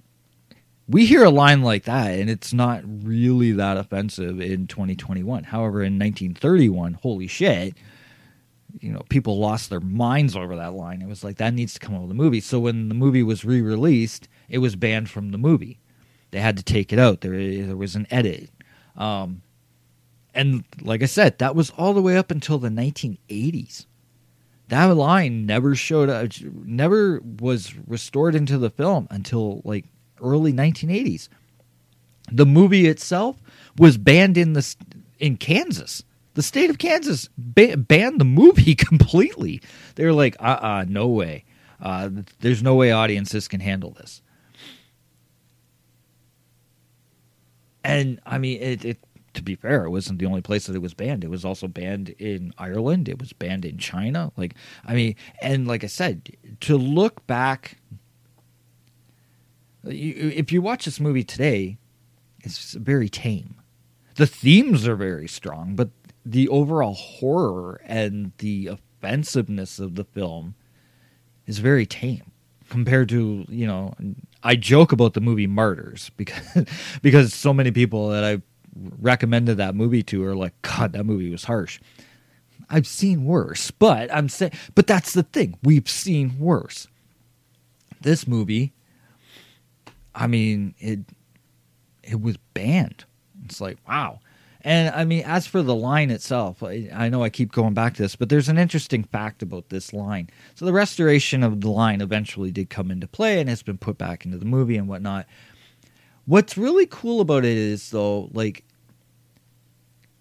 we 0.90 1.06
hear 1.06 1.24
a 1.24 1.30
line 1.30 1.62
like 1.62 1.84
that 1.84 2.18
and 2.18 2.28
it's 2.28 2.52
not 2.52 2.82
really 2.84 3.52
that 3.52 3.76
offensive 3.76 4.40
in 4.40 4.66
2021. 4.66 5.44
However, 5.44 5.82
in 5.82 5.98
1931, 5.98 6.94
holy 6.94 7.28
shit, 7.28 7.74
you 8.80 8.92
know, 8.92 9.02
people 9.08 9.38
lost 9.38 9.70
their 9.70 9.80
minds 9.80 10.34
over 10.34 10.56
that 10.56 10.74
line. 10.74 11.00
It 11.00 11.08
was 11.08 11.22
like 11.22 11.36
that 11.36 11.54
needs 11.54 11.74
to 11.74 11.80
come 11.80 11.94
out 11.94 12.02
of 12.02 12.08
the 12.08 12.14
movie. 12.14 12.40
So 12.40 12.58
when 12.58 12.88
the 12.88 12.94
movie 12.94 13.22
was 13.22 13.44
re-released, 13.44 14.28
it 14.48 14.58
was 14.58 14.74
banned 14.74 15.08
from 15.08 15.30
the 15.30 15.38
movie. 15.38 15.78
They 16.32 16.40
had 16.40 16.56
to 16.56 16.62
take 16.62 16.92
it 16.92 16.98
out. 16.98 17.20
There, 17.20 17.32
there 17.32 17.76
was 17.76 17.94
an 17.94 18.08
edit. 18.10 18.50
Um, 18.96 19.42
and 20.34 20.64
like 20.80 21.02
I 21.02 21.06
said, 21.06 21.38
that 21.38 21.54
was 21.54 21.70
all 21.70 21.92
the 21.92 22.02
way 22.02 22.16
up 22.16 22.32
until 22.32 22.58
the 22.58 22.68
1980s. 22.68 23.86
That 24.68 24.84
line 24.84 25.46
never 25.46 25.74
showed 25.74 26.08
up, 26.08 26.30
never 26.42 27.20
was 27.20 27.74
restored 27.86 28.34
into 28.34 28.58
the 28.58 28.70
film 28.70 29.06
until 29.10 29.62
like 29.64 29.86
early 30.22 30.52
1980s. 30.52 31.28
The 32.32 32.46
movie 32.46 32.86
itself 32.86 33.36
was 33.78 33.98
banned 33.98 34.36
in 34.36 34.52
the 34.52 34.76
in 35.18 35.36
Kansas. 35.36 36.02
The 36.34 36.42
state 36.42 36.70
of 36.70 36.78
Kansas 36.78 37.28
ba- 37.36 37.76
banned 37.76 38.20
the 38.20 38.24
movie 38.24 38.74
completely. 38.76 39.60
They 39.96 40.04
were 40.04 40.12
like, 40.12 40.36
"Uh, 40.38 40.58
uh 40.60 40.84
no 40.88 41.08
way. 41.08 41.44
Uh, 41.80 42.10
there's 42.40 42.62
no 42.62 42.74
way 42.74 42.92
audiences 42.92 43.48
can 43.48 43.60
handle 43.60 43.90
this." 43.90 44.22
And 47.82 48.20
I 48.26 48.38
mean, 48.38 48.60
it, 48.60 48.84
it 48.84 48.98
to 49.34 49.42
be 49.42 49.54
fair, 49.54 49.84
it 49.84 49.90
wasn't 49.90 50.18
the 50.18 50.26
only 50.26 50.42
place 50.42 50.66
that 50.66 50.76
it 50.76 50.82
was 50.82 50.94
banned. 50.94 51.24
It 51.24 51.30
was 51.30 51.44
also 51.44 51.68
banned 51.68 52.10
in 52.10 52.52
Ireland. 52.58 53.08
It 53.08 53.18
was 53.18 53.32
banned 53.32 53.64
in 53.64 53.78
China. 53.78 54.32
Like, 54.36 54.54
I 54.84 54.94
mean, 54.94 55.16
and 55.40 55.68
like 55.68 55.84
I 55.84 55.88
said, 55.88 56.36
to 56.60 56.76
look 56.76 57.26
back, 57.26 57.78
if 59.84 60.52
you 60.52 60.62
watch 60.62 60.84
this 60.84 61.00
movie 61.00 61.24
today, 61.24 61.78
it's 62.40 62.74
very 62.74 63.08
tame. 63.08 63.56
The 64.16 64.26
themes 64.26 64.86
are 64.86 64.96
very 64.96 65.28
strong, 65.28 65.74
but 65.74 65.90
the 66.24 66.48
overall 66.48 66.94
horror 66.94 67.80
and 67.84 68.32
the 68.38 68.66
offensiveness 68.66 69.78
of 69.78 69.94
the 69.94 70.04
film 70.04 70.54
is 71.46 71.58
very 71.58 71.86
tame 71.86 72.30
compared 72.68 73.08
to 73.08 73.44
you 73.48 73.66
know 73.66 73.92
I 74.42 74.56
joke 74.56 74.92
about 74.92 75.14
the 75.14 75.20
movie 75.20 75.46
Martyrs 75.46 76.10
because 76.16 76.64
because 77.02 77.34
so 77.34 77.52
many 77.52 77.70
people 77.70 78.08
that 78.10 78.24
I 78.24 78.40
recommended 79.00 79.56
that 79.56 79.74
movie 79.74 80.02
to 80.04 80.24
are 80.24 80.36
like 80.36 80.60
god 80.62 80.92
that 80.92 81.04
movie 81.04 81.30
was 81.30 81.44
harsh. 81.44 81.80
I've 82.72 82.86
seen 82.86 83.24
worse, 83.24 83.70
but 83.70 84.14
I'm 84.14 84.28
saying 84.28 84.52
but 84.74 84.86
that's 84.86 85.12
the 85.12 85.24
thing. 85.24 85.58
We've 85.62 85.88
seen 85.88 86.38
worse. 86.38 86.86
This 88.00 88.26
movie 88.26 88.72
I 90.14 90.26
mean 90.26 90.74
it 90.78 91.00
it 92.02 92.20
was 92.20 92.36
banned. 92.54 93.04
It's 93.44 93.60
like 93.60 93.78
wow. 93.88 94.20
And 94.62 94.94
I 94.94 95.04
mean, 95.04 95.22
as 95.24 95.46
for 95.46 95.62
the 95.62 95.74
line 95.74 96.10
itself, 96.10 96.62
I, 96.62 96.90
I, 96.92 97.08
know 97.08 97.22
I 97.22 97.30
keep 97.30 97.50
going 97.50 97.72
back 97.72 97.94
to 97.94 98.02
this, 98.02 98.14
but 98.14 98.28
there's 98.28 98.50
an 98.50 98.58
interesting 98.58 99.04
fact 99.04 99.42
about 99.42 99.70
this 99.70 99.94
line. 99.94 100.28
So 100.54 100.66
the 100.66 100.72
restoration 100.72 101.42
of 101.42 101.62
the 101.62 101.70
line 101.70 102.02
eventually 102.02 102.52
did 102.52 102.68
come 102.68 102.90
into 102.90 103.06
play 103.06 103.40
and 103.40 103.48
has 103.48 103.62
been 103.62 103.78
put 103.78 103.96
back 103.96 104.26
into 104.26 104.36
the 104.36 104.44
movie 104.44 104.76
and 104.76 104.86
whatnot. 104.86 105.26
What's 106.26 106.58
really 106.58 106.86
cool 106.86 107.22
about 107.22 107.46
it 107.46 107.56
is, 107.56 107.90
though, 107.90 108.28
like 108.34 108.64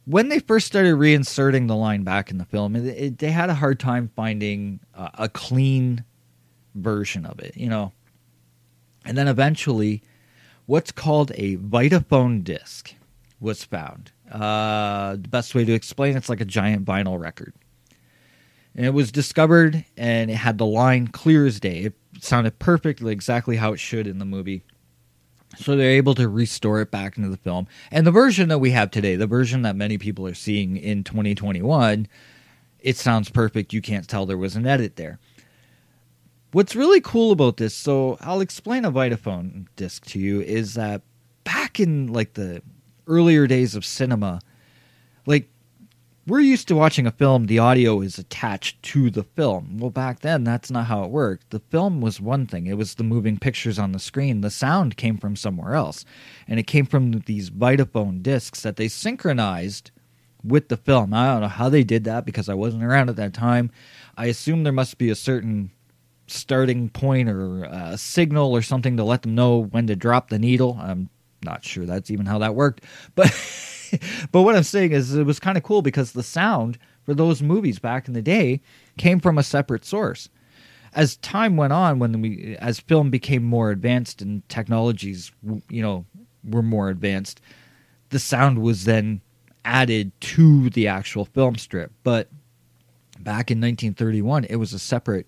when 0.05 0.29
they 0.29 0.39
first 0.39 0.67
started 0.67 0.95
reinserting 0.95 1.67
the 1.67 1.75
line 1.75 2.03
back 2.03 2.31
in 2.31 2.37
the 2.37 2.45
film, 2.45 2.75
it, 2.75 2.85
it, 2.85 3.17
they 3.17 3.31
had 3.31 3.49
a 3.49 3.53
hard 3.53 3.79
time 3.79 4.09
finding 4.15 4.79
uh, 4.95 5.09
a 5.15 5.29
clean 5.29 6.05
version 6.75 7.25
of 7.25 7.39
it, 7.39 7.57
you 7.57 7.67
know. 7.67 7.91
And 9.09 9.17
then 9.17 9.27
eventually, 9.27 10.03
what's 10.67 10.91
called 10.91 11.31
a 11.33 11.57
Vitaphone 11.57 12.43
disc 12.43 12.93
was 13.39 13.63
found 13.63 14.11
uh, 14.31 15.13
the 15.13 15.27
best 15.27 15.55
way 15.55 15.65
to 15.65 15.73
explain 15.73 16.15
it's 16.15 16.29
like 16.29 16.41
a 16.41 16.45
giant 16.45 16.85
vinyl 16.85 17.19
record. 17.19 17.55
And 18.75 18.85
it 18.85 18.93
was 18.93 19.11
discovered 19.11 19.83
and 19.97 20.29
it 20.29 20.35
had 20.35 20.59
the 20.59 20.65
line 20.67 21.07
clear 21.07 21.47
as 21.47 21.59
day. 21.59 21.79
It 21.79 21.95
sounded 22.21 22.59
perfectly 22.59 23.11
exactly 23.11 23.55
how 23.55 23.73
it 23.73 23.79
should 23.79 24.05
in 24.05 24.19
the 24.19 24.25
movie. 24.25 24.61
So 25.57 25.75
they're 25.75 25.89
able 25.89 26.13
to 26.13 26.29
restore 26.29 26.79
it 26.79 26.91
back 26.91 27.17
into 27.17 27.29
the 27.29 27.37
film. 27.37 27.65
And 27.89 28.05
the 28.05 28.11
version 28.11 28.49
that 28.49 28.59
we 28.59 28.69
have 28.71 28.91
today, 28.91 29.15
the 29.15 29.25
version 29.25 29.63
that 29.63 29.75
many 29.75 29.97
people 29.97 30.27
are 30.27 30.35
seeing 30.35 30.77
in 30.77 31.03
2021, 31.03 32.07
it 32.79 32.95
sounds 32.95 33.31
perfect. 33.31 33.73
You 33.73 33.81
can't 33.81 34.07
tell 34.07 34.27
there 34.27 34.37
was 34.37 34.55
an 34.55 34.67
edit 34.67 34.97
there. 34.97 35.17
What's 36.51 36.75
really 36.75 36.99
cool 36.99 37.31
about 37.31 37.57
this, 37.57 37.75
so 37.75 38.17
I'll 38.21 38.41
explain 38.41 38.83
a 38.83 38.91
Vitaphone 38.91 39.67
disc 39.75 40.05
to 40.07 40.19
you, 40.19 40.41
is 40.41 40.73
that 40.73 41.03
back 41.43 41.79
in 41.79 42.11
like 42.11 42.33
the 42.33 42.63
earlier 43.05 43.45
days 43.45 43.75
of 43.75 43.85
cinema, 43.85 44.41
like 45.27 45.47
we're 46.25 46.39
used 46.39 46.67
to 46.69 46.75
watching 46.75 47.05
a 47.05 47.11
film, 47.11 47.45
the 47.45 47.59
audio 47.59 48.01
is 48.01 48.17
attached 48.17 48.81
to 48.81 49.11
the 49.11 49.23
film. 49.23 49.77
Well, 49.77 49.91
back 49.91 50.21
then, 50.21 50.43
that's 50.43 50.71
not 50.71 50.87
how 50.87 51.03
it 51.03 51.11
worked. 51.11 51.51
The 51.51 51.59
film 51.59 52.01
was 52.01 52.19
one 52.19 52.47
thing, 52.47 52.65
it 52.65 52.77
was 52.77 52.95
the 52.95 53.03
moving 53.03 53.37
pictures 53.37 53.77
on 53.77 53.91
the 53.91 53.99
screen. 53.99 54.41
The 54.41 54.49
sound 54.49 54.97
came 54.97 55.17
from 55.17 55.35
somewhere 55.35 55.75
else. 55.75 56.03
And 56.47 56.59
it 56.59 56.67
came 56.67 56.87
from 56.87 57.11
these 57.11 57.51
Vitaphone 57.51 58.23
discs 58.23 58.63
that 58.63 58.75
they 58.75 58.87
synchronized 58.87 59.91
with 60.43 60.69
the 60.69 60.77
film. 60.77 61.13
I 61.13 61.33
don't 61.33 61.41
know 61.41 61.47
how 61.47 61.69
they 61.69 61.83
did 61.83 62.05
that 62.05 62.25
because 62.25 62.49
I 62.49 62.55
wasn't 62.55 62.83
around 62.83 63.09
at 63.09 63.17
that 63.17 63.35
time. 63.35 63.69
I 64.17 64.27
assume 64.27 64.63
there 64.63 64.73
must 64.73 64.97
be 64.97 65.09
a 65.09 65.15
certain 65.15 65.71
starting 66.31 66.89
point 66.89 67.29
or 67.29 67.63
a 67.63 67.97
signal 67.97 68.55
or 68.55 68.61
something 68.61 68.97
to 68.97 69.03
let 69.03 69.21
them 69.23 69.35
know 69.35 69.63
when 69.65 69.87
to 69.87 69.95
drop 69.95 70.29
the 70.29 70.39
needle. 70.39 70.77
I'm 70.81 71.09
not 71.43 71.63
sure 71.63 71.85
that's 71.85 72.11
even 72.11 72.25
how 72.25 72.39
that 72.39 72.55
worked, 72.55 72.83
but 73.15 73.27
but 74.31 74.43
what 74.43 74.55
I'm 74.55 74.63
saying 74.63 74.91
is 74.91 75.15
it 75.15 75.25
was 75.25 75.39
kind 75.39 75.57
of 75.57 75.63
cool 75.63 75.81
because 75.81 76.11
the 76.11 76.23
sound 76.23 76.77
for 77.03 77.13
those 77.13 77.41
movies 77.41 77.79
back 77.79 78.07
in 78.07 78.13
the 78.13 78.21
day 78.21 78.61
came 78.97 79.19
from 79.19 79.37
a 79.37 79.43
separate 79.43 79.85
source. 79.85 80.29
As 80.93 81.17
time 81.17 81.55
went 81.55 81.73
on, 81.73 81.99
when 81.99 82.21
we 82.21 82.55
as 82.59 82.79
film 82.79 83.09
became 83.09 83.43
more 83.43 83.71
advanced 83.71 84.21
and 84.21 84.47
technologies, 84.49 85.31
you 85.69 85.81
know, 85.81 86.05
were 86.43 86.63
more 86.63 86.89
advanced, 86.89 87.41
the 88.09 88.19
sound 88.19 88.61
was 88.61 88.85
then 88.85 89.21
added 89.65 90.11
to 90.21 90.69
the 90.71 90.87
actual 90.87 91.25
film 91.25 91.55
strip. 91.55 91.91
But 92.03 92.29
back 93.19 93.51
in 93.51 93.59
1931, 93.59 94.45
it 94.45 94.55
was 94.55 94.73
a 94.73 94.79
separate 94.79 95.27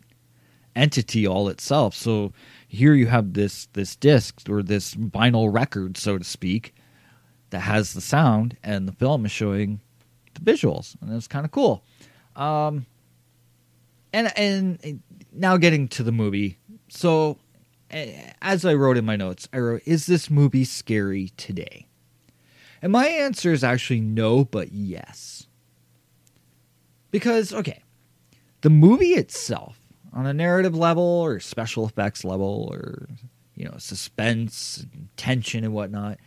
entity 0.75 1.27
all 1.27 1.49
itself. 1.49 1.95
So 1.95 2.33
here 2.67 2.93
you 2.93 3.07
have 3.07 3.33
this 3.33 3.67
this 3.73 3.95
disc 3.95 4.49
or 4.49 4.63
this 4.63 4.95
vinyl 4.95 5.53
record, 5.53 5.97
so 5.97 6.17
to 6.17 6.23
speak, 6.23 6.73
that 7.49 7.59
has 7.59 7.93
the 7.93 8.01
sound, 8.01 8.57
and 8.63 8.87
the 8.87 8.93
film 8.93 9.25
is 9.25 9.31
showing 9.31 9.81
the 10.33 10.41
visuals, 10.41 10.95
and 11.01 11.11
it's 11.13 11.27
kind 11.27 11.45
of 11.45 11.51
cool. 11.51 11.83
Um, 12.35 12.85
and 14.13 14.31
and 14.37 15.01
now 15.33 15.57
getting 15.57 15.87
to 15.89 16.03
the 16.03 16.11
movie, 16.11 16.57
so 16.87 17.37
as 17.89 18.63
I 18.65 18.73
wrote 18.73 18.97
in 18.97 19.05
my 19.05 19.15
notes, 19.15 19.47
I 19.51 19.59
wrote, 19.59 19.81
"Is 19.85 20.05
this 20.05 20.29
movie 20.29 20.63
scary 20.63 21.31
today?" 21.37 21.87
And 22.81 22.91
my 22.91 23.07
answer 23.07 23.51
is 23.51 23.63
actually 23.63 24.01
no, 24.01 24.45
but 24.45 24.71
yes. 24.71 25.47
Because 27.11 27.53
okay, 27.53 27.83
the 28.61 28.69
movie 28.69 29.13
itself, 29.13 29.80
on 30.13 30.25
a 30.25 30.33
narrative 30.33 30.75
level 30.75 31.03
or 31.03 31.39
special 31.39 31.85
effects 31.85 32.23
level 32.23 32.67
or 32.71 33.07
you 33.55 33.65
know 33.65 33.77
suspense, 33.77 34.85
and 34.91 35.09
tension, 35.17 35.63
and 35.63 35.73
whatnot, 35.73 36.17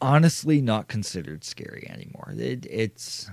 honestly 0.00 0.60
not 0.60 0.88
considered 0.88 1.44
scary 1.44 1.86
anymore. 1.90 2.32
It, 2.36 2.66
it's 2.66 3.30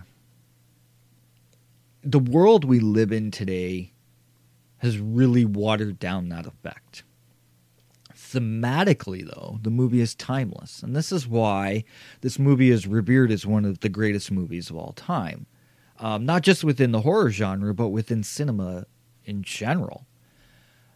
the 2.04 2.20
world 2.20 2.66
we 2.66 2.80
live 2.80 3.12
in 3.12 3.32
today 3.32 3.94
has 4.78 4.98
really 4.98 5.46
watered 5.46 6.00
down 6.00 6.30
that 6.30 6.48
effect. 6.48 7.04
Thematically, 8.16 9.26
though, 9.26 9.60
the 9.62 9.70
movie 9.70 10.02
is 10.02 10.16
timeless, 10.16 10.82
and 10.82 10.96
this 10.96 11.12
is 11.12 11.28
why 11.28 11.84
this 12.22 12.40
movie 12.40 12.72
is 12.72 12.88
revered 12.88 13.32
as 13.32 13.46
one 13.46 13.66
of 13.66 13.82
the 13.82 13.90
greatest 13.90 14.32
movies 14.32 14.70
of 14.70 14.78
all 14.78 14.94
time. 14.94 15.46
Um, 16.00 16.26
not 16.26 16.42
just 16.42 16.64
within 16.64 16.92
the 16.92 17.02
horror 17.02 17.30
genre, 17.30 17.74
but 17.74 17.90
within 17.90 18.24
cinema 18.24 18.86
in 19.26 19.44
general. 19.44 20.06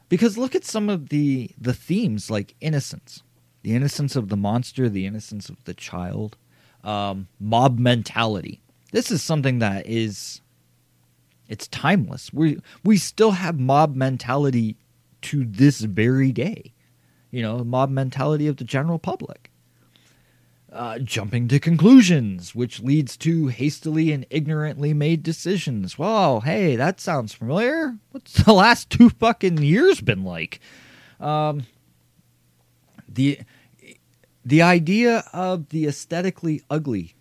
Because 0.09 0.37
look 0.37 0.55
at 0.55 0.65
some 0.65 0.89
of 0.89 1.09
the 1.09 1.51
the 1.57 1.73
themes 1.73 2.29
like 2.29 2.55
innocence, 2.61 3.23
the 3.63 3.75
innocence 3.75 4.15
of 4.15 4.29
the 4.29 4.37
monster, 4.37 4.87
the 4.87 5.05
innocence 5.05 5.49
of 5.49 5.63
the 5.65 5.73
child, 5.73 6.37
um, 6.83 7.27
mob 7.39 7.79
mentality. 7.79 8.61
This 8.91 9.11
is 9.11 9.21
something 9.21 9.59
that 9.59 9.87
is 9.87 10.41
it's 11.47 11.67
timeless. 11.67 12.31
We 12.31 12.59
we 12.83 12.97
still 12.97 13.31
have 13.31 13.59
mob 13.59 13.95
mentality 13.95 14.77
to 15.23 15.45
this 15.45 15.81
very 15.81 16.31
day. 16.31 16.73
You 17.31 17.41
know, 17.41 17.63
mob 17.63 17.89
mentality 17.89 18.47
of 18.47 18.57
the 18.57 18.63
general 18.63 18.99
public. 18.99 19.51
Uh, 20.75 20.99
jumping 20.99 21.47
to 21.47 21.57
conclusions, 21.57 22.53
which 22.53 22.81
leads 22.81 23.15
to 23.15 23.47
hastily 23.47 24.11
and 24.11 24.25
ignorantly 24.29 24.93
made 24.93 25.23
decisions. 25.23 25.97
Well, 25.97 26.41
hey, 26.41 26.75
that 26.75 26.99
sounds 26.99 27.31
familiar. 27.33 27.97
What's 28.11 28.43
the 28.43 28.51
last 28.51 28.89
two 28.89 29.09
fucking 29.09 29.59
years 29.59 30.01
been 30.01 30.25
like? 30.25 30.59
Um, 31.17 31.63
the 33.07 33.39
the 34.43 34.61
idea 34.61 35.23
of 35.31 35.69
the 35.69 35.87
aesthetically 35.87 36.61
ugly 36.69 37.15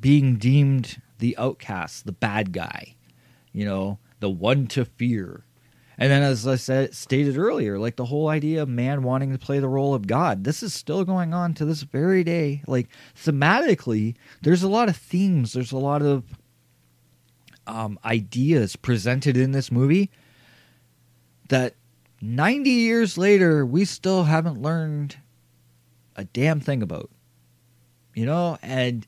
being 0.00 0.34
deemed 0.34 1.00
the 1.20 1.36
outcast, 1.38 2.04
the 2.04 2.10
bad 2.10 2.50
guy, 2.50 2.96
you 3.52 3.64
know, 3.64 4.00
the 4.18 4.28
one 4.28 4.66
to 4.66 4.84
fear. 4.84 5.44
And 6.00 6.12
then, 6.12 6.22
as 6.22 6.46
I 6.46 6.54
said, 6.54 6.94
stated 6.94 7.36
earlier, 7.36 7.76
like 7.76 7.96
the 7.96 8.04
whole 8.04 8.28
idea 8.28 8.62
of 8.62 8.68
man 8.68 9.02
wanting 9.02 9.32
to 9.32 9.38
play 9.38 9.58
the 9.58 9.68
role 9.68 9.94
of 9.94 10.06
God, 10.06 10.44
this 10.44 10.62
is 10.62 10.72
still 10.72 11.04
going 11.04 11.34
on 11.34 11.54
to 11.54 11.64
this 11.64 11.82
very 11.82 12.22
day. 12.22 12.62
Like 12.68 12.88
thematically, 13.16 14.14
there's 14.40 14.62
a 14.62 14.68
lot 14.68 14.88
of 14.88 14.96
themes, 14.96 15.52
there's 15.52 15.72
a 15.72 15.78
lot 15.78 16.02
of 16.02 16.22
um, 17.66 17.98
ideas 18.04 18.76
presented 18.76 19.36
in 19.36 19.50
this 19.50 19.72
movie 19.72 20.10
that 21.48 21.74
90 22.20 22.70
years 22.70 23.18
later, 23.18 23.66
we 23.66 23.84
still 23.84 24.24
haven't 24.24 24.62
learned 24.62 25.16
a 26.14 26.24
damn 26.24 26.60
thing 26.60 26.82
about. 26.82 27.10
You 28.14 28.26
know, 28.26 28.58
and 28.62 29.06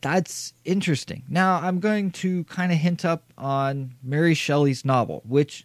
that's 0.00 0.52
interesting. 0.64 1.24
Now, 1.28 1.56
I'm 1.56 1.80
going 1.80 2.10
to 2.12 2.44
kind 2.44 2.72
of 2.72 2.78
hint 2.78 3.04
up 3.04 3.32
on 3.38 3.94
Mary 4.02 4.34
Shelley's 4.34 4.84
novel, 4.84 5.22
which 5.26 5.64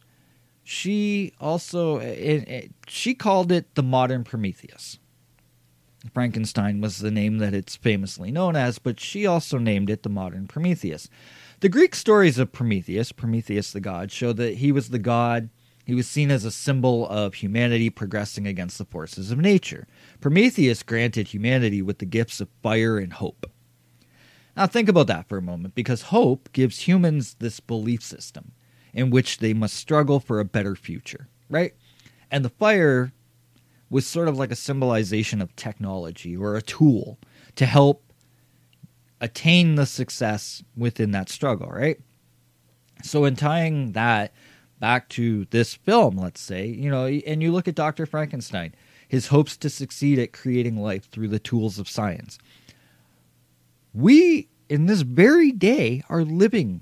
she 0.63 1.33
also 1.39 1.97
it, 1.97 2.47
it, 2.47 2.71
she 2.87 3.13
called 3.13 3.51
it 3.51 3.75
the 3.75 3.83
modern 3.83 4.23
Prometheus. 4.23 4.99
Frankenstein 6.13 6.81
was 6.81 6.99
the 6.99 7.11
name 7.11 7.37
that 7.37 7.53
it's 7.53 7.75
famously 7.75 8.31
known 8.31 8.55
as, 8.55 8.79
but 8.79 8.99
she 8.99 9.27
also 9.27 9.57
named 9.57 9.89
it 9.89 10.03
the 10.03 10.09
modern 10.09 10.47
Prometheus. 10.47 11.09
The 11.59 11.69
Greek 11.69 11.93
stories 11.93 12.39
of 12.39 12.51
Prometheus, 12.51 13.11
Prometheus 13.11 13.71
the 13.71 13.79
god, 13.79 14.11
show 14.11 14.33
that 14.33 14.55
he 14.55 14.71
was 14.71 14.89
the 14.89 14.99
god. 14.99 15.49
He 15.85 15.93
was 15.93 16.07
seen 16.07 16.31
as 16.31 16.45
a 16.45 16.51
symbol 16.51 17.07
of 17.07 17.35
humanity 17.35 17.89
progressing 17.89 18.47
against 18.47 18.77
the 18.77 18.85
forces 18.85 19.29
of 19.29 19.37
nature. 19.39 19.87
Prometheus 20.19 20.83
granted 20.83 21.27
humanity 21.27 21.81
with 21.81 21.99
the 21.99 22.05
gifts 22.05 22.41
of 22.41 22.49
fire 22.63 22.97
and 22.97 23.13
hope. 23.13 23.51
Now, 24.61 24.67
think 24.67 24.89
about 24.89 25.07
that 25.07 25.27
for 25.27 25.39
a 25.39 25.41
moment, 25.41 25.73
because 25.73 26.03
hope 26.03 26.47
gives 26.53 26.81
humans 26.81 27.35
this 27.39 27.59
belief 27.59 28.03
system 28.03 28.51
in 28.93 29.09
which 29.09 29.39
they 29.39 29.55
must 29.55 29.73
struggle 29.73 30.19
for 30.19 30.39
a 30.39 30.45
better 30.45 30.75
future, 30.75 31.27
right? 31.49 31.73
And 32.29 32.45
the 32.45 32.49
fire 32.49 33.11
was 33.89 34.05
sort 34.05 34.27
of 34.27 34.37
like 34.37 34.51
a 34.51 34.55
symbolization 34.55 35.41
of 35.41 35.55
technology 35.55 36.37
or 36.37 36.55
a 36.55 36.61
tool 36.61 37.17
to 37.55 37.65
help 37.65 38.03
attain 39.19 39.73
the 39.73 39.87
success 39.87 40.63
within 40.77 41.09
that 41.09 41.29
struggle, 41.29 41.69
right? 41.69 41.99
So, 43.01 43.25
in 43.25 43.35
tying 43.35 43.93
that 43.93 44.31
back 44.79 45.09
to 45.09 45.45
this 45.45 45.73
film, 45.73 46.17
let's 46.17 46.39
say, 46.39 46.67
you 46.67 46.91
know, 46.91 47.07
and 47.07 47.41
you 47.41 47.51
look 47.51 47.67
at 47.67 47.73
Dr. 47.73 48.05
Frankenstein, 48.05 48.75
his 49.07 49.25
hopes 49.25 49.57
to 49.57 49.71
succeed 49.71 50.19
at 50.19 50.33
creating 50.33 50.77
life 50.77 51.09
through 51.09 51.29
the 51.29 51.39
tools 51.39 51.79
of 51.79 51.89
science 51.89 52.37
we 53.93 54.47
in 54.71 54.85
this 54.85 55.01
very 55.01 55.51
day 55.51 56.01
are 56.07 56.23
living 56.23 56.81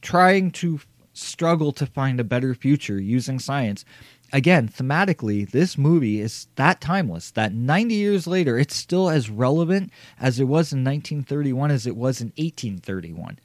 trying 0.00 0.50
to 0.50 0.80
struggle 1.12 1.70
to 1.70 1.84
find 1.84 2.18
a 2.18 2.24
better 2.24 2.54
future 2.54 2.98
using 2.98 3.38
science. 3.38 3.84
Again 4.32 4.68
thematically 4.68 5.48
this 5.50 5.76
movie 5.76 6.20
is 6.20 6.48
that 6.54 6.80
timeless 6.80 7.30
that 7.32 7.52
90 7.52 7.94
years 7.94 8.26
later 8.26 8.58
it's 8.58 8.74
still 8.74 9.10
as 9.10 9.28
relevant 9.28 9.92
as 10.18 10.40
it 10.40 10.44
was 10.44 10.72
in 10.72 10.84
1931 10.84 11.70
as 11.70 11.86
it 11.86 11.96
was 11.96 12.20
in 12.20 12.28
1831 12.38 13.38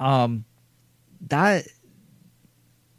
um 0.00 0.44
that 1.20 1.66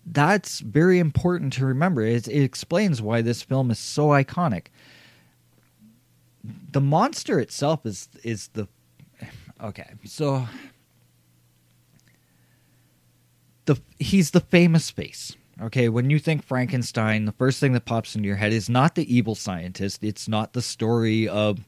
that's 0.05 0.59
very 0.59 0.99
important 0.99 1.51
to 1.53 1.66
remember. 1.66 2.03
It, 2.03 2.28
it 2.28 2.43
explains 2.43 3.01
why 3.01 3.22
this 3.22 3.41
film 3.41 3.72
is 3.72 3.80
so 3.80 4.09
iconic. 4.09 4.68
The 6.72 6.82
monster 6.82 7.39
itself 7.39 7.86
is 7.86 8.07
is 8.24 8.49
the 8.49 8.68
okay, 9.63 9.93
so 10.05 10.47
the 13.65 13.79
he's 13.99 14.31
the 14.31 14.39
famous 14.39 14.89
face. 14.89 15.35
Okay, 15.61 15.87
when 15.87 16.09
you 16.09 16.19
think 16.19 16.43
Frankenstein, 16.43 17.25
the 17.25 17.31
first 17.31 17.59
thing 17.59 17.71
that 17.73 17.85
pops 17.85 18.13
into 18.15 18.27
your 18.27 18.35
head 18.35 18.51
is 18.51 18.69
not 18.69 18.95
the 18.95 19.15
evil 19.15 19.35
scientist. 19.35 20.03
It's 20.03 20.27
not 20.27 20.51
the 20.53 20.61
story 20.61 21.29
of 21.29 21.65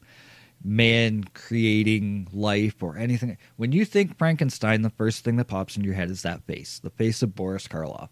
man 0.62 1.24
creating 1.34 2.28
life 2.32 2.82
or 2.82 2.98
anything. 2.98 3.38
When 3.56 3.72
you 3.72 3.84
think 3.84 4.18
Frankenstein, 4.18 4.82
the 4.82 4.90
first 4.90 5.24
thing 5.24 5.36
that 5.36 5.46
pops 5.46 5.76
into 5.76 5.86
your 5.86 5.94
head 5.96 6.10
is 6.10 6.22
that 6.22 6.44
face, 6.44 6.78
the 6.80 6.90
face 6.90 7.22
of 7.22 7.34
Boris 7.34 7.66
Karloff. 7.66 8.10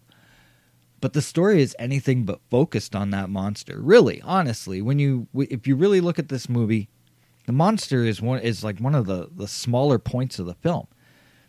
But 0.99 1.13
the 1.13 1.21
story 1.21 1.61
is 1.61 1.75
anything 1.77 2.23
but 2.23 2.41
focused 2.49 2.95
on 2.95 3.11
that 3.11 3.29
monster. 3.29 3.79
Really, 3.79 4.19
honestly, 4.23 4.81
when 4.81 4.97
you 4.97 5.27
if 5.35 5.67
you 5.67 5.75
really 5.75 6.01
look 6.01 6.17
at 6.17 6.29
this 6.29 6.49
movie, 6.49 6.89
the 7.47 7.53
monster 7.53 8.03
is 8.03 8.21
one 8.21 8.39
is 8.39 8.63
like 8.63 8.77
one 8.79 8.93
of 8.93 9.07
the 9.07 9.29
the 9.35 9.47
smaller 9.47 9.97
points 9.97 10.37
of 10.37 10.45
the 10.45 10.53
film. 10.53 10.87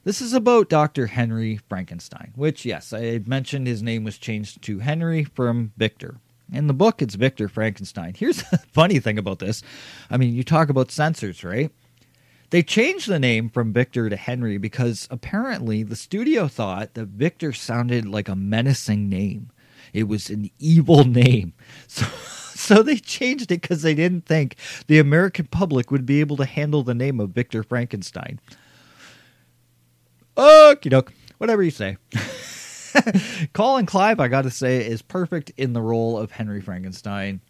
This 0.05 0.23
is 0.23 0.33
about 0.33 0.71
Dr. 0.71 1.09
Henry 1.09 1.61
Frankenstein, 1.69 2.33
which 2.35 2.65
yes, 2.65 2.95
I 2.95 3.21
mentioned 3.27 3.67
his 3.67 3.83
name 3.83 4.05
was 4.05 4.17
changed 4.17 4.63
to 4.63 4.79
Henry 4.79 5.25
from 5.25 5.73
Victor. 5.77 6.17
In 6.51 6.67
the 6.69 6.73
book, 6.73 7.03
it's 7.03 7.17
Victor 7.17 7.49
Frankenstein. 7.49 8.15
Here's 8.17 8.43
the 8.51 8.59
funny 8.73 9.01
thing 9.01 9.19
about 9.19 9.41
this. 9.41 9.63
I 10.09 10.17
mean, 10.17 10.35
you 10.35 10.45
talk 10.45 10.71
about 10.71 10.91
censors, 10.91 11.45
right? 11.45 11.71
They 12.51 12.63
changed 12.63 13.09
the 13.09 13.19
name 13.19 13.51
from 13.51 13.75
Victor 13.75 14.09
to 14.09 14.17
Henry 14.17 14.57
because 14.57 15.07
apparently 15.11 15.83
the 15.83 15.97
studio 15.97 16.49
thought 16.49 16.95
that 16.95 17.09
Victor 17.09 17.53
sounded 17.53 18.07
like 18.07 18.29
a 18.29 18.37
menacing 18.37 19.11
name. 19.11 19.51
It 19.93 20.05
was 20.09 20.31
an 20.31 20.51
evil 20.59 21.05
name. 21.05 21.55
So 21.89 22.07
so 22.69 22.83
they 22.83 22.97
changed 22.97 23.51
it 23.51 23.63
because 23.63 23.81
they 23.81 23.95
didn't 23.95 24.27
think 24.27 24.57
the 24.89 24.99
American 24.99 25.47
public 25.47 25.91
would 25.91 26.05
be 26.05 26.21
able 26.21 26.37
to 26.37 26.45
handle 26.45 26.83
the 26.83 26.95
name 26.95 27.19
of 27.19 27.31
Victor 27.31 27.63
Frankenstein. 27.63 28.39
Okie 30.37 30.91
doke, 30.91 31.15
whatever 31.39 31.63
you 31.63 31.71
say. 31.71 31.97
Colin 33.55 33.87
Clive, 33.87 34.21
I 34.21 34.29
got 34.29 34.43
to 34.43 34.51
say, 34.51 34.87
is 34.87 35.01
perfect 35.01 35.51
in 35.57 35.73
the 35.73 35.81
role 35.81 36.19
of 36.19 36.31
Henry 36.31 36.61
Frankenstein, 36.61 37.41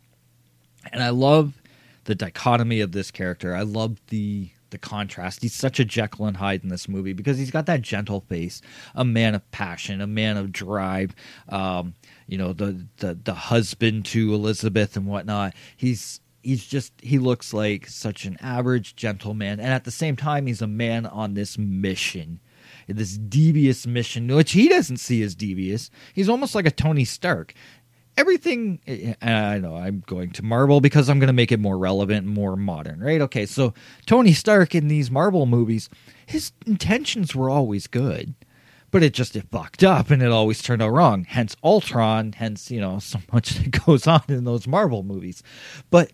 and 0.92 1.02
I 1.02 1.08
love 1.08 1.60
the 2.04 2.14
dichotomy 2.14 2.80
of 2.80 2.92
this 2.92 3.10
character. 3.10 3.56
I 3.56 3.62
love 3.62 4.00
the 4.06 4.50
the 4.70 4.78
contrast. 4.78 5.42
He's 5.42 5.54
such 5.54 5.80
a 5.80 5.84
Jekyll 5.84 6.26
and 6.26 6.36
Hyde 6.36 6.62
in 6.62 6.68
this 6.68 6.88
movie 6.88 7.12
because 7.12 7.38
he's 7.38 7.50
got 7.50 7.66
that 7.66 7.82
gentle 7.82 8.20
face, 8.22 8.60
a 8.94 9.04
man 9.04 9.34
of 9.34 9.48
passion, 9.50 10.00
a 10.00 10.06
man 10.06 10.36
of 10.36 10.52
drive. 10.52 11.14
Um, 11.48 11.94
you 12.26 12.38
know, 12.38 12.52
the 12.52 12.86
the 12.98 13.14
the 13.14 13.34
husband 13.34 14.04
to 14.06 14.34
Elizabeth 14.34 14.96
and 14.96 15.06
whatnot. 15.06 15.54
He's 15.76 16.20
he's 16.42 16.66
just 16.66 16.92
he 17.02 17.18
looks 17.18 17.52
like 17.52 17.86
such 17.86 18.24
an 18.24 18.36
average 18.40 18.96
gentleman, 18.96 19.60
and 19.60 19.72
at 19.72 19.84
the 19.84 19.90
same 19.90 20.16
time, 20.16 20.46
he's 20.46 20.62
a 20.62 20.66
man 20.66 21.06
on 21.06 21.34
this 21.34 21.58
mission. 21.58 22.40
This 22.86 23.18
devious 23.18 23.86
mission, 23.86 24.26
which 24.28 24.52
he 24.52 24.66
doesn't 24.66 24.96
see 24.96 25.22
as 25.22 25.34
devious. 25.34 25.90
He's 26.14 26.28
almost 26.28 26.54
like 26.54 26.64
a 26.64 26.70
Tony 26.70 27.04
Stark 27.04 27.52
everything 28.18 28.80
eh, 28.86 29.14
eh, 29.22 29.32
i 29.32 29.58
know 29.58 29.76
i'm 29.76 30.02
going 30.06 30.30
to 30.30 30.42
marvel 30.42 30.80
because 30.80 31.08
i'm 31.08 31.18
going 31.18 31.28
to 31.28 31.32
make 31.32 31.52
it 31.52 31.60
more 31.60 31.78
relevant 31.78 32.26
more 32.26 32.56
modern 32.56 33.00
right? 33.00 33.20
Okay 33.20 33.46
so 33.46 33.72
tony 34.06 34.32
stark 34.32 34.74
in 34.74 34.88
these 34.88 35.10
marvel 35.10 35.46
movies 35.46 35.88
his 36.26 36.52
intentions 36.66 37.34
were 37.34 37.48
always 37.48 37.86
good 37.86 38.34
but 38.90 39.02
it 39.02 39.12
just 39.12 39.36
it 39.36 39.46
fucked 39.50 39.84
up 39.84 40.10
and 40.10 40.22
it 40.22 40.30
always 40.30 40.62
turned 40.62 40.82
out 40.82 40.92
wrong. 40.92 41.24
Hence 41.24 41.56
ultron 41.62 42.32
hence 42.32 42.70
you 42.70 42.80
know 42.80 42.98
so 43.00 43.18
much 43.32 43.50
that 43.50 43.84
goes 43.84 44.06
on 44.06 44.22
in 44.28 44.44
those 44.44 44.66
marvel 44.66 45.02
movies. 45.02 45.42
But 45.90 46.12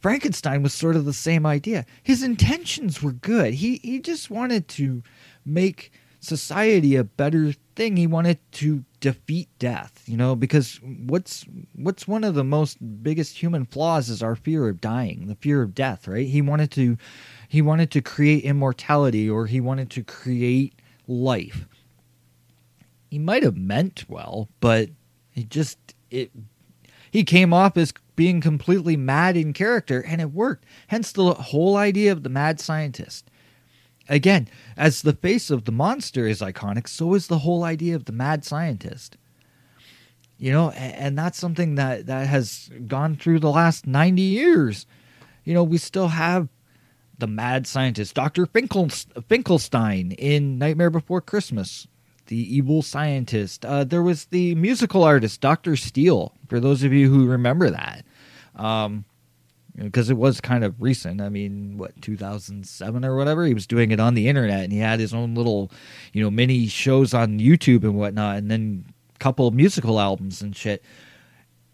frankenstein 0.00 0.62
was 0.62 0.74
sort 0.74 0.96
of 0.96 1.04
the 1.04 1.12
same 1.12 1.46
idea. 1.46 1.86
His 2.02 2.22
intentions 2.22 3.02
were 3.02 3.12
good. 3.12 3.54
He 3.54 3.76
he 3.82 4.00
just 4.00 4.30
wanted 4.30 4.68
to 4.68 5.02
make 5.44 5.92
society 6.20 6.96
a 6.96 7.04
better 7.04 7.52
thing. 7.76 7.96
He 7.96 8.06
wanted 8.06 8.38
to 8.52 8.84
defeat 9.00 9.48
death, 9.58 10.02
you 10.06 10.16
know, 10.16 10.34
because 10.34 10.80
what's 10.82 11.44
what's 11.74 12.08
one 12.08 12.24
of 12.24 12.34
the 12.34 12.44
most 12.44 12.78
biggest 13.02 13.38
human 13.38 13.64
flaws 13.64 14.08
is 14.08 14.22
our 14.22 14.36
fear 14.36 14.68
of 14.68 14.80
dying, 14.80 15.26
the 15.26 15.34
fear 15.36 15.62
of 15.62 15.74
death, 15.74 16.08
right? 16.08 16.26
He 16.26 16.42
wanted 16.42 16.70
to 16.72 16.96
he 17.48 17.62
wanted 17.62 17.90
to 17.92 18.00
create 18.00 18.44
immortality 18.44 19.28
or 19.28 19.46
he 19.46 19.60
wanted 19.60 19.90
to 19.90 20.02
create 20.02 20.74
life. 21.06 21.66
He 23.10 23.18
might 23.18 23.42
have 23.42 23.56
meant 23.56 24.04
well, 24.08 24.48
but 24.60 24.90
he 25.30 25.44
just 25.44 25.78
it 26.10 26.30
he 27.10 27.24
came 27.24 27.54
off 27.54 27.76
as 27.76 27.92
being 28.16 28.40
completely 28.40 28.96
mad 28.96 29.36
in 29.36 29.52
character 29.52 30.00
and 30.02 30.20
it 30.20 30.32
worked. 30.32 30.64
Hence 30.88 31.12
the 31.12 31.34
whole 31.34 31.76
idea 31.76 32.12
of 32.12 32.22
the 32.22 32.28
mad 32.28 32.60
scientist 32.60 33.27
Again, 34.08 34.48
as 34.76 35.02
the 35.02 35.12
face 35.12 35.50
of 35.50 35.64
the 35.64 35.72
monster 35.72 36.26
is 36.26 36.40
iconic, 36.40 36.88
so 36.88 37.14
is 37.14 37.26
the 37.26 37.40
whole 37.40 37.64
idea 37.64 37.94
of 37.94 38.06
the 38.06 38.12
mad 38.12 38.44
scientist. 38.44 39.16
You 40.38 40.52
know, 40.52 40.70
and 40.70 41.18
that's 41.18 41.38
something 41.38 41.74
that, 41.74 42.06
that 42.06 42.28
has 42.28 42.70
gone 42.86 43.16
through 43.16 43.40
the 43.40 43.50
last 43.50 43.86
90 43.86 44.22
years. 44.22 44.86
You 45.44 45.52
know, 45.52 45.64
we 45.64 45.78
still 45.78 46.08
have 46.08 46.48
the 47.18 47.26
mad 47.26 47.66
scientist, 47.66 48.14
Dr. 48.14 48.46
Finkelstein 48.46 50.12
in 50.12 50.58
Nightmare 50.58 50.90
Before 50.90 51.20
Christmas, 51.20 51.88
the 52.26 52.56
evil 52.56 52.82
scientist. 52.82 53.64
Uh, 53.64 53.82
there 53.82 54.02
was 54.02 54.26
the 54.26 54.54
musical 54.54 55.02
artist, 55.02 55.40
Dr. 55.40 55.74
Steel, 55.74 56.32
for 56.48 56.60
those 56.60 56.84
of 56.84 56.92
you 56.92 57.10
who 57.10 57.26
remember 57.26 57.70
that. 57.70 58.04
Um, 58.54 59.04
because 59.78 60.10
it 60.10 60.16
was 60.16 60.40
kind 60.40 60.64
of 60.64 60.80
recent. 60.80 61.20
I 61.20 61.28
mean, 61.28 61.78
what 61.78 62.00
2007 62.02 63.04
or 63.04 63.16
whatever. 63.16 63.44
He 63.44 63.54
was 63.54 63.66
doing 63.66 63.90
it 63.90 64.00
on 64.00 64.14
the 64.14 64.28
internet, 64.28 64.64
and 64.64 64.72
he 64.72 64.78
had 64.78 65.00
his 65.00 65.14
own 65.14 65.34
little, 65.34 65.70
you 66.12 66.22
know, 66.22 66.30
mini 66.30 66.66
shows 66.66 67.14
on 67.14 67.38
YouTube 67.38 67.84
and 67.84 67.96
whatnot, 67.96 68.38
and 68.38 68.50
then 68.50 68.84
a 69.14 69.18
couple 69.18 69.50
musical 69.50 70.00
albums 70.00 70.42
and 70.42 70.56
shit. 70.56 70.82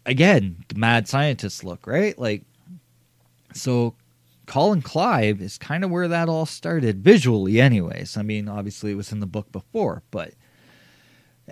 Again, 0.05 0.63
the 0.67 0.75
mad 0.77 1.07
scientist 1.07 1.63
look, 1.63 1.87
right? 1.87 2.17
Like, 2.17 2.43
so 3.53 3.95
Colin 4.45 4.81
Clive 4.81 5.41
is 5.41 5.57
kind 5.57 5.83
of 5.83 5.89
where 5.89 6.07
that 6.07 6.29
all 6.29 6.45
started 6.45 7.03
visually, 7.03 7.59
anyways. 7.59 8.17
I 8.17 8.21
mean, 8.21 8.47
obviously 8.47 8.91
it 8.91 8.95
was 8.95 9.11
in 9.11 9.19
the 9.19 9.25
book 9.25 9.51
before, 9.51 10.03
but. 10.11 10.33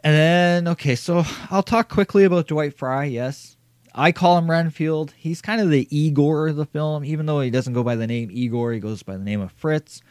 And 0.04 0.16
then, 0.16 0.68
okay, 0.70 0.95
so 0.95 1.24
I'll 1.51 1.62
talk 1.62 1.88
quickly 1.88 2.24
about 2.24 2.47
Dwight 2.47 2.76
Frye. 2.76 3.06
Yes, 3.06 3.53
I 3.96 4.12
call 4.12 4.38
him 4.38 4.50
Renfield. 4.50 5.14
He's 5.16 5.41
kind 5.41 5.62
of 5.62 5.70
the 5.70 5.88
Igor 5.96 6.48
of 6.48 6.56
the 6.56 6.66
film, 6.66 7.06
even 7.06 7.26
though 7.26 7.41
he 7.41 7.52
doesn't 7.52 7.74
go 7.74 7.84
by 7.84 7.96
the 7.96 8.08
name 8.08 8.30
Igor. 8.32 8.74
He 8.74 8.80
goes 8.80 9.04
by 9.04 9.18
the 9.18 9.24
name 9.24 9.41
of 9.41 9.52
Fritz. 9.52 10.02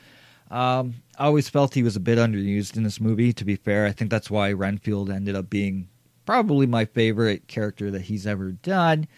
Um, 0.50 0.94
I 1.18 1.24
always 1.24 1.48
felt 1.48 1.74
he 1.74 1.82
was 1.82 1.96
a 1.96 2.00
bit 2.00 2.18
underused 2.18 2.76
in 2.76 2.82
this 2.82 3.00
movie. 3.00 3.32
To 3.32 3.44
be 3.44 3.56
fair, 3.56 3.86
I 3.86 3.92
think 3.92 4.10
that's 4.10 4.30
why 4.30 4.52
Renfield 4.52 5.10
ended 5.10 5.34
up 5.34 5.50
being 5.50 5.88
probably 6.26 6.66
my 6.66 6.84
favorite 6.84 7.48
character 7.48 7.90
that 7.90 8.02
he's 8.02 8.26
ever 8.26 8.52
done. 8.52 9.08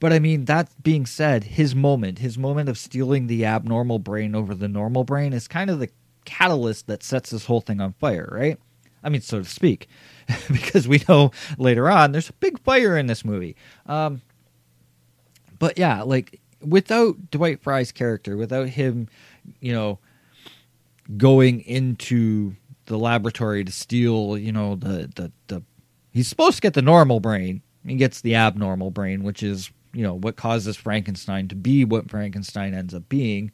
But 0.00 0.12
I 0.12 0.18
mean, 0.18 0.46
that 0.46 0.70
being 0.82 1.06
said, 1.06 1.44
his 1.44 1.74
moment, 1.74 2.18
his 2.18 2.36
moment 2.36 2.68
of 2.68 2.76
stealing 2.76 3.28
the 3.28 3.44
abnormal 3.46 4.00
brain 4.00 4.34
over 4.34 4.54
the 4.54 4.68
normal 4.68 5.04
brain, 5.04 5.32
is 5.32 5.46
kind 5.46 5.70
of 5.70 5.78
the 5.78 5.90
catalyst 6.24 6.88
that 6.88 7.02
sets 7.02 7.30
this 7.30 7.46
whole 7.46 7.60
thing 7.60 7.80
on 7.80 7.92
fire, 7.94 8.28
right? 8.32 8.58
I 9.04 9.08
mean, 9.08 9.20
so 9.20 9.38
to 9.38 9.44
speak. 9.48 9.88
because 10.52 10.88
we 10.88 11.02
know 11.08 11.30
later 11.58 11.90
on 11.90 12.12
there's 12.12 12.30
a 12.30 12.34
big 12.34 12.60
fire 12.60 12.96
in 12.96 13.06
this 13.06 13.24
movie. 13.24 13.56
Um, 13.86 14.22
but 15.58 15.78
yeah, 15.78 16.02
like 16.02 16.40
without 16.60 17.30
Dwight 17.30 17.62
Frye's 17.62 17.92
character, 17.92 18.36
without 18.36 18.68
him, 18.68 19.08
you 19.60 19.72
know, 19.72 19.98
going 21.16 21.60
into 21.60 22.54
the 22.86 22.98
laboratory 22.98 23.64
to 23.64 23.72
steal, 23.72 24.36
you 24.36 24.52
know, 24.52 24.76
the 24.76 25.10
the 25.14 25.32
the 25.48 25.62
he's 26.10 26.28
supposed 26.28 26.56
to 26.56 26.62
get 26.62 26.74
the 26.74 26.82
normal 26.82 27.20
brain. 27.20 27.62
He 27.86 27.96
gets 27.96 28.20
the 28.20 28.36
abnormal 28.36 28.90
brain, 28.90 29.24
which 29.24 29.42
is, 29.42 29.70
you 29.92 30.02
know, 30.02 30.14
what 30.14 30.36
causes 30.36 30.76
Frankenstein 30.76 31.48
to 31.48 31.56
be 31.56 31.84
what 31.84 32.10
Frankenstein 32.10 32.74
ends 32.74 32.94
up 32.94 33.08
being. 33.08 33.50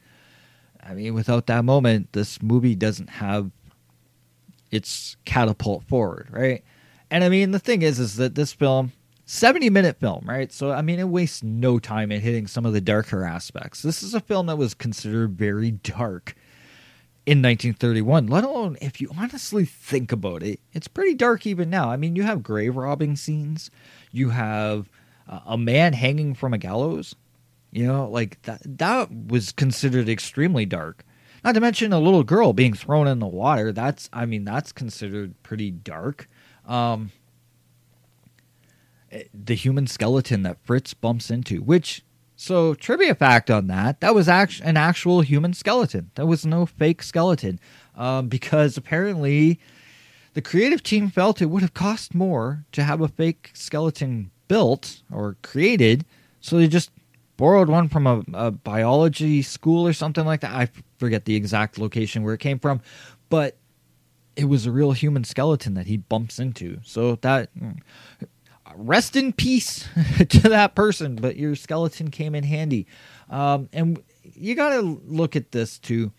I 0.82 0.94
mean, 0.94 1.14
without 1.14 1.46
that 1.46 1.64
moment, 1.64 2.12
this 2.12 2.42
movie 2.42 2.74
doesn't 2.74 3.10
have 3.10 3.50
its 4.70 5.16
catapult 5.24 5.84
forward, 5.84 6.28
right? 6.30 6.64
And 7.10 7.24
I 7.24 7.28
mean, 7.28 7.52
the 7.52 7.58
thing 7.58 7.82
is, 7.82 7.98
is 7.98 8.16
that 8.16 8.34
this 8.34 8.52
film, 8.52 8.92
70 9.24 9.70
minute 9.70 9.98
film, 9.98 10.24
right? 10.26 10.52
So, 10.52 10.72
I 10.72 10.82
mean, 10.82 10.98
it 10.98 11.08
wastes 11.08 11.42
no 11.42 11.78
time 11.78 12.12
in 12.12 12.20
hitting 12.20 12.46
some 12.46 12.66
of 12.66 12.72
the 12.72 12.80
darker 12.80 13.24
aspects. 13.24 13.82
This 13.82 14.02
is 14.02 14.14
a 14.14 14.20
film 14.20 14.46
that 14.46 14.56
was 14.56 14.74
considered 14.74 15.32
very 15.32 15.70
dark 15.70 16.34
in 17.28 17.42
1931, 17.42 18.26
let 18.26 18.42
alone 18.42 18.78
if 18.80 19.02
you 19.02 19.10
honestly 19.18 19.66
think 19.66 20.12
about 20.12 20.42
it, 20.42 20.60
it's 20.72 20.88
pretty 20.88 21.12
dark 21.12 21.46
even 21.46 21.68
now. 21.68 21.90
I 21.90 21.98
mean, 21.98 22.16
you 22.16 22.22
have 22.22 22.42
grave 22.42 22.74
robbing 22.74 23.16
scenes, 23.16 23.70
you 24.12 24.30
have 24.30 24.88
uh, 25.28 25.40
a 25.44 25.58
man 25.58 25.92
hanging 25.92 26.32
from 26.34 26.54
a 26.54 26.58
gallows. 26.58 27.14
You 27.70 27.86
know, 27.86 28.08
like 28.08 28.40
that 28.42 28.62
that 28.78 29.10
was 29.12 29.52
considered 29.52 30.08
extremely 30.08 30.64
dark. 30.64 31.04
Not 31.44 31.54
to 31.54 31.60
mention 31.60 31.92
a 31.92 32.00
little 32.00 32.24
girl 32.24 32.52
being 32.52 32.74
thrown 32.74 33.06
in 33.06 33.18
the 33.18 33.26
water. 33.26 33.72
That's, 33.72 34.08
I 34.12 34.26
mean, 34.26 34.44
that's 34.44 34.72
considered 34.72 35.40
pretty 35.42 35.70
dark. 35.70 36.28
Um, 36.66 37.12
eh, 39.10 39.24
the 39.32 39.54
human 39.54 39.86
skeleton 39.86 40.42
that 40.42 40.58
Fritz 40.64 40.94
bumps 40.94 41.30
into, 41.30 41.62
which, 41.62 42.02
so 42.36 42.74
trivia 42.74 43.14
fact 43.14 43.50
on 43.50 43.66
that, 43.68 44.00
that 44.00 44.14
was 44.14 44.28
act- 44.28 44.60
an 44.62 44.76
actual 44.76 45.20
human 45.22 45.54
skeleton. 45.54 46.10
That 46.14 46.26
was 46.26 46.44
no 46.44 46.66
fake 46.66 47.02
skeleton. 47.02 47.60
Um, 47.96 48.28
because 48.28 48.76
apparently 48.76 49.58
the 50.34 50.42
creative 50.42 50.82
team 50.82 51.10
felt 51.10 51.42
it 51.42 51.46
would 51.46 51.62
have 51.62 51.74
cost 51.74 52.14
more 52.14 52.64
to 52.72 52.84
have 52.84 53.00
a 53.00 53.08
fake 53.08 53.50
skeleton 53.54 54.30
built 54.46 55.02
or 55.12 55.36
created. 55.42 56.04
So 56.40 56.56
they 56.58 56.68
just 56.68 56.90
borrowed 57.38 57.70
one 57.70 57.88
from 57.88 58.06
a, 58.06 58.22
a, 58.34 58.50
biology 58.50 59.40
school 59.40 59.86
or 59.86 59.94
something 59.94 60.26
like 60.26 60.42
that. 60.42 60.50
I 60.50 60.68
forget 60.98 61.24
the 61.24 61.36
exact 61.36 61.78
location 61.78 62.22
where 62.22 62.34
it 62.34 62.40
came 62.40 62.58
from, 62.58 62.82
but 63.30 63.56
it 64.36 64.44
was 64.44 64.66
a 64.66 64.70
real 64.70 64.92
human 64.92 65.24
skeleton 65.24 65.72
that 65.74 65.86
he 65.86 65.96
bumps 65.96 66.38
into. 66.38 66.80
So 66.82 67.14
that 67.22 67.48
rest 68.74 69.16
in 69.16 69.32
peace 69.32 69.88
to 70.28 70.48
that 70.48 70.74
person, 70.74 71.16
but 71.16 71.36
your 71.36 71.54
skeleton 71.54 72.10
came 72.10 72.34
in 72.34 72.44
handy. 72.44 72.86
Um, 73.30 73.68
and 73.72 74.02
you 74.34 74.54
got 74.54 74.70
to 74.70 75.00
look 75.06 75.36
at 75.36 75.52
this 75.52 75.78
too. 75.78 76.12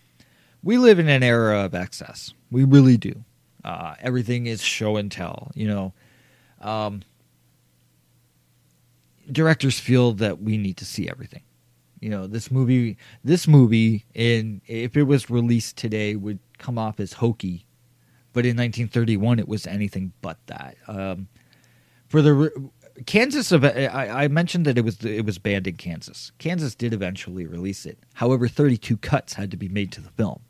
We 0.63 0.77
live 0.77 0.99
in 0.99 1.07
an 1.07 1.21
era 1.21 1.63
of 1.65 1.75
excess. 1.75 2.33
We 2.49 2.63
really 2.63 2.97
do. 2.97 3.23
Uh, 3.63 3.95
everything 3.99 4.47
is 4.47 4.61
show 4.61 4.97
and 4.97 5.11
tell. 5.11 5.51
You 5.53 5.67
know, 5.67 5.93
um, 6.61 7.01
directors 9.31 9.79
feel 9.79 10.13
that 10.13 10.41
we 10.41 10.57
need 10.57 10.77
to 10.77 10.85
see 10.85 11.09
everything. 11.09 11.43
You 11.99 12.09
know, 12.09 12.27
this 12.27 12.49
movie, 12.49 12.97
this 13.23 13.47
movie, 13.47 14.05
in 14.13 14.61
if 14.67 14.95
it 14.95 15.03
was 15.03 15.29
released 15.29 15.77
today, 15.77 16.15
would 16.15 16.39
come 16.57 16.77
off 16.77 16.99
as 16.99 17.13
hokey, 17.13 17.65
but 18.31 18.45
in 18.45 18.55
1931, 18.55 19.39
it 19.39 19.47
was 19.47 19.67
anything 19.67 20.13
but 20.21 20.37
that. 20.47 20.77
Um, 20.87 21.27
for 22.07 22.21
the 22.21 22.51
Kansas, 23.05 23.51
I, 23.51 24.23
I 24.23 24.27
mentioned 24.27 24.65
that 24.65 24.77
it 24.77 24.83
was 24.85 25.03
it 25.03 25.25
was 25.25 25.37
banned 25.37 25.67
in 25.67 25.75
Kansas. 25.75 26.31
Kansas 26.37 26.75
did 26.75 26.93
eventually 26.93 27.45
release 27.45 27.85
it. 27.85 27.99
However, 28.15 28.47
32 28.47 28.97
cuts 28.97 29.33
had 29.33 29.51
to 29.51 29.57
be 29.57 29.69
made 29.69 29.91
to 29.93 30.01
the 30.01 30.09
film. 30.09 30.41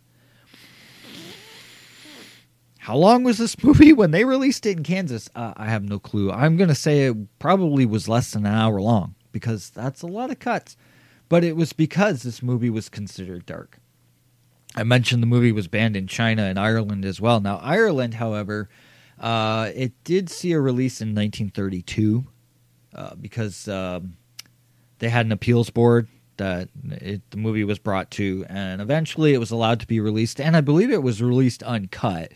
How 2.80 2.96
long 2.96 3.24
was 3.24 3.38
this 3.38 3.62
movie 3.64 3.94
when 3.94 4.12
they 4.12 4.26
released 4.26 4.66
it 4.66 4.78
in 4.78 4.84
Kansas? 4.84 5.30
Uh, 5.36 5.54
I 5.56 5.68
have 5.68 5.84
no 5.84 6.00
clue. 6.00 6.32
I'm 6.32 6.58
going 6.58 6.70
to 6.70 6.76
say 6.76 7.06
it 7.06 7.40
probably 7.40 7.86
was 7.86 8.10
less 8.10 8.32
than 8.32 8.46
an 8.46 8.54
hour 8.54 8.82
long 8.82 9.16
because 9.32 9.70
that's 9.70 10.02
a 10.02 10.08
lot 10.08 10.32
of 10.32 10.40
cuts. 10.40 10.76
But 11.28 11.44
it 11.44 11.56
was 11.56 11.74
because 11.74 12.24
this 12.24 12.42
movie 12.42 12.72
was 12.72 12.90
considered 12.90 13.46
dark. 13.46 13.80
I 14.76 14.84
mentioned 14.84 15.22
the 15.22 15.28
movie 15.28 15.52
was 15.52 15.68
banned 15.68 15.96
in 15.96 16.08
China 16.08 16.44
and 16.44 16.58
Ireland 16.58 17.06
as 17.06 17.20
well. 17.20 17.40
Now, 17.40 17.58
Ireland, 17.58 18.16
however, 18.16 18.70
uh, 19.20 19.72
it 19.76 19.92
did 20.04 20.30
see 20.30 20.54
a 20.54 20.60
release 20.60 21.02
in 21.02 21.10
1932 21.10 22.26
uh, 22.96 23.16
because 23.16 23.68
um, 23.68 24.16
they 25.00 25.10
had 25.10 25.26
an 25.26 25.32
appeals 25.32 25.70
board 25.70 26.08
that 26.38 26.70
it, 26.90 27.22
the 27.32 27.38
movie 27.38 27.64
was 27.64 27.80
brought 27.80 28.10
to, 28.12 28.46
and 28.48 28.82
eventually 28.82 29.34
it 29.34 29.40
was 29.40 29.52
allowed 29.52 29.80
to 29.82 29.88
be 29.88 30.00
released. 30.00 30.40
And 30.40 30.56
I 30.56 30.62
believe 30.62 30.90
it 30.90 31.04
was 31.04 31.22
released 31.22 31.62
uncut. 31.64 32.32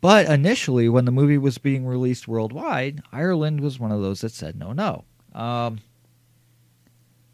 But 0.00 0.26
initially, 0.26 0.88
when 0.88 1.04
the 1.04 1.12
movie 1.12 1.38
was 1.38 1.58
being 1.58 1.86
released 1.86 2.26
worldwide, 2.26 3.02
Ireland 3.12 3.60
was 3.60 3.78
one 3.78 3.92
of 3.92 4.00
those 4.00 4.22
that 4.22 4.32
said 4.32 4.56
no, 4.56 4.72
no. 4.72 5.04
Um, 5.34 5.80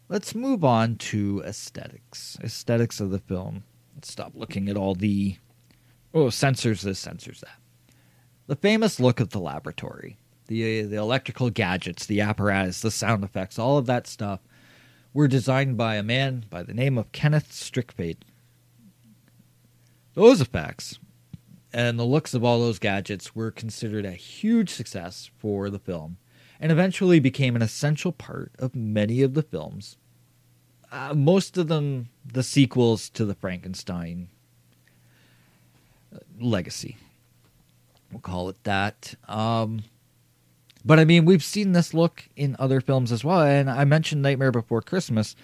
let's 0.09 0.35
move 0.35 0.65
on 0.65 0.97
to 0.97 1.41
aesthetics. 1.45 2.37
Aesthetics 2.43 2.99
of 2.99 3.09
the 3.09 3.19
film. 3.19 3.63
Let's 3.95 4.11
stop 4.11 4.33
looking 4.35 4.67
at 4.69 4.77
all 4.77 4.95
the 4.95 5.37
oh 6.13 6.29
censors 6.29 6.81
this, 6.81 6.99
censors 6.99 7.41
that. 7.41 7.59
The 8.47 8.55
famous 8.55 8.99
look 8.99 9.19
of 9.19 9.29
the 9.29 9.39
laboratory, 9.39 10.17
the 10.47 10.83
the 10.83 10.97
electrical 10.97 11.49
gadgets, 11.49 12.05
the 12.05 12.21
apparatus, 12.21 12.81
the 12.81 12.91
sound 12.91 13.23
effects, 13.23 13.57
all 13.57 13.77
of 13.77 13.85
that 13.85 14.07
stuff 14.07 14.41
were 15.13 15.27
designed 15.27 15.77
by 15.77 15.95
a 15.95 16.03
man 16.03 16.45
by 16.49 16.63
the 16.63 16.73
name 16.73 16.97
of 16.97 17.11
Kenneth 17.13 17.51
Strickfaden. 17.51 18.23
Those 20.13 20.41
effects 20.41 20.99
and 21.73 21.99
the 21.99 22.05
looks 22.05 22.33
of 22.33 22.43
all 22.43 22.59
those 22.59 22.79
gadgets 22.79 23.35
were 23.35 23.51
considered 23.51 24.05
a 24.05 24.11
huge 24.11 24.69
success 24.69 25.29
for 25.37 25.69
the 25.69 25.79
film 25.79 26.17
and 26.59 26.71
eventually 26.71 27.19
became 27.19 27.55
an 27.55 27.61
essential 27.61 28.11
part 28.11 28.51
of 28.57 28.75
many 28.75 29.21
of 29.21 29.33
the 29.33 29.43
films. 29.43 29.97
Uh, 30.91 31.13
most 31.13 31.57
of 31.57 31.67
them, 31.67 32.09
the 32.25 32.43
sequels 32.43 33.09
to 33.09 33.25
the 33.25 33.35
Frankenstein 33.35 34.29
uh, 36.13 36.19
legacy. 36.39 36.97
We'll 38.11 38.21
call 38.21 38.49
it 38.49 38.63
that. 38.63 39.15
Um, 39.27 39.83
but 40.85 40.99
I 40.99 41.05
mean, 41.05 41.25
we've 41.25 41.43
seen 41.43 41.73
this 41.73 41.93
look 41.93 42.29
in 42.37 42.55
other 42.57 42.79
films 42.79 43.11
as 43.11 43.23
well. 43.23 43.41
And 43.41 43.69
I 43.69 43.83
mentioned 43.83 44.21
Nightmare 44.21 44.51
Before 44.51 44.81
Christmas. 44.81 45.35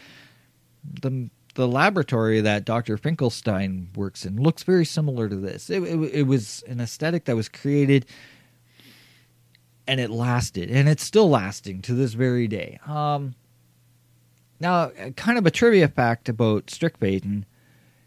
The 1.01 1.29
the 1.55 1.67
laboratory 1.67 2.41
that 2.41 2.65
Dr. 2.65 2.97
Finkelstein 2.97 3.89
works 3.95 4.25
in 4.25 4.41
looks 4.41 4.63
very 4.63 4.85
similar 4.85 5.29
to 5.29 5.35
this. 5.35 5.69
It, 5.69 5.83
it, 5.83 5.99
it, 6.13 6.23
was 6.23 6.63
an 6.67 6.81
aesthetic 6.81 7.25
that 7.25 7.35
was 7.35 7.47
created 7.47 8.05
and 9.87 9.99
it 9.99 10.09
lasted, 10.09 10.71
and 10.71 10.87
it's 10.87 11.03
still 11.03 11.29
lasting 11.29 11.81
to 11.83 11.93
this 11.93 12.13
very 12.13 12.47
day. 12.47 12.79
Um, 12.87 13.35
now, 14.59 14.91
kind 15.15 15.37
of 15.37 15.45
a 15.45 15.51
trivia 15.51 15.87
fact 15.89 16.29
about 16.29 16.67
Strickfaden 16.67 17.43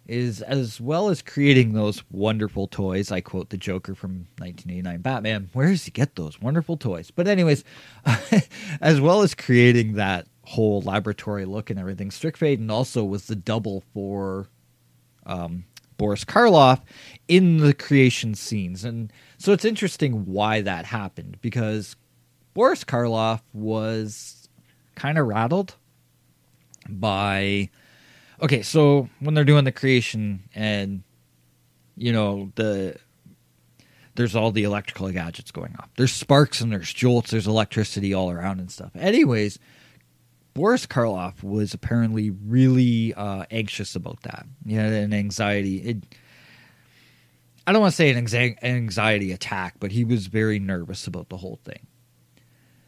is 0.06 0.40
as 0.40 0.80
well 0.80 1.08
as 1.08 1.20
creating 1.20 1.72
those 1.72 2.02
wonderful 2.10 2.68
toys, 2.68 3.10
I 3.10 3.20
quote 3.20 3.50
the 3.50 3.56
Joker 3.56 3.94
from 3.94 4.28
1989 4.38 5.00
Batman, 5.00 5.50
where 5.52 5.68
does 5.68 5.84
he 5.84 5.90
get 5.90 6.14
those 6.14 6.40
wonderful 6.40 6.76
toys? 6.76 7.10
But, 7.10 7.28
anyways, 7.28 7.64
as 8.80 9.00
well 9.00 9.22
as 9.22 9.34
creating 9.34 9.94
that 9.94 10.26
whole 10.46 10.80
laboratory 10.80 11.44
look 11.44 11.70
and 11.70 11.78
everything. 11.78 12.08
Strickfaden 12.08 12.70
also 12.70 13.04
was 13.04 13.26
the 13.26 13.34
double 13.34 13.82
for 13.92 14.48
um, 15.26 15.64
Boris 15.96 16.24
Karloff 16.24 16.80
in 17.26 17.56
the 17.56 17.74
creation 17.74 18.34
scenes. 18.36 18.84
And 18.84 19.12
so 19.38 19.52
it's 19.52 19.64
interesting 19.64 20.24
why 20.24 20.60
that 20.60 20.84
happened 20.84 21.38
because 21.40 21.96
Boris 22.54 22.84
Karloff 22.84 23.40
was 23.52 24.48
kind 24.94 25.18
of 25.18 25.26
rattled 25.26 25.74
by. 26.88 27.68
Okay, 28.40 28.62
so 28.62 29.08
when 29.18 29.34
they're 29.34 29.44
doing 29.44 29.64
the 29.64 29.72
creation 29.72 30.44
and, 30.54 31.02
you 31.96 32.12
know, 32.12 32.52
the. 32.54 32.96
There's 34.14 34.34
all 34.34 34.50
the 34.50 34.64
electrical 34.64 35.10
gadgets 35.10 35.50
going 35.50 35.76
off. 35.78 35.90
There's 35.98 36.12
sparks 36.12 36.62
and 36.62 36.72
there's 36.72 36.90
jolts. 36.90 37.32
There's 37.32 37.46
electricity 37.46 38.14
all 38.14 38.30
around 38.30 38.60
and 38.60 38.70
stuff. 38.70 38.92
Anyways, 38.94 39.58
Boris 40.56 40.86
Karloff 40.86 41.42
was 41.42 41.74
apparently 41.74 42.30
really 42.30 43.12
uh, 43.12 43.44
anxious 43.50 43.94
about 43.94 44.22
that. 44.22 44.46
He 44.66 44.72
had 44.72 44.90
an 44.90 45.12
anxiety. 45.12 45.76
It, 45.76 46.16
I 47.66 47.72
don't 47.72 47.82
want 47.82 47.92
to 47.92 47.96
say 47.96 48.08
an 48.08 48.56
anxiety 48.62 49.32
attack, 49.32 49.74
but 49.78 49.92
he 49.92 50.02
was 50.02 50.28
very 50.28 50.58
nervous 50.58 51.06
about 51.06 51.28
the 51.28 51.36
whole 51.36 51.60
thing. 51.62 51.86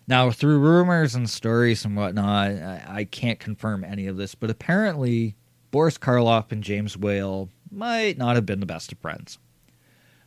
Now, 0.06 0.30
through 0.30 0.60
rumors 0.60 1.14
and 1.14 1.28
stories 1.28 1.84
and 1.84 1.94
whatnot, 1.94 2.52
I, 2.52 2.84
I 2.88 3.04
can't 3.04 3.38
confirm 3.38 3.84
any 3.84 4.06
of 4.06 4.16
this, 4.16 4.34
but 4.34 4.48
apparently 4.48 5.36
Boris 5.70 5.98
Karloff 5.98 6.50
and 6.50 6.64
James 6.64 6.96
Whale 6.96 7.50
might 7.70 8.16
not 8.16 8.36
have 8.36 8.46
been 8.46 8.60
the 8.60 8.66
best 8.66 8.92
of 8.92 8.98
friends. 8.98 9.38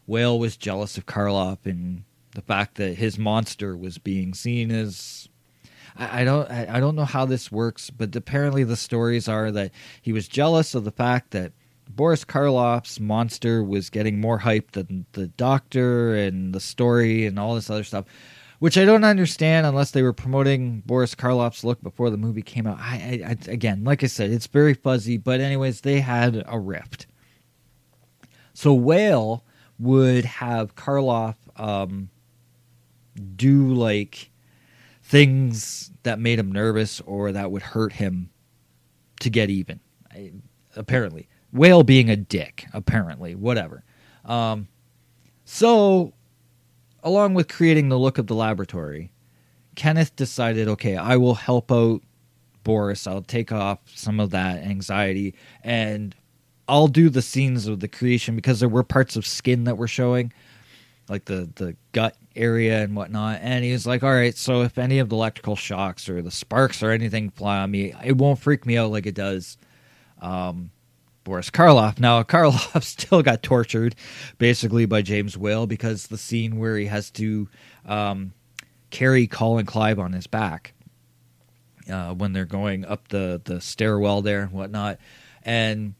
Whale 0.05 0.37
was 0.37 0.57
jealous 0.57 0.95
of 0.95 1.07
Karloff 1.07 1.65
and 1.65 2.03
the 2.35 2.43
fact 2.43 2.75
that 2.75 2.99
his 2.99 3.17
monster 3.17 3.75
was 3.75 3.97
being 3.97 4.35
seen 4.35 4.69
as 4.69 5.27
I, 6.01 6.21
I 6.21 6.23
don't 6.23 6.49
I, 6.49 6.77
I 6.77 6.79
don't 6.79 6.95
know 6.95 7.05
how 7.05 7.25
this 7.25 7.51
works, 7.51 7.89
but 7.89 8.15
apparently 8.15 8.63
the 8.63 8.75
stories 8.75 9.27
are 9.27 9.51
that 9.51 9.71
he 10.01 10.11
was 10.11 10.27
jealous 10.27 10.75
of 10.75 10.83
the 10.83 10.91
fact 10.91 11.31
that 11.31 11.53
Boris 11.89 12.25
Karloff's 12.25 12.99
monster 12.99 13.63
was 13.63 13.89
getting 13.89 14.19
more 14.19 14.39
hype 14.39 14.71
than 14.71 15.05
the 15.11 15.27
Doctor 15.27 16.15
and 16.15 16.53
the 16.53 16.59
story 16.59 17.25
and 17.25 17.37
all 17.37 17.55
this 17.55 17.69
other 17.69 17.83
stuff, 17.83 18.05
which 18.59 18.77
I 18.77 18.85
don't 18.85 19.03
understand 19.03 19.65
unless 19.67 19.91
they 19.91 20.01
were 20.01 20.13
promoting 20.13 20.81
Boris 20.85 21.15
Karloff's 21.15 21.63
look 21.63 21.81
before 21.83 22.09
the 22.09 22.17
movie 22.17 22.41
came 22.41 22.65
out. 22.65 22.77
I, 22.79 23.21
I, 23.25 23.51
again, 23.51 23.83
like 23.83 24.03
I 24.03 24.07
said, 24.07 24.31
it's 24.31 24.47
very 24.47 24.73
fuzzy, 24.73 25.17
but 25.17 25.41
anyways, 25.41 25.81
they 25.81 25.99
had 25.99 26.43
a 26.47 26.59
rift. 26.59 27.07
So 28.53 28.73
Whale 28.73 29.43
would 29.79 30.25
have 30.25 30.75
Karloff 30.75 31.35
um, 31.57 32.09
do 33.35 33.73
like 33.73 34.29
things 35.03 35.90
that 36.03 36.19
made 36.19 36.39
him 36.39 36.51
nervous 36.51 37.01
or 37.01 37.31
that 37.31 37.51
would 37.51 37.61
hurt 37.61 37.93
him 37.93 38.29
to 39.19 39.29
get 39.29 39.49
even. 39.49 39.79
I, 40.11 40.31
apparently, 40.75 41.27
Whale 41.51 41.83
being 41.83 42.09
a 42.09 42.15
dick. 42.15 42.65
Apparently, 42.73 43.35
whatever. 43.35 43.83
Um, 44.25 44.67
so, 45.45 46.13
along 47.03 47.33
with 47.33 47.47
creating 47.47 47.89
the 47.89 47.99
look 47.99 48.17
of 48.17 48.27
the 48.27 48.35
laboratory, 48.35 49.11
Kenneth 49.75 50.15
decided, 50.15 50.67
okay, 50.67 50.95
I 50.95 51.17
will 51.17 51.35
help 51.35 51.71
out 51.71 52.01
Boris. 52.63 53.07
I'll 53.07 53.21
take 53.21 53.51
off 53.51 53.79
some 53.85 54.19
of 54.19 54.29
that 54.31 54.63
anxiety 54.63 55.33
and 55.63 56.15
I'll 56.67 56.87
do 56.87 57.09
the 57.09 57.21
scenes 57.21 57.67
of 57.67 57.79
the 57.79 57.87
creation 57.87 58.35
because 58.35 58.59
there 58.59 58.69
were 58.69 58.83
parts 58.83 59.15
of 59.15 59.25
skin 59.25 59.65
that 59.65 59.77
were 59.77 59.87
showing 59.87 60.31
like 61.09 61.25
the 61.25 61.49
the 61.55 61.75
gut 61.91 62.15
area 62.35 62.83
and 62.83 62.95
whatnot. 62.95 63.39
And 63.41 63.63
he 63.63 63.71
was 63.71 63.85
like, 63.85 64.03
"All 64.03 64.13
right, 64.13 64.35
so 64.35 64.61
if 64.61 64.77
any 64.77 64.99
of 64.99 65.09
the 65.09 65.15
electrical 65.15 65.55
shocks 65.55 66.09
or 66.09 66.21
the 66.21 66.31
sparks 66.31 66.83
or 66.83 66.91
anything 66.91 67.29
fly 67.29 67.59
on 67.59 67.71
me, 67.71 67.93
it 68.03 68.17
won't 68.17 68.39
freak 68.39 68.65
me 68.65 68.77
out 68.77 68.91
like 68.91 69.05
it 69.05 69.15
does." 69.15 69.57
Um, 70.21 70.71
Boris 71.23 71.49
Karloff. 71.49 71.99
Now, 71.99 72.23
Karloff 72.23 72.83
still 72.83 73.21
got 73.21 73.43
tortured 73.43 73.95
basically 74.37 74.85
by 74.85 75.01
James 75.01 75.37
Whale 75.37 75.67
because 75.67 76.07
the 76.07 76.17
scene 76.17 76.57
where 76.57 76.77
he 76.77 76.85
has 76.87 77.11
to 77.11 77.47
um, 77.85 78.33
carry 78.89 79.27
Colin 79.27 79.65
Clive 79.65 79.99
on 79.99 80.13
his 80.13 80.27
back 80.27 80.73
uh, 81.89 82.13
when 82.13 82.33
they're 82.33 82.45
going 82.45 82.85
up 82.85 83.07
the, 83.09 83.41
the 83.43 83.61
stairwell 83.61 84.21
there 84.21 84.41
and 84.41 84.51
whatnot. 84.51 84.99
And 85.43 85.95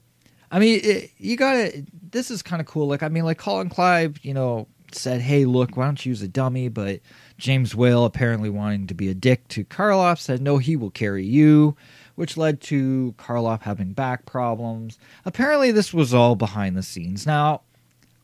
I 0.52 0.60
mean, 0.60 0.82
it, 0.84 1.12
you 1.18 1.38
gotta, 1.38 1.86
this 2.12 2.32
is 2.32 2.42
kind 2.42 2.60
of 2.60 2.68
cool. 2.68 2.88
Like, 2.88 3.04
I 3.04 3.10
mean, 3.10 3.24
like 3.24 3.38
Colin 3.38 3.70
Clive, 3.70 4.24
you 4.24 4.34
know, 4.34 4.68
said, 4.96 5.22
"Hey, 5.22 5.46
look, 5.46 5.76
why 5.78 5.86
don't 5.86 6.06
you 6.06 6.12
use 6.12 6.22
a 6.22 6.28
dummy?" 6.28 6.68
But 6.70 7.02
James 7.38 7.76
Whale, 7.76 8.06
apparently 8.06 8.50
wanting 8.50 8.88
to 8.88 8.94
be 8.94 9.10
a 9.10 9.14
dick 9.14 9.48
to 9.50 9.64
Karloff, 9.64 10.20
said, 10.20 10.42
"No, 10.42 10.58
he 10.58 10.76
will 10.76 10.92
carry 10.92 11.26
you," 11.26 11.76
which 12.16 12.38
led 12.38 12.62
to 12.62 13.16
Karloff 13.18 13.62
having 13.62 13.94
back 13.94 14.26
problems. 14.26 15.00
Apparently, 15.26 15.72
this 15.72 15.94
was 15.94 16.14
all 16.14 16.36
behind 16.36 16.76
the 16.78 16.84
scenes. 16.84 17.26
Now, 17.26 17.62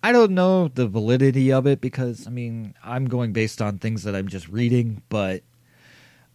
I 0.03 0.11
don't 0.11 0.31
know 0.31 0.67
the 0.67 0.87
validity 0.87 1.51
of 1.51 1.65
it 1.65 1.81
because 1.81 2.27
I 2.27 2.29
mean, 2.29 2.75
I'm 2.83 3.05
going 3.05 3.33
based 3.33 3.61
on 3.61 3.77
things 3.77 4.03
that 4.03 4.15
I'm 4.15 4.27
just 4.27 4.47
reading, 4.47 5.01
but 5.09 5.43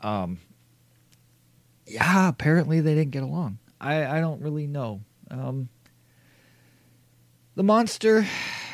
um 0.01 0.39
yeah, 1.87 2.29
apparently 2.29 2.81
they 2.81 2.95
didn't 2.95 3.13
get 3.13 3.23
along. 3.23 3.59
I 3.81 4.05
I 4.05 4.21
don't 4.21 4.43
really 4.43 4.67
know. 4.67 5.01
Um 5.31 5.69
the 7.55 7.63
monster 7.63 8.27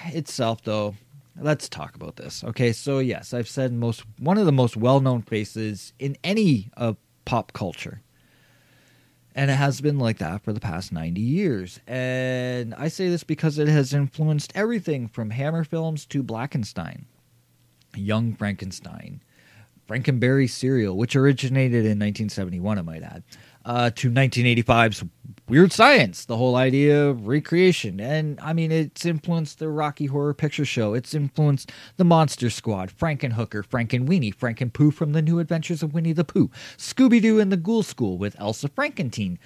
itself 0.06 0.62
though 0.64 0.94
let's 1.40 1.68
talk 1.68 1.94
about 1.94 2.16
this. 2.16 2.44
Okay, 2.44 2.72
so 2.72 2.98
yes, 2.98 3.32
I've 3.34 3.48
said 3.48 3.72
most 3.72 4.04
one 4.18 4.38
of 4.38 4.46
the 4.46 4.52
most 4.52 4.76
well-known 4.76 5.22
faces 5.22 5.92
in 5.98 6.16
any 6.24 6.70
of 6.76 6.96
pop 7.24 7.52
culture. 7.52 8.02
And 9.34 9.50
it 9.50 9.54
has 9.54 9.80
been 9.80 9.98
like 10.00 10.18
that 10.18 10.42
for 10.42 10.52
the 10.52 10.60
past 10.60 10.92
90 10.92 11.20
years. 11.20 11.78
And 11.86 12.74
I 12.74 12.88
say 12.88 13.08
this 13.08 13.22
because 13.22 13.58
it 13.58 13.68
has 13.68 13.94
influenced 13.94 14.52
everything 14.56 15.06
from 15.06 15.30
Hammer 15.30 15.62
films 15.62 16.06
to 16.06 16.24
Blackenstein, 16.24 17.04
Young 17.94 18.34
Frankenstein, 18.34 19.22
Frankenberry 19.88 20.50
cereal, 20.50 20.96
which 20.96 21.14
originated 21.14 21.84
in 21.84 21.98
1971, 22.00 22.78
I 22.78 22.82
might 22.82 23.02
add. 23.02 23.22
uh, 23.64 23.90
to 23.90 24.10
1985's 24.10 25.04
Weird 25.48 25.72
Science, 25.72 26.26
the 26.26 26.36
whole 26.36 26.56
idea 26.56 27.06
of 27.06 27.26
recreation. 27.26 28.00
And 28.00 28.38
I 28.40 28.52
mean, 28.52 28.70
it's 28.70 29.06
influenced 29.06 29.58
the 29.58 29.70
Rocky 29.70 30.04
Horror 30.04 30.34
Picture 30.34 30.66
Show. 30.66 30.92
It's 30.92 31.14
influenced 31.14 31.72
the 31.96 32.04
Monster 32.04 32.50
Squad, 32.50 32.92
Frankenhooker, 32.92 33.66
Frankenweenie, 33.66 34.34
Frankenpooh 34.34 34.92
from 34.92 35.12
the 35.12 35.22
New 35.22 35.38
Adventures 35.38 35.82
of 35.82 35.94
Winnie 35.94 36.12
the 36.12 36.22
Pooh, 36.22 36.50
Scooby 36.76 37.22
Doo 37.22 37.40
and 37.40 37.50
the 37.50 37.56
Ghoul 37.56 37.82
School 37.82 38.18
with 38.18 38.38
Elsa 38.38 38.68
Frankenteen. 38.68 39.38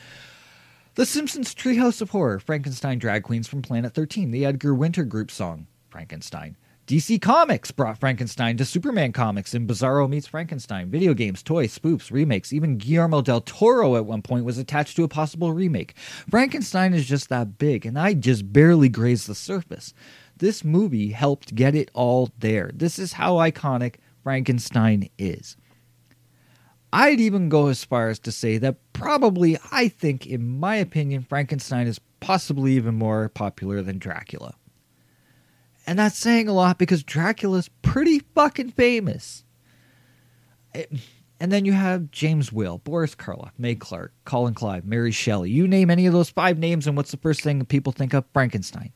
The 0.96 1.07
Simpsons 1.07 1.55
Treehouse 1.55 2.03
of 2.03 2.11
Horror, 2.11 2.40
Frankenstein 2.40 2.98
Drag 2.98 3.22
Queens 3.22 3.46
from 3.46 3.62
Planet 3.62 3.94
13, 3.94 4.32
the 4.32 4.44
Edgar 4.44 4.74
Winter 4.74 5.05
Group 5.05 5.30
song, 5.30 5.68
Frankenstein. 5.88 6.57
DC 6.93 7.22
Comics 7.22 7.70
brought 7.70 7.97
Frankenstein 7.97 8.59
to 8.59 8.66
Superman 8.66 9.12
Comics 9.12 9.55
in 9.55 9.66
Bizarro 9.66 10.07
Meets 10.07 10.26
Frankenstein. 10.26 10.90
Video 10.90 11.14
games, 11.14 11.43
toys, 11.43 11.78
spoofs, 11.78 12.12
remakes. 12.12 12.53
Even 12.53 12.76
Guillermo 12.76 13.22
del 13.22 13.40
Toro 13.40 13.97
at 13.97 14.05
one 14.05 14.20
point 14.20 14.45
was 14.45 14.59
attached 14.59 14.97
to 14.97 15.03
a 15.03 15.09
possible 15.09 15.55
remake. 15.55 15.97
Frankenstein 16.28 16.93
is 16.93 17.07
just 17.07 17.30
that 17.30 17.57
big, 17.57 17.86
and 17.86 17.99
I 17.99 18.12
just 18.12 18.53
barely 18.53 18.90
grazed 18.90 19.26
the 19.26 19.34
surface. 19.34 19.95
This 20.36 20.64
movie 20.64 21.12
helped 21.12 21.55
get 21.55 21.74
it 21.74 21.90
all 21.95 22.28
there. 22.38 22.70
This 22.74 22.99
is 22.99 23.14
how 23.14 23.36
iconic 23.36 23.95
Frankenstein 24.22 25.09
is. 25.16 25.57
I'd 26.93 27.20
even 27.20 27.49
go 27.49 27.68
as 27.68 27.82
far 27.84 28.11
as 28.11 28.18
to 28.18 28.30
say 28.30 28.59
that 28.59 28.76
probably, 28.93 29.57
I 29.70 29.88
think, 29.88 30.26
in 30.26 30.61
my 30.61 30.76
opinion, 30.76 31.22
Frankenstein 31.22 31.86
is 31.86 32.01
possibly 32.20 32.72
even 32.72 32.97
more 32.97 33.30
popular 33.30 33.80
than 33.80 33.97
Dracula. 33.97 34.57
And 35.87 35.99
that's 35.99 36.16
saying 36.18 36.49
a 36.49 36.53
lot 36.53 36.78
because 36.78 37.03
Dracula's 37.03 37.68
pretty 37.83 38.20
fucking 38.35 38.70
famous. 38.70 39.45
It- 40.74 40.93
and 41.41 41.51
then 41.51 41.64
you 41.64 41.72
have 41.72 42.12
James 42.12 42.53
Whale, 42.53 42.78
Boris 42.78 43.16
Karloff, 43.16 43.51
Mae 43.59 43.74
Clarke, 43.74 44.12
Colin 44.24 44.55
Clive, 44.55 44.85
Mary 44.85 45.11
Shelley. 45.11 45.51
You 45.51 45.66
name 45.66 45.91
any 45.91 46.07
of 46.07 46.12
those 46.12 46.30
five 46.30 46.57
names, 46.57 46.87
and 46.87 46.97
what's 46.97 47.11
the 47.11 47.16
first 47.16 47.41
thing 47.41 47.64
people 47.64 47.93
think 47.93 48.14
of? 48.14 48.24
Frankenstein. 48.33 48.93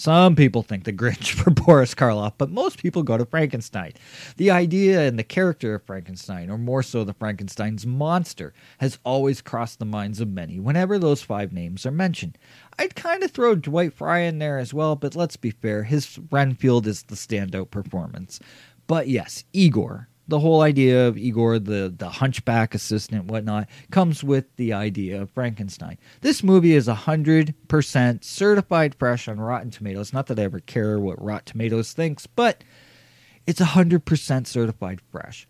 Some 0.00 0.34
people 0.34 0.62
think 0.62 0.84
the 0.84 0.94
Grinch 0.94 1.32
for 1.34 1.50
Boris 1.50 1.94
Karloff, 1.94 2.32
but 2.38 2.48
most 2.50 2.78
people 2.78 3.02
go 3.02 3.18
to 3.18 3.26
Frankenstein. 3.26 3.92
The 4.38 4.50
idea 4.50 5.06
and 5.06 5.18
the 5.18 5.22
character 5.22 5.74
of 5.74 5.82
Frankenstein, 5.82 6.48
or 6.48 6.56
more 6.56 6.82
so 6.82 7.04
the 7.04 7.12
Frankenstein's 7.12 7.84
monster, 7.84 8.54
has 8.78 8.98
always 9.04 9.42
crossed 9.42 9.78
the 9.78 9.84
minds 9.84 10.18
of 10.18 10.28
many 10.28 10.58
whenever 10.58 10.98
those 10.98 11.20
five 11.20 11.52
names 11.52 11.84
are 11.84 11.90
mentioned. 11.90 12.38
I'd 12.78 12.94
kind 12.94 13.22
of 13.22 13.30
throw 13.30 13.54
Dwight 13.54 13.92
Frye 13.92 14.20
in 14.20 14.38
there 14.38 14.56
as 14.56 14.72
well, 14.72 14.96
but 14.96 15.14
let's 15.14 15.36
be 15.36 15.50
fair, 15.50 15.82
his 15.82 16.18
Renfield 16.30 16.86
is 16.86 17.02
the 17.02 17.14
standout 17.14 17.70
performance. 17.70 18.40
But 18.86 19.08
yes, 19.08 19.44
Igor, 19.52 20.08
the 20.30 20.38
whole 20.38 20.62
idea 20.62 21.08
of 21.08 21.18
Igor, 21.18 21.58
the, 21.58 21.92
the 21.94 22.08
hunchback 22.08 22.74
assistant, 22.74 23.26
whatnot, 23.26 23.68
comes 23.90 24.24
with 24.24 24.44
the 24.56 24.72
idea 24.72 25.20
of 25.20 25.30
Frankenstein. 25.30 25.98
This 26.20 26.42
movie 26.42 26.74
is 26.74 26.86
100% 26.86 28.24
certified 28.24 28.94
fresh 28.94 29.28
on 29.28 29.40
Rotten 29.40 29.70
Tomatoes. 29.70 30.12
Not 30.12 30.28
that 30.28 30.38
I 30.38 30.44
ever 30.44 30.60
care 30.60 30.98
what 30.98 31.22
Rotten 31.22 31.46
Tomatoes 31.46 31.92
thinks, 31.92 32.28
but 32.28 32.62
it's 33.46 33.60
100% 33.60 34.46
certified 34.46 35.00
fresh. 35.10 35.48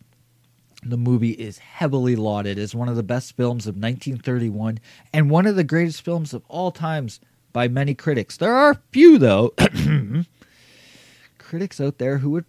The 0.83 0.97
movie 0.97 1.33
is 1.33 1.59
heavily 1.59 2.16
lauded 2.16 2.59
as 2.59 2.74
one 2.74 2.89
of 2.89 2.97
the 2.97 3.03
best 3.03 3.37
films 3.37 3.66
of 3.66 3.74
1931 3.74 4.81
and 5.12 5.31
one 5.31 5.47
of 5.47 5.57
the 5.57 5.64
greatest 5.64 6.01
films 6.03 6.33
of 6.33 6.43
all 6.49 6.72
times 6.72 7.20
by 7.53 7.68
many 7.68 7.95
critics. 7.95 8.39
There 8.39 8.55
are 8.55 8.81
few, 8.91 9.18
though, 9.18 9.53
critics 11.39 11.83
out 11.83 11.99
there 11.99 12.18
who 12.18 12.31
would 12.31 12.47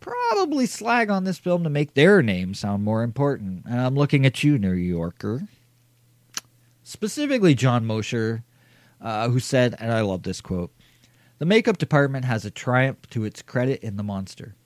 probably 0.00 0.66
slag 0.66 1.10
on 1.10 1.24
this 1.24 1.38
film 1.38 1.64
to 1.64 1.70
make 1.70 1.94
their 1.94 2.22
name 2.22 2.54
sound 2.54 2.82
more 2.82 3.02
important. 3.02 3.64
And 3.66 3.80
I'm 3.80 3.94
looking 3.94 4.26
at 4.26 4.42
you, 4.42 4.58
New 4.58 4.72
Yorker. 4.72 5.42
Specifically, 6.82 7.54
John 7.54 7.86
Mosher, 7.86 8.42
uh, 9.00 9.28
who 9.28 9.38
said, 9.38 9.76
and 9.78 9.92
I 9.92 10.00
love 10.00 10.22
this 10.24 10.40
quote 10.40 10.72
The 11.38 11.46
makeup 11.46 11.78
department 11.78 12.24
has 12.24 12.44
a 12.44 12.50
triumph 12.50 13.08
to 13.10 13.24
its 13.24 13.42
credit 13.42 13.82
in 13.82 13.96
The 13.96 14.02
Monster. 14.02 14.56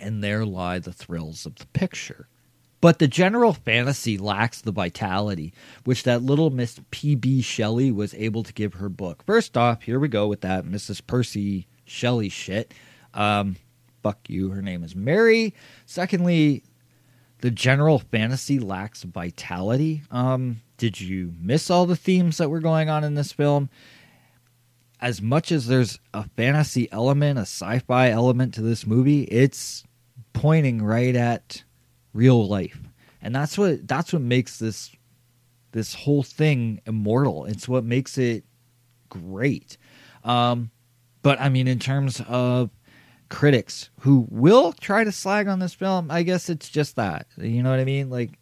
And 0.00 0.24
there 0.24 0.44
lie 0.44 0.78
the 0.78 0.92
thrills 0.92 1.46
of 1.46 1.56
the 1.56 1.66
picture. 1.66 2.26
But 2.80 2.98
the 2.98 3.06
general 3.06 3.52
fantasy 3.52 4.18
lacks 4.18 4.60
the 4.60 4.72
vitality 4.72 5.52
which 5.84 6.02
that 6.02 6.22
little 6.22 6.50
Miss 6.50 6.80
P.B. 6.90 7.42
Shelley 7.42 7.92
was 7.92 8.12
able 8.14 8.42
to 8.42 8.52
give 8.52 8.74
her 8.74 8.88
book. 8.88 9.22
First 9.24 9.56
off, 9.56 9.82
here 9.82 10.00
we 10.00 10.08
go 10.08 10.26
with 10.26 10.40
that 10.40 10.64
Mrs. 10.64 11.06
Percy 11.06 11.68
Shelley 11.84 12.28
shit. 12.28 12.74
Um, 13.14 13.56
fuck 14.02 14.18
you, 14.28 14.50
her 14.50 14.62
name 14.62 14.84
is 14.84 14.96
Mary. 14.96 15.54
Secondly, 15.86 16.64
the 17.40 17.50
general 17.50 17.98
fantasy 17.98 18.58
lacks 18.58 19.02
vitality. 19.02 20.02
Um, 20.10 20.60
did 20.76 21.00
you 21.00 21.34
miss 21.40 21.70
all 21.70 21.86
the 21.86 21.96
themes 21.96 22.38
that 22.38 22.50
were 22.50 22.60
going 22.60 22.88
on 22.88 23.04
in 23.04 23.14
this 23.14 23.32
film? 23.32 23.68
As 25.00 25.20
much 25.20 25.50
as 25.50 25.66
there's 25.66 25.98
a 26.14 26.28
fantasy 26.36 26.90
element, 26.92 27.38
a 27.38 27.42
sci-fi 27.42 28.10
element 28.10 28.54
to 28.54 28.62
this 28.62 28.86
movie, 28.86 29.22
it's 29.24 29.84
pointing 30.32 30.82
right 30.82 31.16
at 31.16 31.64
real 32.14 32.46
life. 32.46 32.80
And 33.20 33.34
that's 33.34 33.58
what 33.58 33.86
that's 33.86 34.12
what 34.12 34.22
makes 34.22 34.58
this 34.58 34.90
this 35.72 35.94
whole 35.94 36.22
thing 36.22 36.80
immortal. 36.86 37.46
It's 37.46 37.68
what 37.68 37.84
makes 37.84 38.18
it 38.18 38.44
great. 39.08 39.76
Um, 40.22 40.70
but 41.22 41.40
I 41.40 41.48
mean, 41.48 41.66
in 41.66 41.78
terms 41.78 42.20
of 42.28 42.70
critics 43.32 43.88
who 44.00 44.26
will 44.30 44.74
try 44.74 45.02
to 45.02 45.10
slag 45.10 45.48
on 45.48 45.58
this 45.58 45.72
film, 45.72 46.10
I 46.10 46.22
guess 46.22 46.50
it's 46.50 46.68
just 46.68 46.96
that. 46.96 47.26
You 47.38 47.62
know 47.62 47.70
what 47.70 47.80
I 47.80 47.84
mean? 47.84 48.10
Like 48.10 48.38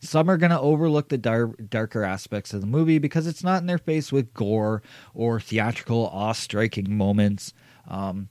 some 0.00 0.30
are 0.30 0.36
going 0.36 0.52
to 0.52 0.60
overlook 0.60 1.08
the 1.08 1.18
dar- 1.18 1.56
darker 1.68 2.04
aspects 2.04 2.54
of 2.54 2.60
the 2.60 2.66
movie 2.68 2.98
because 2.98 3.26
it's 3.26 3.42
not 3.42 3.60
in 3.60 3.66
their 3.66 3.78
face 3.78 4.12
with 4.12 4.32
gore 4.32 4.80
or 5.12 5.40
theatrical 5.40 6.06
awe-striking 6.06 6.96
moments. 6.96 7.52
Um, 7.88 8.28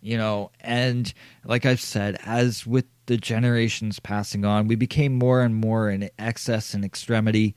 you 0.00 0.18
know, 0.18 0.50
and 0.60 1.14
like 1.44 1.64
I've 1.64 1.80
said, 1.80 2.18
as 2.24 2.66
with 2.66 2.86
the 3.06 3.16
generations 3.16 4.00
passing 4.00 4.44
on, 4.44 4.66
we 4.66 4.74
became 4.74 5.14
more 5.14 5.40
and 5.40 5.54
more 5.54 5.88
in 5.88 6.10
excess 6.18 6.74
and 6.74 6.84
extremity. 6.84 7.54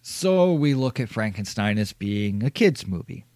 So 0.00 0.54
we 0.54 0.72
look 0.72 0.98
at 0.98 1.10
Frankenstein 1.10 1.76
as 1.76 1.92
being 1.92 2.42
a 2.42 2.50
kids' 2.50 2.86
movie. 2.86 3.26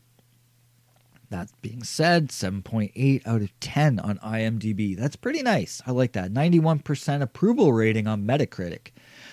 That 1.31 1.49
being 1.63 1.85
said, 1.85 2.31
7.8 2.31 3.25
out 3.25 3.41
of 3.41 3.61
10 3.61 4.01
on 4.01 4.19
IMDb. 4.19 4.97
That's 4.97 5.15
pretty 5.15 5.43
nice. 5.43 5.81
I 5.87 5.93
like 5.93 6.13
that. 6.13 6.33
91% 6.33 7.23
approval 7.23 7.73
rating 7.73 8.09
on 8.09 8.27
Metacritic. 8.27 8.89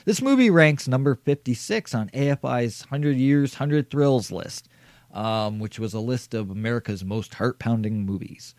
This 0.06 0.22
movie 0.22 0.52
ranks 0.52 0.88
number 0.88 1.16
56 1.16 1.96
on 1.96 2.10
AFI's 2.10 2.82
100 2.82 3.18
Years, 3.18 3.54
100 3.54 3.90
Thrills 3.90 4.32
list, 4.32 4.70
um, 5.12 5.58
which 5.58 5.80
was 5.80 5.96
a 5.96 6.00
list 6.00 6.36
of 6.36 6.52
America's 6.52 7.04
most 7.04 7.34
heart 7.34 7.58
pounding 7.58 8.06
movies. 8.06 8.54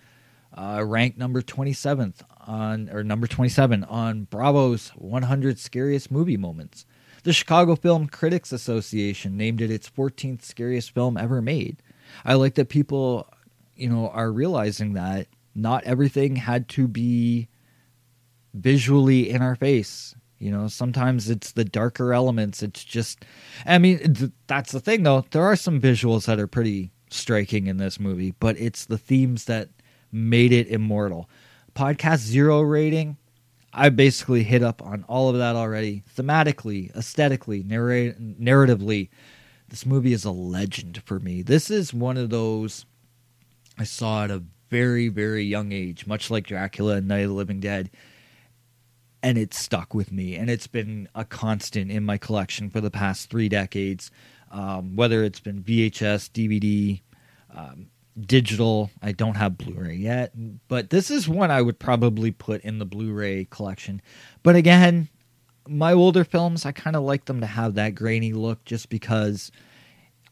Uh, 0.52 0.82
ranked 0.84 1.16
number 1.16 1.40
27th 1.40 2.22
on, 2.44 2.88
or 2.90 3.04
number 3.04 3.28
27 3.28 3.84
on 3.84 4.24
Bravo's 4.24 4.88
100 4.96 5.60
Scariest 5.60 6.10
Movie 6.10 6.36
Moments. 6.36 6.86
The 7.22 7.32
Chicago 7.32 7.76
Film 7.76 8.08
Critics 8.08 8.50
Association 8.50 9.36
named 9.36 9.60
it 9.60 9.70
its 9.70 9.88
14th 9.88 10.42
scariest 10.42 10.90
film 10.92 11.16
ever 11.16 11.40
made. 11.40 11.82
I 12.24 12.34
like 12.34 12.54
that 12.54 12.68
people, 12.68 13.28
you 13.76 13.88
know, 13.88 14.08
are 14.10 14.30
realizing 14.32 14.94
that 14.94 15.28
not 15.54 15.84
everything 15.84 16.36
had 16.36 16.68
to 16.70 16.88
be 16.88 17.48
visually 18.54 19.30
in 19.30 19.42
our 19.42 19.56
face. 19.56 20.14
You 20.38 20.52
know, 20.52 20.68
sometimes 20.68 21.28
it's 21.28 21.52
the 21.52 21.64
darker 21.64 22.12
elements. 22.12 22.62
It's 22.62 22.84
just, 22.84 23.24
I 23.66 23.78
mean, 23.78 24.14
th- 24.14 24.30
that's 24.46 24.72
the 24.72 24.80
thing 24.80 25.02
though. 25.02 25.24
There 25.30 25.42
are 25.42 25.56
some 25.56 25.80
visuals 25.80 26.26
that 26.26 26.38
are 26.38 26.46
pretty 26.46 26.92
striking 27.10 27.66
in 27.66 27.78
this 27.78 27.98
movie, 27.98 28.34
but 28.38 28.58
it's 28.58 28.84
the 28.84 28.98
themes 28.98 29.46
that 29.46 29.68
made 30.12 30.52
it 30.52 30.68
immortal. 30.68 31.28
Podcast 31.74 32.18
zero 32.18 32.60
rating. 32.60 33.16
I 33.72 33.90
basically 33.90 34.44
hit 34.44 34.62
up 34.62 34.80
on 34.82 35.04
all 35.08 35.28
of 35.28 35.38
that 35.38 35.56
already. 35.56 36.02
Thematically, 36.16 36.94
aesthetically, 36.96 37.62
narr- 37.64 38.14
narratively, 38.14 39.08
this 39.68 39.84
movie 39.84 40.12
is 40.12 40.24
a 40.24 40.30
legend 40.30 41.02
for 41.04 41.18
me. 41.18 41.42
This 41.42 41.70
is 41.70 41.92
one 41.92 42.16
of 42.16 42.30
those 42.30 42.86
I 43.78 43.84
saw 43.84 44.24
at 44.24 44.30
a 44.30 44.42
very, 44.70 45.08
very 45.08 45.44
young 45.44 45.72
age, 45.72 46.06
much 46.06 46.30
like 46.30 46.46
Dracula 46.46 46.96
and 46.96 47.08
Night 47.08 47.20
of 47.20 47.28
the 47.28 47.34
Living 47.34 47.60
Dead. 47.60 47.90
And 49.22 49.36
it 49.36 49.52
stuck 49.52 49.94
with 49.94 50.12
me. 50.12 50.36
And 50.36 50.48
it's 50.48 50.66
been 50.66 51.08
a 51.14 51.24
constant 51.24 51.90
in 51.90 52.04
my 52.04 52.18
collection 52.18 52.70
for 52.70 52.80
the 52.80 52.90
past 52.90 53.30
three 53.30 53.48
decades. 53.48 54.10
Um, 54.50 54.96
whether 54.96 55.24
it's 55.24 55.40
been 55.40 55.62
VHS, 55.62 56.30
DVD, 56.30 57.00
um, 57.54 57.88
digital. 58.18 58.90
I 59.02 59.12
don't 59.12 59.36
have 59.36 59.58
Blu 59.58 59.74
ray 59.74 59.94
yet. 59.94 60.32
But 60.68 60.90
this 60.90 61.10
is 61.10 61.28
one 61.28 61.50
I 61.50 61.62
would 61.62 61.78
probably 61.78 62.30
put 62.30 62.62
in 62.62 62.78
the 62.78 62.86
Blu 62.86 63.12
ray 63.12 63.46
collection. 63.50 64.00
But 64.42 64.56
again, 64.56 65.08
my 65.68 65.92
older 65.92 66.24
films, 66.24 66.66
I 66.66 66.72
kind 66.72 66.96
of 66.96 67.02
like 67.02 67.26
them 67.26 67.40
to 67.40 67.46
have 67.46 67.74
that 67.74 67.94
grainy 67.94 68.32
look 68.32 68.64
just 68.64 68.88
because 68.88 69.52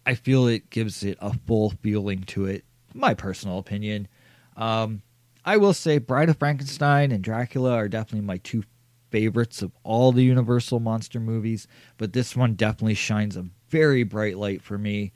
I 0.05 0.15
feel 0.15 0.47
it 0.47 0.71
gives 0.71 1.03
it 1.03 1.19
a 1.21 1.37
full 1.47 1.71
feeling 1.83 2.23
to 2.25 2.47
it. 2.47 2.65
My 2.95 3.15
personal 3.15 3.59
opinion. 3.59 4.09
Um, 4.57 5.03
I 5.45 5.59
will 5.59 5.75
say 5.75 5.99
Bride 5.99 6.29
of 6.29 6.39
Frankenstein 6.39 7.13
and 7.13 7.23
Dracula 7.23 7.73
are 7.73 7.89
definitely 7.89 8.27
my 8.27 8.39
two 8.39 8.65
favorites 9.11 9.63
of 9.63 9.73
all 9.85 10.13
the 10.13 10.25
Universal 10.25 10.81
monster 10.81 11.21
movies, 11.21 11.69
but 11.99 12.13
this 12.13 12.35
one 12.35 12.55
definitely 12.55 12.95
shines 12.95 13.37
a 13.37 13.47
very 13.69 14.03
bright 14.03 14.39
light 14.39 14.63
for 14.63 14.79
me. 14.79 15.13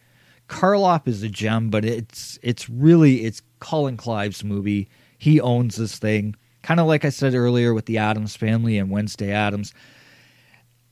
Karloff 0.49 1.07
is 1.07 1.23
a 1.23 1.29
gem, 1.29 1.71
but 1.71 1.85
it's 1.85 2.39
it's 2.43 2.69
really 2.69 3.25
it's 3.25 3.43
Colin 3.61 3.97
Clive's 3.97 4.45
movie. 4.45 4.89
He 5.17 5.41
owns 5.41 5.77
this 5.77 5.99
thing. 5.99 6.35
Kind 6.63 6.81
of 6.81 6.87
like 6.87 7.05
I 7.05 7.11
said 7.11 7.35
earlier 7.35 7.73
with 7.73 7.87
the 7.87 7.99
Addams 7.99 8.37
family 8.37 8.77
and 8.77 8.91
Wednesday 8.91 9.33
Addams. 9.33 9.73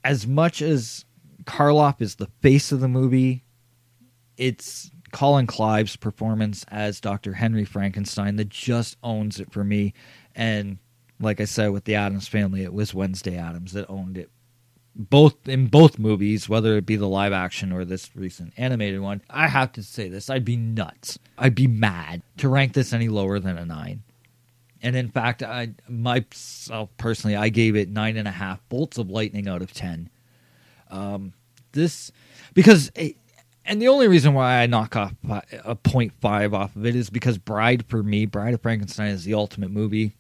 As 0.05 0.27
much 0.27 0.63
as 0.63 1.05
Karloff 1.45 2.01
is 2.01 2.17
the 2.17 2.29
face 2.41 2.73
of 2.73 2.81
the 2.81 2.89
movie, 2.89 3.45
it's 4.37 4.91
Colin 5.13 5.47
Clive's 5.47 5.97
performance 5.97 6.65
as 6.69 7.01
Dr. 7.01 7.35
Henry 7.35 7.65
Frankenstein 7.65 8.37
that 8.37 8.49
just 8.49 8.97
owns 9.03 9.41
it 9.41 9.51
for 9.53 9.65
me. 9.65 9.95
And 10.35 10.79
like 11.21 11.41
I 11.41 11.45
said 11.45 11.69
with 11.69 11.85
the 11.85 11.95
Addams 11.95 12.29
family, 12.29 12.63
it 12.63 12.73
was 12.73 12.95
Wednesday 12.95 13.37
Addams 13.37 13.73
that 13.73 13.89
owned 13.89 14.19
it. 14.19 14.31
Both 14.95 15.49
in 15.49 15.69
both 15.69 15.99
movies, 15.99 16.49
whether 16.49 16.77
it 16.77 16.85
be 16.85 16.97
the 16.97 17.09
live 17.09 17.33
action 17.33 17.71
or 17.73 17.85
this 17.85 18.11
recent 18.17 18.53
animated 18.57 19.01
one, 19.01 19.23
I 19.31 19.47
have 19.47 19.71
to 19.73 19.83
say 19.83 20.09
this: 20.09 20.29
I'd 20.29 20.45
be 20.45 20.57
nuts. 20.57 21.21
I'd 21.37 21.55
be 21.55 21.69
mad 21.69 22.23
to 22.39 22.49
rank 22.49 22.73
this 22.73 22.93
any 22.93 23.09
lower 23.09 23.39
than 23.39 23.57
a 23.57 23.65
nine. 23.65 24.03
And 24.83 24.95
in 24.95 25.11
fact, 25.11 25.43
I 25.43 25.71
myself 25.89 26.91
personally, 26.97 27.37
I 27.37 27.49
gave 27.49 27.77
it 27.77 27.89
nine 27.89 28.17
and 28.17 28.29
a 28.29 28.33
half 28.33 28.67
bolts 28.69 28.99
of 28.99 29.11
lightning 29.11 29.49
out 29.49 29.63
of 29.63 29.73
ten. 29.73 30.11
Um, 30.91 31.33
this 31.73 32.13
because 32.55 32.91
it, 32.95 33.17
and 33.65 33.83
the 33.83 33.89
only 33.89 34.09
reason 34.09 34.33
why 34.33 34.63
I 34.63 34.67
knock 34.67 34.97
off 34.97 35.13
a 35.29 35.77
0.5 35.77 36.55
off 36.55 36.75
of 36.75 36.87
it 36.87 36.97
is 36.97 37.11
because 37.11 37.37
Bride 37.37 37.85
for 37.87 38.03
me, 38.03 38.25
Bride 38.25 38.55
of 38.55 38.63
Frankenstein 38.63 39.11
is 39.11 39.25
the 39.25 39.35
ultimate 39.35 39.71
movie 39.71 40.17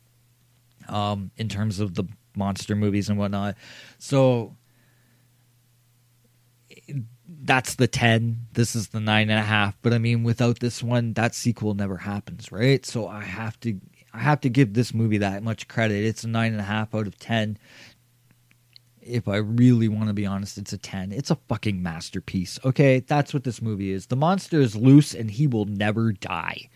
um, 0.89 1.30
in 1.39 1.48
terms 1.48 1.80
of 1.80 1.94
the 1.94 2.05
monster 2.36 2.76
movies 2.76 3.09
and 3.09 3.18
whatnot. 3.18 3.56
So 3.98 4.55
that's 7.26 7.74
the 7.76 7.86
10. 7.86 8.48
This 8.52 8.76
is 8.76 8.89
the 8.89 9.01
nine 9.01 9.30
and 9.30 9.39
a 9.39 9.44
half. 9.44 9.76
But 9.80 9.94
I 9.94 9.98
mean, 9.98 10.24
without 10.24 10.60
this 10.60 10.82
one, 10.82 11.14
that 11.14 11.35
sequel 11.35 11.74
never 11.74 11.97
happens, 11.97 12.52
right? 12.52 12.85
So 12.85 13.09
I 13.09 13.22
have 13.22 13.59
to. 13.60 13.80
I 14.12 14.18
have 14.20 14.40
to 14.43 14.48
give 14.48 14.74
this 14.74 14.94
movie 14.94 15.18
that 15.18 15.43
much 15.43 15.68
credit. 15.68 16.05
It's 16.05 16.24
a 16.24 16.28
nine 16.28 16.52
and 16.52 16.60
a 16.60 16.64
half 16.64 16.94
out 16.94 17.06
of 17.06 17.18
ten 17.18 17.59
if 19.09 19.26
I 19.26 19.36
really 19.36 19.89
want 19.89 20.09
to 20.09 20.14
be 20.14 20.26
honest, 20.26 20.59
it's 20.59 20.72
a 20.72 20.78
10. 20.78 21.12
It's 21.12 21.30
a 21.30 21.39
fucking 21.48 21.82
masterpiece. 21.82 22.59
Okay, 22.64 23.01
that's 23.01 23.32
what 23.32 23.44
this 23.44 23.62
movie 23.62 23.90
is. 23.90 24.06
The 24.06 24.16
monster 24.16 24.60
is 24.60 24.76
loose 24.76 25.14
and 25.14 25.30
he 25.30 25.47
will 25.47 25.64
never 25.64 26.12
die. 26.12 26.68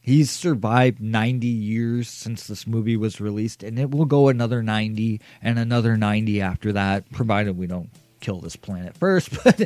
He's 0.00 0.30
survived 0.30 1.00
90 1.00 1.46
years 1.46 2.08
since 2.08 2.46
this 2.46 2.66
movie 2.66 2.96
was 2.96 3.20
released, 3.20 3.62
and 3.62 3.78
it 3.78 3.90
will 3.90 4.06
go 4.06 4.28
another 4.28 4.62
90 4.62 5.20
and 5.42 5.58
another 5.58 5.98
90 5.98 6.40
after 6.40 6.72
that, 6.72 7.10
provided 7.12 7.58
we 7.58 7.66
don't 7.66 7.90
kill 8.20 8.40
this 8.40 8.56
planet 8.56 8.96
first. 8.96 9.30
But 9.44 9.58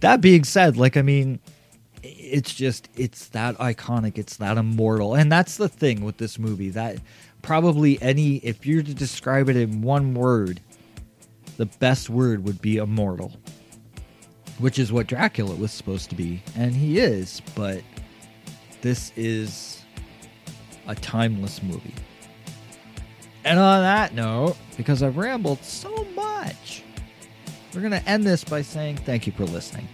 that 0.00 0.22
being 0.22 0.44
said, 0.44 0.78
like, 0.78 0.96
I 0.96 1.02
mean, 1.02 1.40
it's 2.02 2.54
just, 2.54 2.88
it's 2.96 3.28
that 3.28 3.56
iconic, 3.58 4.18
it's 4.18 4.36
that 4.38 4.56
immortal. 4.56 5.14
And 5.14 5.30
that's 5.30 5.56
the 5.56 5.68
thing 5.68 6.04
with 6.04 6.16
this 6.16 6.38
movie 6.38 6.70
that 6.70 6.98
probably 7.42 8.00
any, 8.02 8.36
if 8.36 8.66
you're 8.66 8.82
to 8.82 8.94
describe 8.94 9.48
it 9.48 9.56
in 9.56 9.82
one 9.82 10.14
word, 10.14 10.60
the 11.56 11.66
best 11.66 12.08
word 12.08 12.44
would 12.44 12.60
be 12.62 12.78
immortal, 12.78 13.32
which 14.58 14.78
is 14.78 14.92
what 14.92 15.06
Dracula 15.06 15.54
was 15.54 15.72
supposed 15.72 16.10
to 16.10 16.16
be. 16.16 16.42
And 16.56 16.74
he 16.74 16.98
is, 16.98 17.42
but 17.54 17.82
this 18.80 19.12
is 19.16 19.82
a 20.86 20.94
timeless 20.94 21.62
movie. 21.62 21.94
And 23.44 23.58
on 23.58 23.82
that 23.82 24.14
note, 24.14 24.56
because 24.76 25.02
I've 25.02 25.16
rambled 25.16 25.64
so 25.64 26.04
much, 26.14 26.82
we're 27.74 27.80
going 27.80 27.92
to 27.92 28.08
end 28.08 28.24
this 28.24 28.44
by 28.44 28.62
saying 28.62 28.98
thank 28.98 29.26
you 29.26 29.32
for 29.32 29.44
listening. 29.44 29.88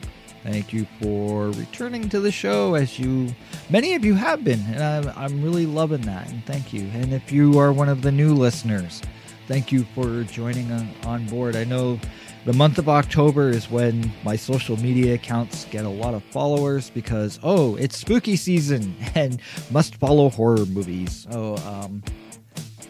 Thank 0.46 0.72
you 0.72 0.86
for 1.02 1.50
returning 1.50 2.08
to 2.10 2.20
the 2.20 2.30
show, 2.30 2.76
as 2.76 3.00
you, 3.00 3.34
many 3.68 3.94
of 3.94 4.04
you 4.04 4.14
have 4.14 4.44
been, 4.44 4.60
and 4.68 4.80
I'm, 4.80 5.12
I'm 5.16 5.42
really 5.42 5.66
loving 5.66 6.02
that. 6.02 6.30
And 6.30 6.46
thank 6.46 6.72
you. 6.72 6.88
And 6.94 7.12
if 7.12 7.32
you 7.32 7.58
are 7.58 7.72
one 7.72 7.88
of 7.88 8.00
the 8.00 8.12
new 8.12 8.32
listeners, 8.32 9.02
thank 9.48 9.72
you 9.72 9.84
for 9.92 10.22
joining 10.22 10.70
on 11.04 11.26
board. 11.26 11.56
I 11.56 11.64
know 11.64 11.98
the 12.44 12.52
month 12.52 12.78
of 12.78 12.88
October 12.88 13.50
is 13.50 13.68
when 13.68 14.12
my 14.22 14.36
social 14.36 14.76
media 14.76 15.14
accounts 15.14 15.64
get 15.64 15.84
a 15.84 15.88
lot 15.88 16.14
of 16.14 16.22
followers 16.22 16.90
because, 16.90 17.40
oh, 17.42 17.74
it's 17.74 17.96
spooky 17.96 18.36
season 18.36 18.94
and 19.16 19.40
must 19.72 19.96
follow 19.96 20.28
horror 20.30 20.64
movies. 20.66 21.26
So, 21.28 21.56
um, 21.66 22.04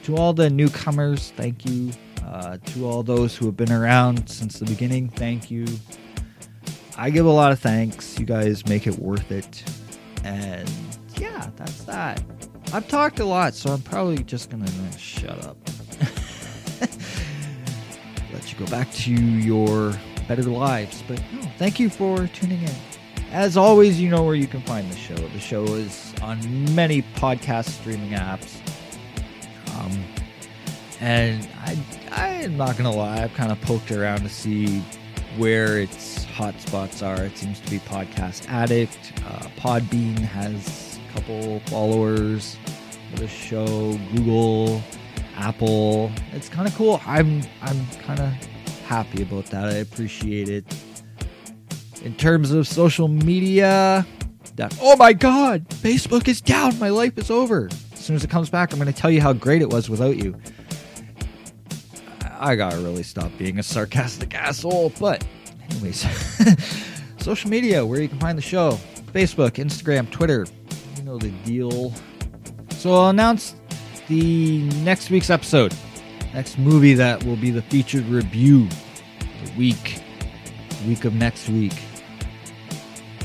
to 0.02 0.16
all 0.16 0.34
the 0.34 0.50
newcomers, 0.50 1.32
thank 1.38 1.64
you. 1.64 1.90
Uh, 2.22 2.58
to 2.66 2.86
all 2.86 3.02
those 3.02 3.34
who 3.34 3.46
have 3.46 3.56
been 3.56 3.72
around 3.72 4.28
since 4.28 4.58
the 4.58 4.66
beginning, 4.66 5.08
thank 5.08 5.50
you. 5.50 5.64
I 6.96 7.10
give 7.10 7.26
a 7.26 7.30
lot 7.30 7.52
of 7.52 7.60
thanks. 7.60 8.18
You 8.18 8.26
guys 8.26 8.66
make 8.66 8.86
it 8.86 8.98
worth 8.98 9.30
it. 9.30 9.62
And 10.24 10.70
yeah, 11.18 11.50
that's 11.56 11.84
that. 11.84 12.22
I've 12.72 12.88
talked 12.88 13.20
a 13.20 13.24
lot, 13.24 13.54
so 13.54 13.72
I'm 13.72 13.82
probably 13.82 14.24
just 14.24 14.50
going 14.50 14.64
to 14.64 14.98
shut 14.98 15.44
up 15.44 15.56
let 18.36 18.52
you 18.52 18.58
go 18.58 18.70
back 18.70 18.90
to 18.92 19.12
your 19.12 19.92
better 20.28 20.42
lives. 20.42 21.02
But 21.08 21.20
no, 21.32 21.42
thank 21.58 21.80
you 21.80 21.88
for 21.88 22.26
tuning 22.28 22.62
in. 22.62 22.74
As 23.32 23.56
always, 23.56 24.00
you 24.00 24.08
know 24.08 24.22
where 24.22 24.34
you 24.34 24.46
can 24.46 24.60
find 24.62 24.90
the 24.90 24.96
show. 24.96 25.14
The 25.14 25.40
show 25.40 25.64
is 25.64 26.14
on 26.22 26.74
many 26.74 27.02
podcast 27.02 27.70
streaming 27.70 28.10
apps. 28.10 28.56
Um, 29.78 30.04
and 31.00 31.48
I, 31.64 31.78
I'm 32.12 32.56
not 32.56 32.76
gonna 32.76 32.92
lie, 32.92 33.22
I've 33.22 33.34
kind 33.34 33.52
of 33.52 33.60
poked 33.62 33.90
around 33.90 34.20
to 34.20 34.28
see 34.28 34.82
where 35.36 35.78
its 35.78 36.24
hotspots 36.26 37.06
are. 37.06 37.22
It 37.24 37.36
seems 37.36 37.60
to 37.60 37.70
be 37.70 37.78
Podcast 37.78 38.48
Addict. 38.48 39.12
Uh, 39.26 39.48
Podbean 39.58 40.18
has 40.18 40.98
a 41.08 41.12
couple 41.12 41.60
followers 41.66 42.56
for 43.10 43.20
the 43.20 43.28
show. 43.28 43.98
Google 44.14 44.82
Apple. 45.36 46.10
It's 46.32 46.48
kind 46.48 46.66
of 46.66 46.74
cool. 46.74 47.00
I'm 47.06 47.42
I'm 47.62 47.86
kind 48.02 48.20
of 48.20 48.32
happy 48.86 49.22
about 49.22 49.46
that. 49.46 49.66
I 49.66 49.76
appreciate 49.78 50.48
it. 50.48 50.64
In 52.04 52.14
terms 52.16 52.52
of 52.52 52.66
social 52.68 53.08
media, 53.08 54.06
that 54.56 54.76
oh 54.80 54.96
my 54.96 55.12
god, 55.12 55.68
Facebook 55.68 56.28
is 56.28 56.40
down. 56.40 56.78
My 56.78 56.90
life 56.90 57.18
is 57.18 57.30
over. 57.30 57.68
As 57.92 57.98
soon 57.98 58.16
as 58.16 58.24
it 58.24 58.30
comes 58.30 58.50
back, 58.50 58.72
I'm 58.72 58.78
going 58.78 58.92
to 58.92 58.98
tell 58.98 59.10
you 59.10 59.20
how 59.20 59.32
great 59.32 59.62
it 59.62 59.70
was 59.70 59.90
without 59.90 60.16
you. 60.16 60.36
I 62.38 62.56
gotta 62.56 62.76
really 62.78 63.02
stop 63.02 63.30
being 63.38 63.58
a 63.58 63.62
sarcastic 63.62 64.34
asshole. 64.34 64.92
But, 64.98 65.26
anyways, 65.70 66.06
social 67.18 67.50
media 67.50 67.84
where 67.84 68.00
you 68.00 68.08
can 68.08 68.18
find 68.18 68.36
the 68.36 68.42
show 68.42 68.78
Facebook, 69.12 69.52
Instagram, 69.52 70.10
Twitter. 70.10 70.46
You 70.96 71.02
know 71.04 71.18
the 71.18 71.30
deal. 71.44 71.92
So 72.70 72.94
I'll 72.94 73.08
announce 73.10 73.56
the 74.08 74.62
next 74.82 75.10
week's 75.10 75.30
episode. 75.30 75.74
Next 76.34 76.58
movie 76.58 76.94
that 76.94 77.24
will 77.24 77.36
be 77.36 77.50
the 77.50 77.62
featured 77.62 78.04
review 78.06 78.68
the 79.44 79.52
week, 79.56 80.00
week 80.86 81.04
of 81.04 81.14
next 81.14 81.48
week. 81.48 81.72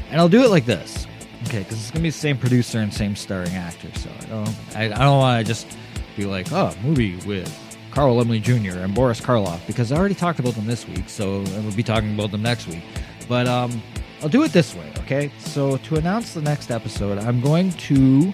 And 0.10 0.20
I'll 0.20 0.30
do 0.30 0.44
it 0.44 0.50
like 0.50 0.66
this, 0.66 1.08
okay? 1.48 1.60
Because 1.60 1.78
it's 1.80 1.92
gonna 1.92 2.04
be 2.04 2.10
the 2.10 2.18
same 2.18 2.38
producer 2.38 2.80
and 2.80 2.94
same 2.94 3.16
starring 3.16 3.56
actor. 3.56 3.90
So 4.00 4.10
I 4.22 4.26
don't, 4.26 4.56
I, 4.76 4.84
I 4.86 5.04
don't 5.04 5.20
want 5.20 5.46
to 5.46 5.54
just 5.54 5.78
be 6.16 6.26
like, 6.26 6.52
oh, 6.52 6.74
movie 6.84 7.18
with 7.26 7.50
Carl 7.92 8.16
Laemmle 8.16 8.42
Jr. 8.42 8.80
and 8.80 8.96
Boris 8.96 9.20
Karloff 9.20 9.66
because 9.68 9.92
I 9.92 9.98
already 9.98 10.16
talked 10.16 10.40
about 10.40 10.56
them 10.56 10.66
this 10.66 10.88
week, 10.88 11.10
so 11.10 11.42
we'll 11.42 11.76
be 11.76 11.84
talking 11.84 12.14
about 12.14 12.32
them 12.32 12.42
next 12.42 12.68
week. 12.68 12.84
But 13.28 13.48
um, 13.48 13.82
I'll 14.22 14.30
do 14.30 14.44
it 14.44 14.54
this 14.54 14.74
way, 14.74 14.92
okay? 15.00 15.32
So 15.40 15.78
to 15.78 15.96
announce 15.96 16.34
the 16.34 16.42
next 16.42 16.72
episode, 16.72 17.18
I'm 17.18 17.42
going 17.42 17.72
to 17.74 18.34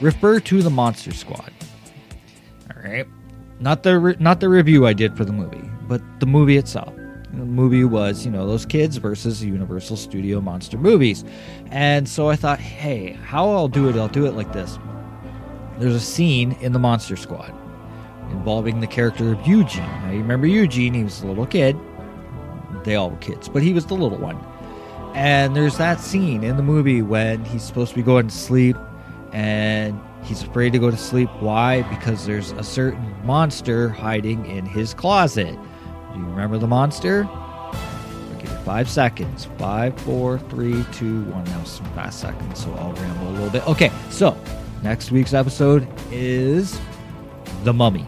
refer 0.00 0.40
to 0.40 0.62
the 0.62 0.70
Monster 0.70 1.12
Squad. 1.12 1.52
All 2.74 2.82
right, 2.82 3.06
not 3.60 3.84
the 3.84 3.98
re- 3.98 4.16
not 4.18 4.40
the 4.40 4.48
review 4.48 4.86
I 4.86 4.92
did 4.92 5.16
for 5.16 5.24
the 5.24 5.32
movie, 5.32 5.68
but 5.82 6.02
the 6.18 6.26
movie 6.26 6.56
itself. 6.56 6.92
The 7.32 7.44
movie 7.44 7.84
was, 7.84 8.24
you 8.24 8.32
know, 8.32 8.46
those 8.46 8.64
kids 8.64 8.96
versus 8.96 9.44
Universal 9.44 9.98
Studio 9.98 10.40
monster 10.40 10.78
movies. 10.78 11.22
And 11.70 12.08
so 12.08 12.30
I 12.30 12.36
thought, 12.36 12.58
hey, 12.58 13.12
how 13.12 13.50
I'll 13.50 13.68
do 13.68 13.90
it, 13.90 13.96
I'll 13.96 14.08
do 14.08 14.24
it 14.24 14.32
like 14.32 14.52
this. 14.54 14.78
There's 15.78 15.94
a 15.94 16.00
scene 16.00 16.52
in 16.60 16.72
the 16.72 16.78
Monster 16.78 17.16
Squad 17.16 17.52
involving 18.30 18.80
the 18.80 18.86
character 18.86 19.32
of 19.32 19.46
Eugene. 19.46 19.84
Now, 19.84 20.10
you 20.10 20.18
remember 20.18 20.46
Eugene, 20.46 20.94
he 20.94 21.04
was 21.04 21.22
a 21.22 21.26
little 21.26 21.46
kid. 21.46 21.76
They 22.84 22.96
all 22.96 23.10
were 23.10 23.16
kids, 23.16 23.48
but 23.48 23.62
he 23.62 23.72
was 23.72 23.86
the 23.86 23.94
little 23.94 24.18
one. 24.18 24.38
And 25.14 25.56
there's 25.56 25.78
that 25.78 26.00
scene 26.00 26.44
in 26.44 26.56
the 26.56 26.62
movie 26.62 27.02
when 27.02 27.44
he's 27.44 27.62
supposed 27.62 27.90
to 27.90 27.96
be 27.96 28.02
going 28.02 28.28
to 28.28 28.34
sleep 28.34 28.76
and 29.32 29.98
he's 30.22 30.42
afraid 30.42 30.72
to 30.72 30.78
go 30.78 30.90
to 30.90 30.96
sleep. 30.96 31.30
Why? 31.40 31.82
Because 31.82 32.26
there's 32.26 32.52
a 32.52 32.62
certain 32.62 33.14
monster 33.24 33.88
hiding 33.88 34.46
in 34.46 34.66
his 34.66 34.94
closet. 34.94 35.58
Do 36.12 36.18
you 36.18 36.26
remember 36.26 36.58
the 36.58 36.66
monster? 36.66 37.28
Five 38.66 38.90
seconds. 38.90 39.44
Five, 39.58 39.96
four, 40.00 40.40
three, 40.40 40.84
two, 40.90 41.22
one. 41.26 41.44
Now 41.44 41.62
some 41.62 41.86
fast 41.94 42.18
seconds, 42.18 42.64
so 42.64 42.72
I'll 42.74 42.92
ramble 42.94 43.28
a 43.28 43.30
little 43.30 43.50
bit. 43.50 43.64
Okay, 43.68 43.92
so 44.10 44.36
next 44.82 45.12
week's 45.12 45.34
episode 45.34 45.86
is 46.10 46.80
The 47.62 47.72
Mummy. 47.72 48.04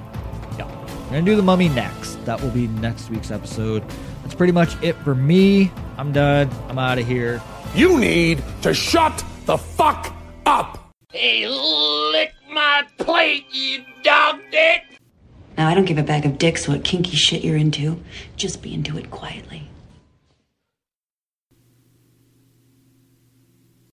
Yeah. 1.08 1.14
We're 1.14 1.20
gonna 1.20 1.30
do 1.30 1.36
the 1.36 1.42
mummy 1.42 1.68
next. 1.70 2.24
That 2.26 2.40
will 2.40 2.50
be 2.50 2.66
next 2.66 3.10
week's 3.10 3.30
episode. 3.30 3.82
That's 4.22 4.34
pretty 4.34 4.52
much 4.52 4.80
it 4.82 4.94
for 4.96 5.14
me. 5.14 5.72
I'm 5.96 6.12
done. 6.12 6.50
I'm 6.68 6.78
out 6.78 6.98
of 6.98 7.06
here. 7.06 7.40
You 7.74 7.98
need 7.98 8.42
to 8.62 8.74
shut 8.74 9.24
the 9.46 9.56
fuck 9.56 10.14
up. 10.46 10.92
Hey, 11.12 11.46
lick 11.48 12.34
my 12.52 12.86
plate, 12.98 13.46
you 13.50 13.84
dog 14.02 14.40
dick! 14.50 14.82
Now, 15.56 15.68
I 15.68 15.74
don't 15.74 15.86
give 15.86 15.98
a 15.98 16.02
bag 16.02 16.26
of 16.26 16.38
dicks 16.38 16.68
what 16.68 16.84
kinky 16.84 17.16
shit 17.16 17.42
you're 17.42 17.56
into. 17.56 18.02
Just 18.36 18.62
be 18.62 18.74
into 18.74 18.96
it 18.98 19.10
quietly. 19.10 19.67